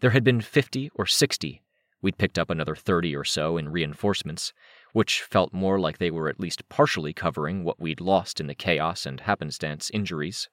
There 0.00 0.10
had 0.10 0.24
been 0.24 0.40
fifty 0.40 0.90
or 0.94 1.06
sixty. 1.06 1.62
We'd 2.00 2.18
picked 2.18 2.38
up 2.38 2.50
another 2.50 2.74
thirty 2.74 3.14
or 3.14 3.24
so 3.24 3.56
in 3.56 3.68
reinforcements, 3.68 4.52
which 4.92 5.22
felt 5.22 5.52
more 5.52 5.78
like 5.78 5.98
they 5.98 6.10
were 6.10 6.28
at 6.28 6.40
least 6.40 6.68
partially 6.68 7.12
covering 7.12 7.62
what 7.62 7.80
we'd 7.80 8.00
lost 8.00 8.40
in 8.40 8.46
the 8.46 8.54
chaos 8.54 9.06
and 9.06 9.20
happenstance 9.20 9.90
injuries. 9.90 10.48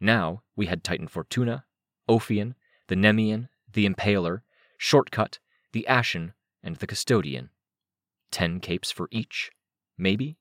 Now 0.00 0.42
we 0.56 0.66
had 0.66 0.82
Titan 0.82 1.08
Fortuna, 1.08 1.64
Ophion, 2.08 2.54
the 2.88 2.96
Nemean, 2.96 3.48
the 3.72 3.88
Impaler, 3.88 4.40
Shortcut, 4.78 5.38
the 5.72 5.86
Ashen, 5.86 6.32
and 6.62 6.76
the 6.76 6.86
Custodian. 6.86 7.50
Ten 8.30 8.60
capes 8.60 8.90
for 8.90 9.08
each, 9.10 9.50
maybe? 9.96 10.38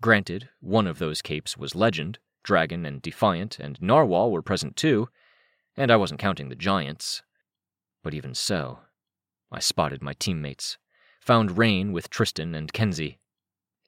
Granted, 0.00 0.48
one 0.60 0.86
of 0.86 0.98
those 0.98 1.22
capes 1.22 1.56
was 1.56 1.74
Legend, 1.74 2.18
Dragon 2.46 2.86
and 2.86 3.02
Defiant, 3.02 3.58
and 3.58 3.76
Narwhal 3.82 4.30
were 4.30 4.40
present 4.40 4.76
too, 4.76 5.10
and 5.76 5.90
I 5.90 5.96
wasn't 5.96 6.20
counting 6.20 6.48
the 6.48 6.54
giants. 6.54 7.22
But 8.02 8.14
even 8.14 8.34
so, 8.34 8.78
I 9.52 9.58
spotted 9.58 10.00
my 10.00 10.14
teammates 10.14 10.78
found 11.26 11.58
Rain 11.58 11.92
with 11.92 12.08
Tristan 12.08 12.54
and 12.54 12.72
Kenzie. 12.72 13.18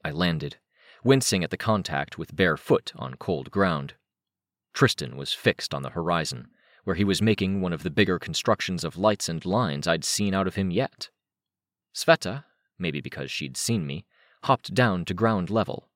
I 0.05 0.11
landed, 0.11 0.57
wincing 1.05 1.45
at 1.45 1.51
the 1.51 1.57
contact 1.57 2.19
with 2.19 2.35
bare 2.35 2.57
foot 2.57 2.93
on 2.97 3.15
cold 3.15 3.53
ground. 3.53 3.95
Tristan 4.75 5.17
was 5.17 5.33
fixed 5.33 5.73
on 5.73 5.83
the 5.83 5.91
horizon, 5.91 6.49
where 6.83 6.97
he 6.97 7.05
was 7.05 7.23
making 7.23 7.61
one 7.61 7.73
of 7.73 7.85
the 7.85 7.93
bigger 7.93 8.19
constructions 8.19 8.83
of 8.83 8.99
lights 8.99 9.29
and 9.29 9.47
lines 9.47 9.87
I'd 9.87 10.05
seen 10.05 10.35
out 10.35 10.49
of 10.49 10.57
him 10.57 10.73
yet. 10.73 11.11
Sveta, 11.95 12.43
maybe 12.77 13.01
because 13.01 13.31
she'd 13.31 13.57
seen 13.57 13.87
me, 13.87 14.05
hopped 14.43 14.75
down 14.75 15.05
to 15.05 15.15
ground 15.15 15.49
level. 15.49 15.89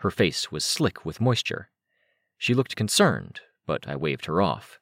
Her 0.00 0.10
face 0.10 0.52
was 0.52 0.66
slick 0.66 1.06
with 1.06 1.18
moisture. 1.18 1.70
She 2.38 2.54
looked 2.54 2.76
concerned, 2.76 3.40
but 3.66 3.88
I 3.88 3.96
waved 3.96 4.26
her 4.26 4.42
off. 4.42 4.78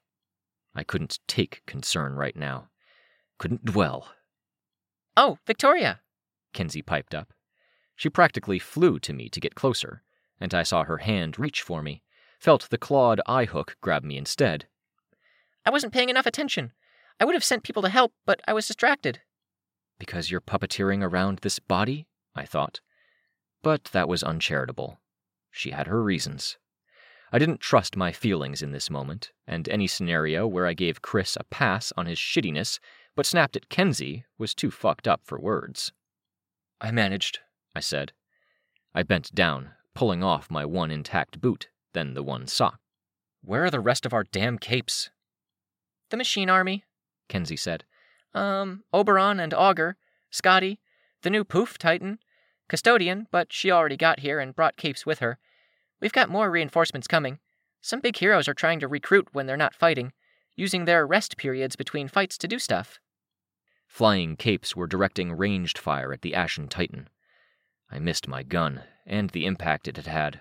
I 0.74 0.84
couldn't 0.84 1.18
take 1.28 1.62
concern 1.66 2.14
right 2.14 2.36
now. 2.36 2.68
Couldn't 3.38 3.64
dwell. 3.64 4.09
Oh, 5.16 5.38
Victoria! 5.46 6.00
Kenzie 6.53 6.82
piped 6.82 7.14
up. 7.14 7.32
She 7.96 8.09
practically 8.09 8.59
flew 8.59 8.98
to 9.00 9.12
me 9.12 9.28
to 9.28 9.40
get 9.40 9.55
closer, 9.55 10.03
and 10.40 10.55
I 10.55 10.62
saw 10.62 10.84
her 10.84 10.98
hand 10.98 11.38
reach 11.38 11.62
for 11.62 11.82
me, 11.82 12.03
felt 12.38 12.68
the 12.70 12.78
clawed 12.78 13.20
eye 13.26 13.44
hook 13.44 13.76
grab 13.80 14.03
me 14.03 14.16
instead. 14.16 14.66
I 15.64 15.70
wasn't 15.70 15.92
paying 15.92 16.09
enough 16.09 16.26
attention. 16.26 16.72
I 17.20 17.24
would 17.24 17.34
have 17.34 17.44
sent 17.44 17.62
people 17.62 17.82
to 17.82 17.88
help, 17.88 18.12
but 18.26 18.40
I 18.48 18.53
was 18.53 18.66
distracted. 18.66 19.20
Because 19.98 20.30
you're 20.30 20.40
puppeteering 20.40 21.05
around 21.05 21.38
this 21.38 21.59
body? 21.59 22.09
I 22.34 22.44
thought. 22.44 22.80
But 23.62 23.84
that 23.92 24.09
was 24.09 24.24
uncharitable. 24.24 24.98
She 25.50 25.70
had 25.70 25.86
her 25.86 26.03
reasons. 26.03 26.57
I 27.35 27.39
didn't 27.39 27.61
trust 27.61 27.97
my 27.97 28.12
feelings 28.12 28.61
in 28.61 28.72
this 28.72 28.91
moment, 28.91 29.33
and 29.47 29.66
any 29.68 29.87
scenario 29.87 30.47
where 30.47 30.66
I 30.66 30.74
gave 30.74 31.01
Chris 31.01 31.35
a 31.35 31.45
pass 31.45 31.91
on 31.97 32.05
his 32.05 32.18
shittiness 32.18 32.78
but 33.14 33.24
snapped 33.24 33.57
at 33.57 33.70
Kenzie 33.70 34.24
was 34.39 34.55
too 34.55 34.70
fucked 34.70 35.09
up 35.09 35.22
for 35.24 35.41
words. 35.41 35.93
I 36.80 36.91
managed, 36.91 37.41
I 37.74 37.80
said. 37.80 38.12
I 38.95 39.03
bent 39.03 39.35
down, 39.35 39.70
pulling 39.95 40.22
off 40.22 40.51
my 40.51 40.66
one 40.66 40.91
intact 40.91 41.41
boot, 41.41 41.68
then 41.95 42.12
the 42.12 42.22
one 42.22 42.47
sock. 42.47 42.78
Where 43.43 43.64
are 43.64 43.70
the 43.70 43.80
rest 43.80 44.05
of 44.05 44.12
our 44.12 44.24
damn 44.24 44.59
capes? 44.59 45.11
The 46.11 46.16
machine 46.16 46.51
army, 46.51 46.85
Kenzie 47.28 47.57
said. 47.57 47.85
Um, 48.35 48.85
Oberon 48.93 49.41
and 49.41 49.55
Augur, 49.55 49.97
Scotty, 50.30 50.80
the 51.22 51.30
new 51.30 51.45
Poof 51.45 51.78
Titan, 51.78 52.18
Custodian, 52.68 53.26
but 53.30 53.53
she 53.53 53.70
already 53.70 53.97
got 53.97 54.20
here 54.20 54.39
and 54.39 54.55
brought 54.55 54.76
capes 54.76 55.07
with 55.07 55.18
her. 55.20 55.39
We've 56.03 56.12
got 56.12 56.28
more 56.28 56.50
reinforcements 56.50 57.07
coming. 57.07 57.38
Some 57.80 58.00
big 58.00 58.16
heroes 58.16 58.48
are 58.48 58.55
trying 58.55 58.80
to 58.80 58.88
recruit 58.88 59.28
when 59.32 59.46
they're 59.46 59.57
not 59.57 59.72
fighting, 59.72 60.12
using 60.57 60.84
their 60.84 61.07
rest 61.07 61.36
periods 61.36 61.76
between 61.76 62.09
fights 62.09 62.36
to 62.38 62.48
do 62.48 62.59
stuff. 62.59 62.98
Flying 63.86 64.34
capes 64.34 64.74
were 64.74 64.88
directing 64.88 65.32
ranged 65.32 65.78
fire 65.78 66.12
at 66.12 66.22
the 66.22 66.34
Ashen 66.34 66.66
Titan. 66.66 67.09
I 67.88 68.00
missed 68.00 68.26
my 68.26 68.42
gun, 68.42 68.82
and 69.07 69.30
the 69.30 69.46
impact 69.46 69.86
it 69.86 69.96
had 69.96 70.09
had. 70.09 70.40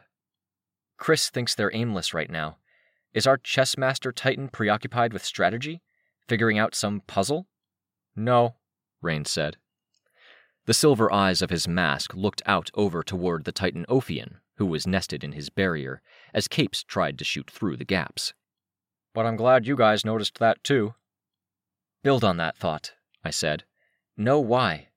Chris 0.97 1.29
thinks 1.29 1.53
they're 1.53 1.75
aimless 1.75 2.11
right 2.11 2.29
now. 2.29 2.57
Is 3.13 3.27
our 3.27 3.37
chessmaster 3.37 4.11
Titan 4.15 4.49
preoccupied 4.49 5.13
with 5.13 5.23
strategy? 5.23 5.83
Figuring 6.27 6.57
out 6.57 6.73
some 6.73 7.01
puzzle? 7.05 7.45
No, 8.15 8.55
Rain 8.99 9.25
said. 9.25 9.57
The 10.65 10.73
silver 10.73 11.11
eyes 11.13 11.43
of 11.43 11.51
his 11.51 11.67
mask 11.67 12.15
looked 12.15 12.41
out 12.47 12.71
over 12.73 13.03
toward 13.03 13.43
the 13.43 13.51
Titan 13.51 13.85
Ophion, 13.89 14.37
who 14.61 14.67
was 14.67 14.85
nested 14.85 15.23
in 15.23 15.31
his 15.31 15.49
barrier, 15.49 16.03
as 16.35 16.47
Capes 16.47 16.83
tried 16.83 17.17
to 17.17 17.25
shoot 17.25 17.49
through 17.49 17.75
the 17.75 17.83
gaps. 17.83 18.35
But 19.11 19.25
I'm 19.25 19.35
glad 19.35 19.65
you 19.65 19.75
guys 19.75 20.05
noticed 20.05 20.37
that 20.37 20.63
too. 20.63 20.93
Build 22.03 22.23
on 22.23 22.37
that 22.37 22.55
thought, 22.55 22.93
I 23.25 23.31
said. 23.31 23.63
Know 24.15 24.39
why. 24.39 24.89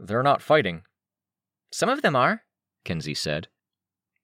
They're 0.00 0.24
not 0.24 0.42
fighting. 0.42 0.82
Some 1.70 1.88
of 1.88 2.02
them 2.02 2.16
are, 2.16 2.42
Kenzie 2.84 3.14
said. 3.14 3.46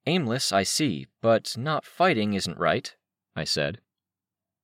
Aimless, 0.04 0.50
I 0.50 0.64
see, 0.64 1.06
but 1.22 1.56
not 1.56 1.84
fighting 1.84 2.34
isn't 2.34 2.58
right, 2.58 2.92
I 3.36 3.44
said. 3.44 3.78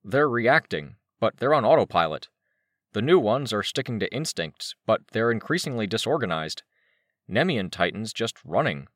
They're 0.02 0.28
reacting, 0.28 0.96
but 1.20 1.36
they're 1.36 1.54
on 1.54 1.64
autopilot. 1.64 2.26
The 2.92 3.02
new 3.02 3.20
ones 3.20 3.52
are 3.52 3.62
sticking 3.62 4.00
to 4.00 4.12
instincts, 4.12 4.74
but 4.84 5.02
they're 5.12 5.30
increasingly 5.30 5.86
disorganized. 5.86 6.64
Nemean 7.30 7.70
Titan's 7.70 8.12
just 8.12 8.34
running. 8.44 8.88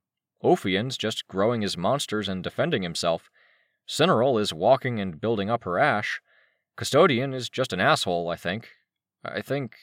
Ophion's 0.42 0.96
just 0.96 1.26
growing 1.28 1.62
his 1.62 1.76
monsters 1.76 2.28
and 2.28 2.42
defending 2.42 2.82
himself. 2.82 3.30
Cinereal 3.88 4.40
is 4.40 4.52
walking 4.52 5.00
and 5.00 5.20
building 5.20 5.50
up 5.50 5.64
her 5.64 5.78
ash. 5.78 6.20
Custodian 6.76 7.32
is 7.32 7.48
just 7.48 7.72
an 7.72 7.80
asshole, 7.80 8.28
I 8.28 8.36
think. 8.36 8.70
I 9.24 9.40
think. 9.40 9.76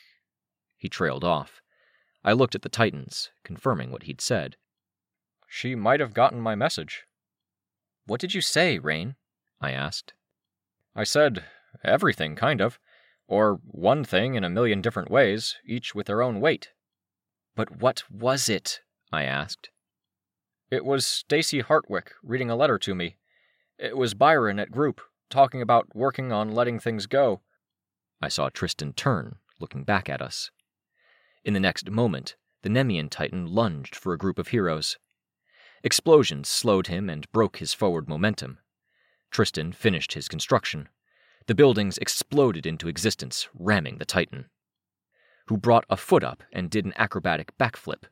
He 0.78 0.90
trailed 0.90 1.24
off. 1.24 1.62
I 2.24 2.34
looked 2.34 2.56
at 2.56 2.62
the 2.62 2.70
Titans, 2.70 3.32
confirming 3.44 3.92
what 3.92 4.04
he'd 4.04 4.22
said. 4.22 4.56
She 5.48 5.76
might 5.76 6.00
have 6.00 6.14
gotten 6.14 6.40
my 6.40 6.56
message. 6.56 7.04
What 8.06 8.20
did 8.20 8.34
you 8.34 8.42
say, 8.42 8.80
Rain? 8.80 9.16
I 9.62 9.72
asked. 9.72 10.14
I 10.96 11.04
said 11.04 11.44
everything, 11.84 12.36
kind 12.36 12.62
of. 12.62 12.80
Or 13.28 13.60
one 13.66 14.04
thing 14.04 14.36
in 14.36 14.44
a 14.44 14.50
million 14.50 14.82
different 14.82 15.10
ways, 15.10 15.56
each 15.66 15.96
with 15.96 16.08
their 16.08 16.22
own 16.22 16.40
weight. 16.40 16.72
But 17.56 17.78
what 17.82 18.04
was 18.12 18.50
it? 18.50 18.82
I 19.12 19.24
asked. 19.24 19.70
It 20.74 20.86
was 20.86 21.06
Stacy 21.06 21.62
Hartwick 21.62 22.14
reading 22.24 22.50
a 22.50 22.56
letter 22.56 22.80
to 22.80 22.96
me. 22.96 23.18
It 23.78 23.96
was 23.96 24.16
Byron 24.16 24.58
at 24.58 24.72
group, 24.72 25.02
talking 25.30 25.62
about 25.62 25.96
working 25.96 26.32
on 26.32 26.56
letting 26.56 26.80
things 26.80 27.06
go. 27.06 27.42
I 28.20 28.28
saw 28.28 28.50
Tristan 28.50 28.94
turn, 28.94 29.36
looking 29.60 29.84
back 29.84 30.10
at 30.10 30.20
us. 30.20 30.50
In 31.44 31.54
the 31.54 31.60
next 31.60 31.92
moment, 31.92 32.38
the 32.64 32.70
Nemean 32.70 33.12
Titan 33.12 33.46
lunged 33.46 33.96
for 33.96 34.14
a 34.14 34.18
group 34.18 34.40
of 34.40 34.48
heroes. 34.48 34.98
Explosions 35.84 36.48
slowed 36.48 36.88
him 36.88 37.08
and 37.08 37.32
broke 37.32 37.58
his 37.58 37.76
forward 37.76 38.10
momentum. 38.10 38.58
Tristan 39.30 39.74
finished 39.74 40.14
his 40.14 40.28
construction. 40.28 40.90
The 41.46 41.54
buildings 41.54 42.00
exploded 42.00 42.66
into 42.66 42.88
existence, 42.88 43.48
ramming 43.54 44.00
the 44.00 44.06
Titan, 44.06 44.50
who 45.50 45.56
brought 45.56 45.86
a 45.88 45.98
foot 45.98 46.24
up 46.24 46.42
and 46.52 46.72
did 46.72 46.84
an 46.84 46.94
acrobatic 46.98 47.56
backflip. 47.60 48.06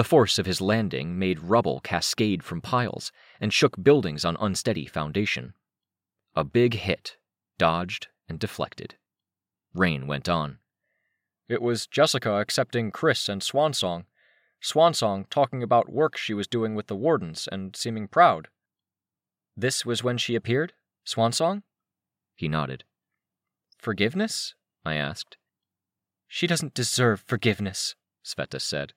The 0.00 0.04
force 0.04 0.38
of 0.38 0.46
his 0.46 0.62
landing 0.62 1.18
made 1.18 1.40
rubble 1.40 1.78
cascade 1.80 2.42
from 2.42 2.62
piles 2.62 3.12
and 3.38 3.52
shook 3.52 3.82
buildings 3.82 4.24
on 4.24 4.38
unsteady 4.40 4.86
foundation. 4.86 5.52
A 6.34 6.42
big 6.42 6.72
hit, 6.72 7.18
dodged 7.58 8.08
and 8.26 8.38
deflected. 8.38 8.94
Rain 9.74 10.06
went 10.06 10.26
on. 10.26 10.56
It 11.50 11.60
was 11.60 11.86
Jessica 11.86 12.36
accepting 12.36 12.90
Chris 12.90 13.28
and 13.28 13.42
Swansong. 13.42 14.06
Swansong 14.62 15.28
talking 15.28 15.62
about 15.62 15.92
work 15.92 16.16
she 16.16 16.32
was 16.32 16.48
doing 16.48 16.74
with 16.74 16.86
the 16.86 16.96
wardens 16.96 17.46
and 17.52 17.76
seeming 17.76 18.08
proud. 18.08 18.48
This 19.54 19.84
was 19.84 20.02
when 20.02 20.16
she 20.16 20.34
appeared? 20.34 20.72
Swansong? 21.04 21.62
He 22.34 22.48
nodded. 22.48 22.84
Forgiveness? 23.76 24.54
I 24.82 24.94
asked. 24.94 25.36
She 26.26 26.46
doesn't 26.46 26.72
deserve 26.72 27.20
forgiveness, 27.26 27.96
Sveta 28.24 28.62
said. 28.62 28.94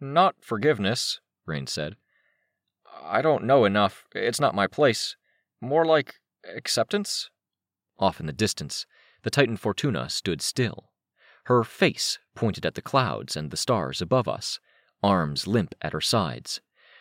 Not 0.00 0.36
forgiveness, 0.40 1.20
Rain 1.46 1.66
said. 1.66 1.96
I 3.02 3.22
don't 3.22 3.44
know 3.44 3.64
enough. 3.64 4.06
It's 4.14 4.40
not 4.40 4.54
my 4.54 4.66
place. 4.66 5.16
More 5.60 5.84
like 5.84 6.16
acceptance? 6.56 7.30
Off 7.98 8.18
in 8.18 8.26
the 8.26 8.32
distance, 8.32 8.86
the 9.22 9.30
Titan 9.30 9.56
Fortuna 9.56 10.08
stood 10.08 10.40
still. 10.40 10.90
Her 11.44 11.64
face 11.64 12.18
pointed 12.34 12.64
at 12.64 12.74
the 12.74 12.82
clouds 12.82 13.36
and 13.36 13.50
the 13.50 13.56
stars 13.56 14.00
above 14.00 14.26
us, 14.26 14.58
arms 15.02 15.46
limp 15.46 15.74
at 15.82 15.92
her 15.92 16.00
sides, 16.00 16.60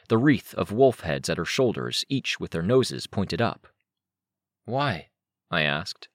the 0.09 0.17
wreath 0.17 0.53
of 0.55 0.71
wolf 0.71 1.01
heads 1.01 1.29
at 1.29 1.37
her 1.37 1.45
shoulders, 1.45 2.03
each 2.09 2.39
with 2.39 2.51
their 2.51 2.63
noses 2.63 3.07
pointed 3.07 3.41
up. 3.41 3.67
Why? 4.65 5.09
I 5.51 5.61
asked. 5.61 6.09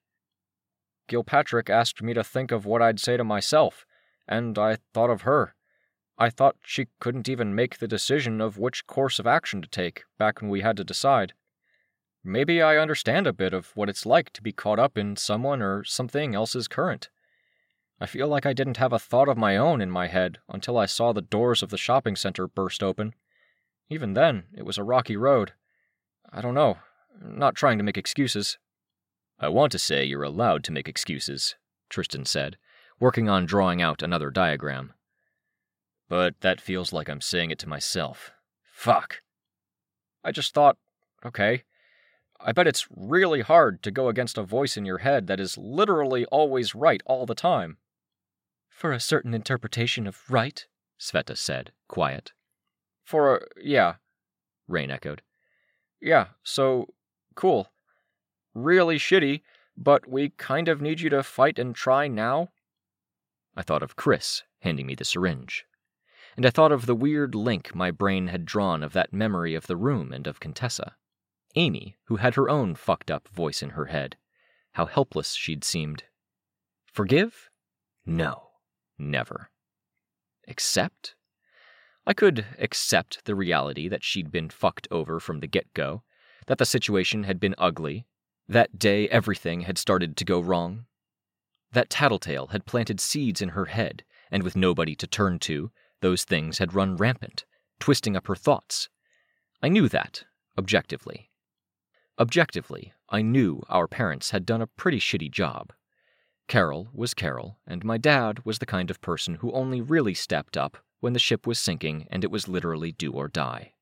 Gilpatrick 1.08 1.70
asked 1.70 2.02
me 2.02 2.12
to 2.14 2.24
think 2.24 2.50
of 2.50 2.66
what 2.66 2.82
I'd 2.82 3.00
say 3.00 3.16
to 3.16 3.24
myself, 3.24 3.86
and 4.26 4.58
I 4.58 4.78
thought 4.92 5.10
of 5.10 5.22
her. 5.22 5.54
I 6.16 6.30
thought 6.30 6.56
she 6.62 6.86
couldn't 7.00 7.28
even 7.28 7.54
make 7.54 7.78
the 7.78 7.88
decision 7.88 8.40
of 8.40 8.56
which 8.56 8.86
course 8.86 9.18
of 9.18 9.26
action 9.26 9.60
to 9.62 9.68
take 9.68 10.04
back 10.18 10.40
when 10.40 10.50
we 10.50 10.60
had 10.60 10.76
to 10.76 10.84
decide. 10.84 11.32
Maybe 12.22 12.62
I 12.62 12.78
understand 12.78 13.26
a 13.26 13.32
bit 13.32 13.52
of 13.52 13.76
what 13.76 13.88
it's 13.88 14.06
like 14.06 14.32
to 14.34 14.42
be 14.42 14.52
caught 14.52 14.78
up 14.78 14.96
in 14.96 15.16
someone 15.16 15.60
or 15.60 15.84
something 15.84 16.34
else's 16.34 16.68
current. 16.68 17.10
I 18.00 18.06
feel 18.06 18.28
like 18.28 18.46
I 18.46 18.52
didn't 18.52 18.78
have 18.78 18.92
a 18.92 18.98
thought 18.98 19.28
of 19.28 19.36
my 19.36 19.56
own 19.56 19.80
in 19.80 19.90
my 19.90 20.06
head 20.06 20.38
until 20.48 20.78
I 20.78 20.86
saw 20.86 21.12
the 21.12 21.20
doors 21.20 21.62
of 21.62 21.70
the 21.70 21.76
shopping 21.76 22.16
center 22.16 22.46
burst 22.46 22.82
open. 22.82 23.14
Even 23.90 24.14
then, 24.14 24.44
it 24.56 24.64
was 24.64 24.78
a 24.78 24.84
rocky 24.84 25.16
road. 25.16 25.52
I 26.32 26.40
don't 26.40 26.54
know. 26.54 26.78
Not 27.20 27.54
trying 27.54 27.78
to 27.78 27.84
make 27.84 27.98
excuses. 27.98 28.58
I 29.38 29.48
want 29.48 29.72
to 29.72 29.78
say 29.78 30.04
you're 30.04 30.22
allowed 30.22 30.64
to 30.64 30.72
make 30.72 30.88
excuses, 30.88 31.56
Tristan 31.88 32.24
said, 32.24 32.56
working 32.98 33.28
on 33.28 33.46
drawing 33.46 33.82
out 33.82 34.02
another 34.02 34.30
diagram. 34.30 34.94
But 36.08 36.40
that 36.40 36.60
feels 36.60 36.92
like 36.92 37.08
I'm 37.08 37.20
saying 37.20 37.50
it 37.50 37.58
to 37.60 37.68
myself. 37.68 38.32
Fuck. 38.62 39.22
I 40.22 40.32
just 40.32 40.54
thought, 40.54 40.76
okay, 41.24 41.64
I 42.40 42.52
bet 42.52 42.66
it's 42.66 42.86
really 42.90 43.40
hard 43.40 43.82
to 43.82 43.90
go 43.90 44.08
against 44.08 44.36
a 44.36 44.42
voice 44.42 44.76
in 44.76 44.84
your 44.84 44.98
head 44.98 45.26
that 45.28 45.40
is 45.40 45.56
literally 45.56 46.26
always 46.26 46.74
right 46.74 47.02
all 47.06 47.26
the 47.26 47.34
time. 47.34 47.78
For 48.68 48.92
a 48.92 49.00
certain 49.00 49.32
interpretation 49.32 50.06
of 50.06 50.30
right, 50.30 50.66
Sveta 50.98 51.36
said, 51.36 51.72
quiet. 51.88 52.32
For 53.02 53.36
a, 53.36 53.40
yeah, 53.62 53.94
Rain 54.68 54.90
echoed. 54.90 55.22
Yeah, 56.00 56.28
so, 56.42 56.92
cool. 57.34 57.70
Really 58.54 58.98
shitty, 58.98 59.42
but 59.76 60.08
we 60.08 60.30
kind 60.30 60.68
of 60.68 60.82
need 60.82 61.00
you 61.00 61.10
to 61.10 61.22
fight 61.22 61.58
and 61.58 61.74
try 61.74 62.08
now. 62.08 62.50
I 63.56 63.62
thought 63.62 63.82
of 63.82 63.96
Chris 63.96 64.42
handing 64.60 64.86
me 64.86 64.94
the 64.94 65.04
syringe. 65.04 65.64
And 66.36 66.44
I 66.44 66.50
thought 66.50 66.72
of 66.72 66.86
the 66.86 66.94
weird 66.94 67.34
link 67.34 67.74
my 67.74 67.90
brain 67.90 68.28
had 68.28 68.44
drawn 68.44 68.82
of 68.82 68.92
that 68.92 69.12
memory 69.12 69.54
of 69.54 69.66
the 69.66 69.76
room 69.76 70.12
and 70.12 70.26
of 70.26 70.40
Contessa. 70.40 70.96
Amy, 71.54 71.96
who 72.04 72.16
had 72.16 72.34
her 72.34 72.48
own 72.48 72.74
fucked 72.74 73.10
up 73.10 73.28
voice 73.28 73.62
in 73.62 73.70
her 73.70 73.86
head. 73.86 74.16
How 74.72 74.86
helpless 74.86 75.34
she'd 75.34 75.62
seemed. 75.62 76.04
Forgive? 76.92 77.50
No, 78.04 78.50
never. 78.98 79.50
Accept? 80.48 81.14
I 82.06 82.12
could 82.12 82.44
accept 82.58 83.24
the 83.24 83.34
reality 83.34 83.88
that 83.88 84.04
she'd 84.04 84.30
been 84.30 84.50
fucked 84.50 84.88
over 84.90 85.20
from 85.20 85.40
the 85.40 85.46
get 85.46 85.72
go, 85.74 86.02
that 86.46 86.58
the 86.58 86.66
situation 86.66 87.24
had 87.24 87.40
been 87.40 87.54
ugly, 87.56 88.06
that 88.48 88.78
day 88.78 89.08
everything 89.08 89.62
had 89.62 89.78
started 89.78 90.16
to 90.16 90.24
go 90.24 90.40
wrong. 90.40 90.86
That 91.72 91.88
Tattletale 91.88 92.48
had 92.48 92.66
planted 92.66 93.00
seeds 93.00 93.40
in 93.40 93.50
her 93.50 93.66
head, 93.66 94.04
and 94.30 94.42
with 94.42 94.56
nobody 94.56 94.94
to 94.96 95.06
turn 95.06 95.38
to, 95.40 95.70
those 96.00 96.24
things 96.24 96.58
had 96.58 96.74
run 96.74 96.96
rampant, 96.96 97.44
twisting 97.78 98.16
up 98.16 98.26
her 98.26 98.34
thoughts. 98.34 98.88
I 99.62 99.68
knew 99.68 99.88
that, 99.88 100.24
objectively. 100.58 101.30
Objectively, 102.18 102.92
I 103.08 103.22
knew 103.22 103.62
our 103.68 103.88
parents 103.88 104.30
had 104.30 104.46
done 104.46 104.62
a 104.62 104.66
pretty 104.66 104.98
shitty 104.98 105.30
job. 105.30 105.72
Carol 106.46 106.88
was 106.92 107.14
Carol, 107.14 107.58
and 107.66 107.84
my 107.84 107.96
dad 107.96 108.44
was 108.44 108.58
the 108.58 108.66
kind 108.66 108.90
of 108.90 109.00
person 109.00 109.36
who 109.36 109.52
only 109.52 109.80
really 109.80 110.14
stepped 110.14 110.56
up 110.56 110.76
when 111.00 111.12
the 111.12 111.18
ship 111.18 111.46
was 111.46 111.58
sinking 111.58 112.06
and 112.10 112.22
it 112.22 112.30
was 112.30 112.48
literally 112.48 112.92
do 112.92 113.12
or 113.12 113.28
die. 113.28 113.72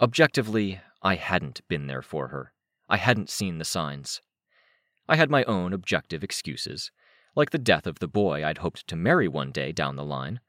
Objectively, 0.00 0.80
I 1.00 1.14
hadn't 1.14 1.66
been 1.68 1.86
there 1.86 2.02
for 2.02 2.28
her. 2.28 2.52
I 2.88 2.96
hadn't 2.96 3.30
seen 3.30 3.58
the 3.58 3.64
signs. 3.64 4.20
I 5.08 5.16
had 5.16 5.30
my 5.30 5.44
own 5.44 5.72
objective 5.72 6.22
excuses, 6.22 6.90
like 7.34 7.50
the 7.50 7.58
death 7.58 7.86
of 7.86 7.98
the 7.98 8.08
boy 8.08 8.44
I'd 8.44 8.58
hoped 8.58 8.86
to 8.88 8.96
marry 8.96 9.28
one 9.28 9.52
day 9.52 9.72
down 9.72 9.96
the 9.96 10.04
line, 10.04 10.40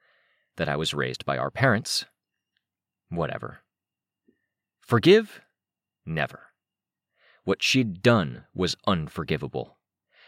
that 0.58 0.70
I 0.70 0.76
was 0.76 0.93
raised 0.93 1.26
by 1.26 1.38
our 1.38 1.51
parents. 1.51 2.06
Whatever. 3.10 3.60
Forgive? 4.82 5.41
Never. 6.06 6.47
What 7.43 7.62
she'd 7.62 8.01
done 8.01 8.45
was 8.54 8.76
unforgivable. 8.88 9.78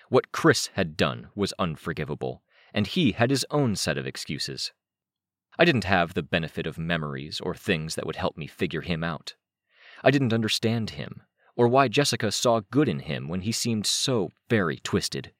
What 0.10 0.32
Chris 0.32 0.68
had 0.74 0.98
done 0.98 1.30
was 1.36 1.54
unforgivable, 1.58 2.44
and 2.74 2.88
he 2.88 3.14
had 3.14 3.30
his 3.30 3.46
own 3.50 3.76
set 3.76 3.98
of 3.98 4.06
excuses. 4.06 4.72
I 5.58 5.66
didn't 5.66 5.86
have 5.86 6.14
the 6.14 6.24
benefit 6.24 6.68
of 6.68 6.78
memories 6.78 7.40
or 7.40 7.56
things 7.56 7.96
that 7.96 8.06
would 8.06 8.18
help 8.18 8.38
me 8.38 8.48
figure 8.48 8.82
him 8.82 9.04
out. 9.04 9.36
I 10.04 10.12
didn't 10.12 10.34
understand 10.34 10.92
him, 10.92 11.22
or 11.56 11.68
why 11.68 11.88
Jessica 11.88 12.32
saw 12.32 12.62
good 12.72 12.90
in 12.90 13.00
him 13.00 13.30
when 13.30 13.42
he 13.42 13.52
seemed 13.52 13.86
so 13.86 14.32
very 14.50 14.78
twisted. 14.78 15.32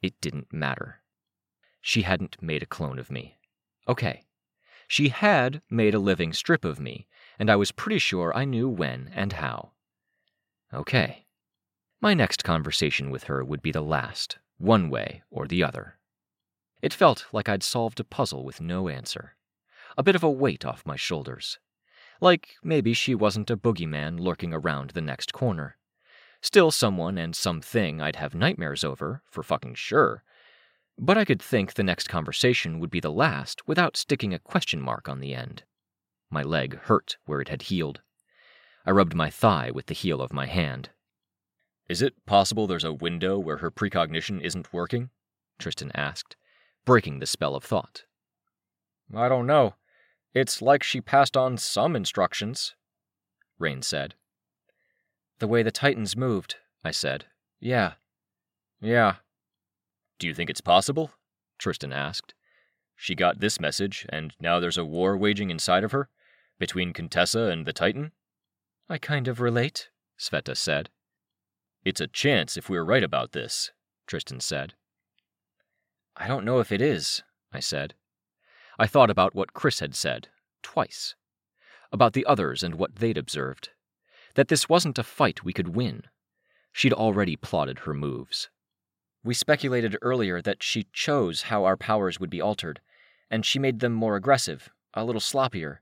It 0.00 0.20
didn't 0.20 0.52
matter. 0.52 1.02
She 1.80 2.02
hadn't 2.02 2.40
made 2.40 2.62
a 2.62 2.66
clone 2.66 2.98
of 2.98 3.10
me. 3.10 3.38
Okay. 3.88 4.24
She 4.86 5.08
had 5.08 5.62
made 5.70 5.94
a 5.94 5.98
living 5.98 6.32
strip 6.32 6.64
of 6.64 6.78
me, 6.78 7.06
and 7.38 7.50
I 7.50 7.56
was 7.56 7.72
pretty 7.72 7.98
sure 7.98 8.36
I 8.36 8.44
knew 8.44 8.68
when 8.68 9.10
and 9.14 9.32
how. 9.32 9.72
Okay. 10.72 11.26
My 12.00 12.14
next 12.14 12.44
conversation 12.44 13.10
with 13.10 13.24
her 13.24 13.44
would 13.44 13.62
be 13.62 13.72
the 13.72 13.80
last, 13.80 14.38
one 14.58 14.90
way 14.90 15.22
or 15.30 15.46
the 15.46 15.62
other. 15.64 15.98
It 16.82 16.92
felt 16.92 17.26
like 17.32 17.48
I'd 17.48 17.62
solved 17.62 18.00
a 18.00 18.04
puzzle 18.04 18.44
with 18.44 18.60
no 18.60 18.88
answer. 18.88 19.36
A 19.96 20.02
bit 20.02 20.16
of 20.16 20.22
a 20.22 20.30
weight 20.30 20.64
off 20.64 20.86
my 20.86 20.96
shoulders. 20.96 21.58
Like 22.20 22.56
maybe 22.62 22.92
she 22.92 23.14
wasn't 23.14 23.50
a 23.50 23.56
boogeyman 23.56 24.18
lurking 24.18 24.52
around 24.52 24.90
the 24.90 25.00
next 25.00 25.32
corner. 25.32 25.76
Still 26.40 26.70
someone 26.70 27.18
and 27.18 27.36
something 27.36 28.00
I'd 28.00 28.16
have 28.16 28.34
nightmares 28.34 28.82
over, 28.82 29.22
for 29.30 29.42
fucking 29.42 29.74
sure. 29.74 30.24
But 30.98 31.18
I 31.18 31.24
could 31.24 31.42
think 31.42 31.74
the 31.74 31.82
next 31.82 32.08
conversation 32.08 32.78
would 32.78 32.90
be 32.90 33.00
the 33.00 33.10
last 33.10 33.66
without 33.66 33.96
sticking 33.96 34.32
a 34.32 34.38
question 34.38 34.80
mark 34.80 35.08
on 35.08 35.20
the 35.20 35.34
end. 35.34 35.64
My 36.30 36.42
leg 36.42 36.78
hurt 36.82 37.16
where 37.24 37.40
it 37.40 37.48
had 37.48 37.62
healed. 37.62 38.00
I 38.86 38.90
rubbed 38.90 39.14
my 39.14 39.30
thigh 39.30 39.70
with 39.70 39.86
the 39.86 39.94
heel 39.94 40.20
of 40.20 40.32
my 40.32 40.46
hand. 40.46 40.90
Is 41.88 42.02
it 42.02 42.24
possible 42.26 42.66
there's 42.66 42.84
a 42.84 42.92
window 42.92 43.38
where 43.38 43.58
her 43.58 43.70
precognition 43.70 44.40
isn't 44.40 44.72
working? 44.72 45.10
Tristan 45.58 45.92
asked 45.94 46.36
breaking 46.84 47.18
the 47.18 47.26
spell 47.26 47.54
of 47.54 47.64
thought. 47.64 48.04
I 49.14 49.28
don't 49.28 49.46
know. 49.46 49.74
It's 50.34 50.62
like 50.62 50.82
she 50.82 51.00
passed 51.00 51.36
on 51.36 51.58
some 51.58 51.94
instructions, 51.94 52.74
Rain 53.58 53.82
said. 53.82 54.14
The 55.38 55.48
way 55.48 55.62
the 55.62 55.70
Titans 55.70 56.16
moved, 56.16 56.56
I 56.84 56.90
said. 56.90 57.26
Yeah. 57.60 57.94
Yeah. 58.80 59.16
Do 60.22 60.28
you 60.28 60.34
think 60.34 60.50
it's 60.50 60.60
possible? 60.60 61.10
Tristan 61.58 61.92
asked. 61.92 62.32
She 62.94 63.16
got 63.16 63.40
this 63.40 63.58
message, 63.58 64.06
and 64.08 64.32
now 64.38 64.60
there's 64.60 64.78
a 64.78 64.84
war 64.84 65.16
waging 65.16 65.50
inside 65.50 65.82
of 65.82 65.90
her? 65.90 66.10
Between 66.60 66.92
Contessa 66.92 67.46
and 67.46 67.66
the 67.66 67.72
Titan? 67.72 68.12
I 68.88 68.98
kind 68.98 69.26
of 69.26 69.40
relate, 69.40 69.90
Sveta 70.16 70.56
said. 70.56 70.90
It's 71.84 72.00
a 72.00 72.06
chance 72.06 72.56
if 72.56 72.70
we're 72.70 72.84
right 72.84 73.02
about 73.02 73.32
this, 73.32 73.72
Tristan 74.06 74.38
said. 74.38 74.74
I 76.16 76.28
don't 76.28 76.44
know 76.44 76.60
if 76.60 76.70
it 76.70 76.80
is, 76.80 77.24
I 77.52 77.58
said. 77.58 77.94
I 78.78 78.86
thought 78.86 79.10
about 79.10 79.34
what 79.34 79.54
Chris 79.54 79.80
had 79.80 79.96
said, 79.96 80.28
twice. 80.62 81.16
About 81.90 82.12
the 82.12 82.26
others 82.26 82.62
and 82.62 82.76
what 82.76 82.94
they'd 82.94 83.18
observed. 83.18 83.70
That 84.36 84.46
this 84.46 84.68
wasn't 84.68 85.00
a 85.00 85.02
fight 85.02 85.42
we 85.42 85.52
could 85.52 85.74
win. 85.74 86.04
She'd 86.72 86.92
already 86.92 87.34
plotted 87.34 87.80
her 87.80 87.92
moves. 87.92 88.50
We 89.24 89.34
speculated 89.34 89.96
earlier 90.02 90.42
that 90.42 90.62
she 90.62 90.88
chose 90.92 91.42
how 91.42 91.64
our 91.64 91.76
powers 91.76 92.18
would 92.18 92.30
be 92.30 92.40
altered, 92.40 92.80
and 93.30 93.46
she 93.46 93.58
made 93.58 93.78
them 93.78 93.92
more 93.92 94.16
aggressive, 94.16 94.68
a 94.94 95.04
little 95.04 95.20
sloppier, 95.20 95.78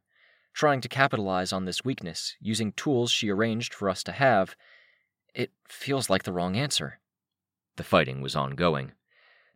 trying 0.52 0.80
to 0.82 0.88
capitalize 0.88 1.52
on 1.52 1.64
this 1.64 1.84
weakness, 1.84 2.36
using 2.40 2.72
tools 2.72 3.10
she 3.10 3.30
arranged 3.30 3.72
for 3.72 3.88
us 3.88 4.02
to 4.04 4.12
have. 4.12 4.56
It 5.34 5.52
feels 5.66 6.10
like 6.10 6.24
the 6.24 6.32
wrong 6.32 6.56
answer. 6.56 7.00
The 7.76 7.84
fighting 7.84 8.20
was 8.20 8.36
ongoing. 8.36 8.92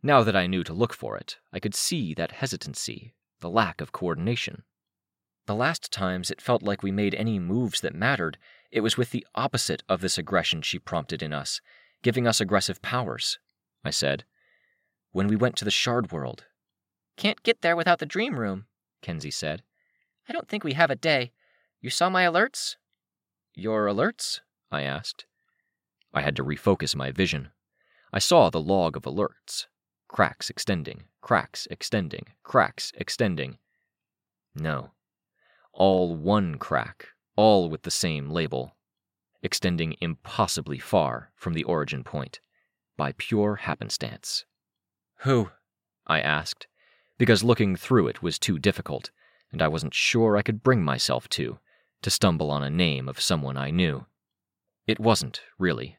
Now 0.01 0.23
that 0.23 0.35
I 0.35 0.47
knew 0.47 0.63
to 0.63 0.73
look 0.73 0.93
for 0.93 1.15
it, 1.17 1.37
I 1.53 1.59
could 1.59 1.75
see 1.75 2.13
that 2.15 2.31
hesitancy, 2.31 3.13
the 3.39 3.49
lack 3.49 3.81
of 3.81 3.91
coordination. 3.91 4.63
The 5.45 5.55
last 5.55 5.91
times 5.91 6.31
it 6.31 6.41
felt 6.41 6.63
like 6.63 6.81
we 6.81 6.91
made 6.91 7.13
any 7.13 7.37
moves 7.37 7.81
that 7.81 7.93
mattered, 7.93 8.39
it 8.71 8.81
was 8.81 8.97
with 8.97 9.11
the 9.11 9.27
opposite 9.35 9.83
of 9.87 10.01
this 10.01 10.17
aggression 10.17 10.63
she 10.63 10.79
prompted 10.79 11.21
in 11.21 11.33
us, 11.33 11.61
giving 12.01 12.25
us 12.25 12.41
aggressive 12.41 12.81
powers, 12.81 13.37
I 13.85 13.91
said. 13.91 14.25
When 15.11 15.27
we 15.27 15.35
went 15.35 15.55
to 15.57 15.65
the 15.65 15.71
Shard 15.71 16.11
World. 16.11 16.43
Can't 17.15 17.43
get 17.43 17.61
there 17.61 17.75
without 17.75 17.99
the 17.99 18.05
dream 18.05 18.37
room, 18.37 18.65
Kenzie 19.01 19.31
said. 19.31 19.63
I 20.27 20.33
don't 20.33 20.49
think 20.49 20.63
we 20.63 20.73
have 20.73 20.91
a 20.91 20.95
day. 20.95 21.31
You 21.79 21.89
saw 21.89 22.09
my 22.09 22.25
alerts? 22.25 22.75
Your 23.53 23.85
alerts? 23.85 24.41
I 24.71 24.81
asked. 24.81 25.25
I 26.13 26.21
had 26.21 26.35
to 26.35 26.43
refocus 26.43 26.95
my 26.95 27.11
vision. 27.11 27.51
I 28.11 28.19
saw 28.19 28.49
the 28.49 28.61
log 28.61 28.97
of 28.97 29.03
alerts 29.03 29.67
cracks 30.07 30.49
extending, 30.49 31.03
cracks 31.21 31.67
extending, 31.69 32.25
cracks 32.43 32.91
extending. 32.95 33.57
No. 34.55 34.91
All 35.73 36.15
one 36.15 36.55
crack, 36.55 37.09
all 37.35 37.69
with 37.69 37.83
the 37.83 37.91
same 37.91 38.29
label, 38.29 38.75
extending 39.43 39.95
impossibly 39.99 40.79
far 40.79 41.31
from 41.35 41.53
the 41.53 41.65
origin 41.65 42.03
point, 42.03 42.39
by 42.97 43.13
pure 43.17 43.55
happenstance. 43.57 44.45
Who? 45.19 45.51
I 46.07 46.21
asked, 46.21 46.67
because 47.17 47.43
looking 47.43 47.75
through 47.75 48.07
it 48.07 48.21
was 48.21 48.37
too 48.37 48.59
difficult, 48.59 49.11
and 49.51 49.61
I 49.61 49.67
wasn't 49.67 49.93
sure 49.93 50.37
I 50.37 50.41
could 50.41 50.63
bring 50.63 50.83
myself 50.83 51.27
to, 51.29 51.59
to 52.01 52.09
stumble 52.09 52.51
on 52.51 52.63
a 52.63 52.69
name 52.69 53.07
of 53.09 53.21
someone 53.21 53.57
I 53.57 53.71
knew. 53.71 54.05
It 54.85 54.99
wasn't, 54.99 55.41
really. 55.57 55.97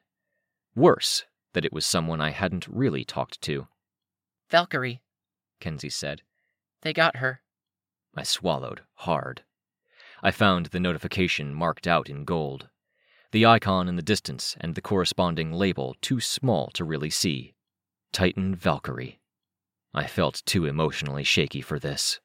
Worse, 0.74 1.24
that 1.54 1.64
it 1.64 1.72
was 1.72 1.86
someone 1.86 2.20
I 2.20 2.30
hadn't 2.30 2.68
really 2.68 3.04
talked 3.04 3.40
to. 3.42 3.66
Valkyrie, 4.50 5.02
Kenzie 5.58 5.90
said. 5.90 6.22
They 6.82 6.92
got 6.92 7.16
her. 7.16 7.40
I 8.14 8.22
swallowed 8.22 8.82
hard. 8.94 9.42
I 10.22 10.30
found 10.30 10.66
the 10.66 10.80
notification 10.80 11.52
marked 11.52 11.86
out 11.86 12.08
in 12.08 12.24
gold. 12.24 12.68
The 13.36 13.44
icon 13.44 13.86
in 13.86 13.96
the 13.96 14.02
distance 14.02 14.56
and 14.62 14.74
the 14.74 14.80
corresponding 14.80 15.52
label 15.52 15.94
too 16.00 16.20
small 16.22 16.68
to 16.68 16.86
really 16.86 17.10
see. 17.10 17.52
Titan 18.10 18.54
Valkyrie. 18.54 19.20
I 19.92 20.06
felt 20.06 20.42
too 20.46 20.64
emotionally 20.64 21.22
shaky 21.22 21.60
for 21.60 21.78
this. 21.78 22.18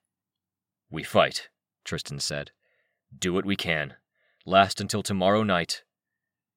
We 0.90 1.04
fight, 1.04 1.50
Tristan 1.84 2.22
said. 2.22 2.52
Do 3.14 3.34
what 3.34 3.44
we 3.44 3.58
can. 3.58 3.96
Last 4.46 4.80
until 4.80 5.04
tomorrow 5.04 5.44
night. 5.44 5.84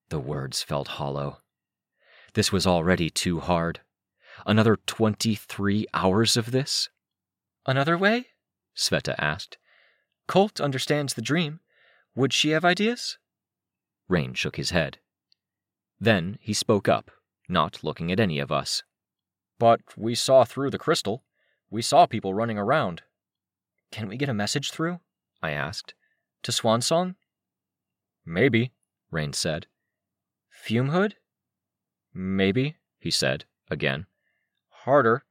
The 0.07 0.19
words 0.19 0.63
felt 0.63 0.87
hollow. 0.87 1.41
This 2.33 2.53
was 2.53 2.65
already 2.65 3.09
too 3.09 3.41
hard. 3.41 3.81
Another 4.47 4.77
23 4.77 5.85
hours 5.93 6.37
of 6.37 6.51
this? 6.51 6.87
Another 7.65 7.97
way? 7.97 8.27
Sveta 8.73 9.15
asked. 9.17 9.57
Colt 10.29 10.61
understands 10.61 11.15
the 11.15 11.21
dream. 11.21 11.59
Would 12.15 12.31
she 12.31 12.51
have 12.51 12.63
ideas? 12.63 13.17
Rain 14.07 14.33
shook 14.33 14.55
his 14.55 14.69
head. 14.69 14.99
Then 15.99 16.37
he 16.41 16.53
spoke 16.53 16.87
up, 16.87 17.11
not 17.49 17.83
looking 17.83 18.11
at 18.11 18.19
any 18.19 18.39
of 18.39 18.51
us. 18.51 18.83
But 19.57 19.81
we 19.97 20.15
saw 20.15 20.43
through 20.43 20.71
the 20.71 20.77
crystal. 20.77 21.23
We 21.69 21.81
saw 21.81 22.05
people 22.05 22.33
running 22.33 22.57
around. 22.57 23.01
Can 23.91 24.07
we 24.07 24.17
get 24.17 24.29
a 24.29 24.33
message 24.33 24.71
through? 24.71 24.99
I 25.41 25.51
asked. 25.51 25.93
To 26.43 26.51
Swansong? 26.51 27.15
Maybe, 28.25 28.73
Rain 29.11 29.33
said. 29.33 29.67
Fumehood? 30.51 31.13
Maybe, 32.13 32.75
he 32.99 33.11
said, 33.11 33.45
again. 33.69 34.05
Harder. 34.69 35.23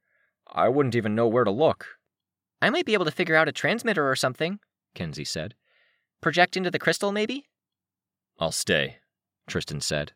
I 0.47 0.69
wouldn't 0.69 0.95
even 0.95 1.15
know 1.15 1.27
where 1.27 1.45
to 1.45 1.51
look. 1.51 1.99
I 2.63 2.71
might 2.71 2.87
be 2.87 2.95
able 2.95 3.05
to 3.05 3.11
figure 3.11 3.37
out 3.37 3.49
a 3.49 3.53
transmitter 3.53 4.09
or 4.09 4.17
something, 4.17 4.61
Kenzie 4.95 5.25
said. 5.25 5.55
Project 6.21 6.57
into 6.57 6.71
the 6.71 6.79
crystal, 6.79 7.13
maybe? 7.13 7.47
I'll 8.39 8.53
stay, 8.53 8.99
Tristan 9.47 9.81
said. 9.81 10.13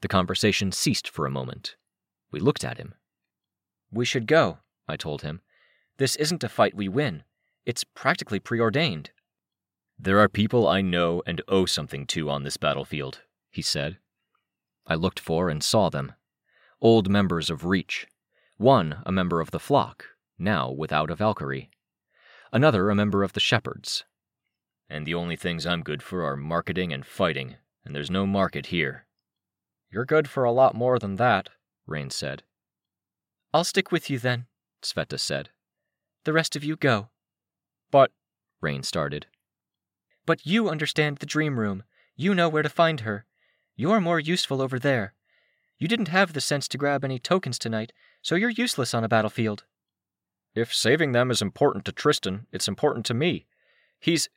The 0.00 0.08
conversation 0.08 0.72
ceased 0.72 1.08
for 1.08 1.26
a 1.26 1.30
moment. 1.30 1.76
We 2.30 2.40
looked 2.40 2.64
at 2.64 2.78
him. 2.78 2.94
We 3.90 4.04
should 4.04 4.26
go, 4.26 4.58
I 4.86 4.96
told 4.96 5.22
him. 5.22 5.40
This 5.96 6.16
isn't 6.16 6.44
a 6.44 6.48
fight 6.48 6.74
we 6.74 6.88
win. 6.88 7.24
It's 7.66 7.84
practically 7.84 8.38
preordained. 8.38 9.10
There 9.98 10.20
are 10.20 10.28
people 10.28 10.68
I 10.68 10.80
know 10.80 11.22
and 11.26 11.42
owe 11.48 11.66
something 11.66 12.06
to 12.08 12.30
on 12.30 12.44
this 12.44 12.56
battlefield, 12.56 13.22
he 13.50 13.62
said. 13.62 13.98
I 14.86 14.94
looked 14.94 15.18
for 15.18 15.50
and 15.50 15.62
saw 15.62 15.90
them. 15.90 16.12
Old 16.80 17.10
members 17.10 17.50
of 17.50 17.64
Reach. 17.64 18.06
One 18.56 19.02
a 19.04 19.12
member 19.12 19.40
of 19.40 19.50
the 19.50 19.58
flock, 19.58 20.06
now 20.38 20.70
without 20.70 21.10
a 21.10 21.16
Valkyrie. 21.16 21.70
Another 22.52 22.90
a 22.90 22.94
member 22.94 23.22
of 23.22 23.32
the 23.32 23.40
Shepherds. 23.40 24.04
And 24.90 25.06
the 25.06 25.14
only 25.14 25.36
things 25.36 25.66
I'm 25.66 25.82
good 25.82 26.02
for 26.02 26.24
are 26.24 26.36
marketing 26.36 26.92
and 26.92 27.04
fighting, 27.04 27.56
and 27.84 27.94
there's 27.94 28.10
no 28.10 28.26
market 28.26 28.66
here. 28.66 29.06
You're 29.90 30.04
good 30.04 30.28
for 30.28 30.44
a 30.44 30.52
lot 30.52 30.74
more 30.74 30.98
than 30.98 31.16
that, 31.16 31.50
Rain 31.86 32.10
said. 32.10 32.42
I'll 33.52 33.64
stick 33.64 33.90
with 33.90 34.10
you 34.10 34.18
then, 34.18 34.46
Sveta 34.82 35.18
said. 35.18 35.50
The 36.24 36.32
rest 36.32 36.56
of 36.56 36.64
you 36.64 36.76
go. 36.76 37.08
But, 37.90 38.10
Rain 38.60 38.82
started. 38.82 39.26
But 40.26 40.44
you 40.44 40.68
understand 40.68 41.18
the 41.18 41.26
dream 41.26 41.58
room. 41.58 41.84
You 42.16 42.34
know 42.34 42.48
where 42.48 42.62
to 42.62 42.68
find 42.68 43.00
her. 43.00 43.24
You're 43.76 44.00
more 44.00 44.20
useful 44.20 44.60
over 44.60 44.78
there. 44.78 45.14
You 45.78 45.88
didn't 45.88 46.08
have 46.08 46.32
the 46.32 46.40
sense 46.40 46.66
to 46.68 46.78
grab 46.78 47.04
any 47.04 47.18
tokens 47.18 47.58
tonight, 47.58 47.92
so 48.20 48.34
you're 48.34 48.50
useless 48.50 48.92
on 48.92 49.04
a 49.04 49.08
battlefield. 49.08 49.64
If 50.54 50.74
saving 50.74 51.12
them 51.12 51.30
is 51.30 51.40
important 51.40 51.84
to 51.84 51.92
Tristan, 51.92 52.46
it's 52.52 52.68
important 52.68 53.06
to 53.06 53.14
me. 53.14 53.46
He's. 54.00 54.28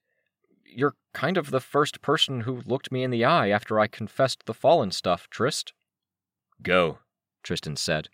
You're 0.74 0.96
kind 1.14 1.38
of 1.38 1.52
the 1.52 1.60
first 1.60 2.02
person 2.02 2.42
who 2.42 2.62
looked 2.66 2.92
me 2.92 3.04
in 3.04 3.12
the 3.12 3.26
eye 3.26 3.50
after 3.50 3.78
I 3.78 3.88
confessed 3.88 4.46
the 4.46 4.54
fallen 4.54 4.92
stuff, 4.92 5.30
Trist. 5.30 5.74
Go, 6.64 7.00
Tristan 7.44 7.76
said. 7.76 8.08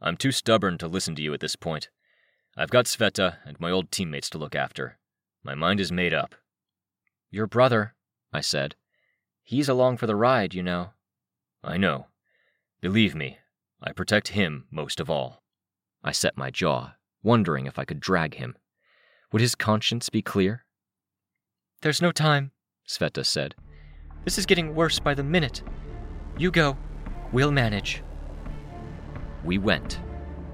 I'm 0.00 0.16
too 0.16 0.32
stubborn 0.32 0.78
to 0.78 0.88
listen 0.88 1.14
to 1.16 1.22
you 1.22 1.34
at 1.34 1.40
this 1.40 1.54
point. 1.56 1.90
I've 2.56 2.70
got 2.70 2.86
Sveta 2.86 3.36
and 3.44 3.60
my 3.60 3.70
old 3.70 3.90
teammates 3.90 4.30
to 4.30 4.38
look 4.38 4.54
after. 4.54 4.98
My 5.44 5.54
mind 5.54 5.78
is 5.78 5.92
made 5.92 6.14
up. 6.14 6.34
Your 7.30 7.46
brother, 7.46 7.94
I 8.32 8.40
said. 8.40 8.74
He's 9.42 9.68
along 9.68 9.98
for 9.98 10.06
the 10.06 10.16
ride, 10.16 10.54
you 10.54 10.62
know. 10.62 10.90
I 11.62 11.76
know. 11.76 12.06
Believe 12.80 13.14
me, 13.14 13.38
I 13.82 13.92
protect 13.92 14.28
him 14.28 14.66
most 14.70 14.98
of 14.98 15.10
all. 15.10 15.42
I 16.02 16.12
set 16.12 16.38
my 16.38 16.50
jaw, 16.50 16.94
wondering 17.22 17.66
if 17.66 17.78
I 17.78 17.84
could 17.84 18.00
drag 18.00 18.36
him. 18.36 18.56
Would 19.32 19.42
his 19.42 19.54
conscience 19.54 20.08
be 20.08 20.22
clear? 20.22 20.65
There's 21.82 22.00
no 22.00 22.10
time, 22.10 22.52
Sveta 22.88 23.24
said. 23.24 23.54
This 24.24 24.38
is 24.38 24.46
getting 24.46 24.74
worse 24.74 24.98
by 24.98 25.12
the 25.12 25.22
minute. 25.22 25.62
You 26.38 26.50
go. 26.50 26.78
We'll 27.32 27.52
manage. 27.52 28.02
We 29.44 29.58
went, 29.58 30.00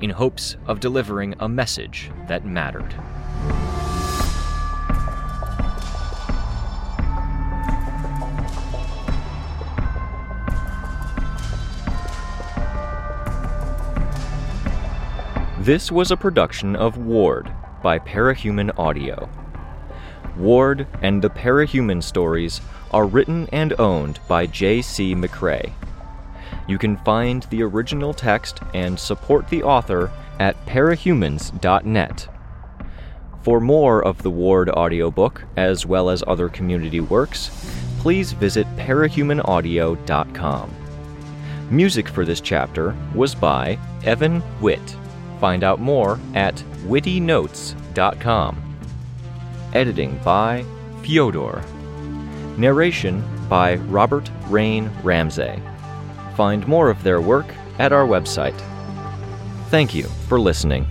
in 0.01 0.11
hopes 0.11 0.57
of 0.67 0.81
delivering 0.81 1.37
a 1.39 1.49
message 1.49 2.11
that 2.27 2.45
mattered. 2.45 2.93
This 15.61 15.93
was 15.93 16.11
a 16.11 16.17
production 16.17 16.75
of 16.75 16.97
Ward 16.97 17.53
by 17.81 18.01
Parahuman 18.01 18.77
Audio. 18.77 19.31
Ward 20.37 20.87
and 21.01 21.23
the 21.23 21.31
Parahuman 21.31 22.03
stories 22.03 22.61
are 22.91 23.07
written 23.07 23.49
and 23.53 23.73
owned 23.79 24.21
by 24.29 24.47
J.C. 24.47 25.15
McCrae. 25.15 25.73
You 26.69 26.79
can 26.79 26.97
find 26.99 27.43
the 27.45 27.63
original 27.63 28.15
text 28.15 28.61
and 28.75 28.99
support 28.99 29.49
the 29.49 29.63
author 29.63 30.11
at 30.39 30.67
parahumans.net. 30.67 32.29
For 33.43 33.61
more 33.61 34.05
of 34.05 34.23
the 34.23 34.31
Ward 34.31 34.71
audiobook, 34.71 35.45
as 35.57 35.85
well 35.85 36.09
as 36.09 36.23
other 36.27 36.49
community 36.49 37.01
works, 37.01 37.51
please 37.99 38.33
visit 38.33 38.67
parahumanaudio.com. 38.77 40.75
Music 41.71 42.09
for 42.09 42.25
this 42.25 42.41
chapter 42.41 42.95
was 43.15 43.35
by 43.35 43.79
Evan 44.05 44.43
Witt. 44.61 44.97
Find 45.41 45.65
out 45.65 45.81
more 45.81 46.21
at 46.35 46.57
wittynotes.com. 46.87 48.72
Editing 49.75 50.19
by 50.25 50.65
Fyodor. 51.03 51.63
Narration 52.59 53.25
by 53.49 53.77
Robert 53.77 54.31
Rain 54.49 54.91
Ramsey. 55.03 55.63
Find 56.37 56.67
more 56.69 56.91
of 56.91 57.03
their 57.03 57.21
work 57.21 57.47
at 57.79 57.93
our 57.93 58.07
website. 58.07 58.59
Thank 59.71 59.95
you 59.95 60.05
for 60.29 60.39
listening. 60.39 60.87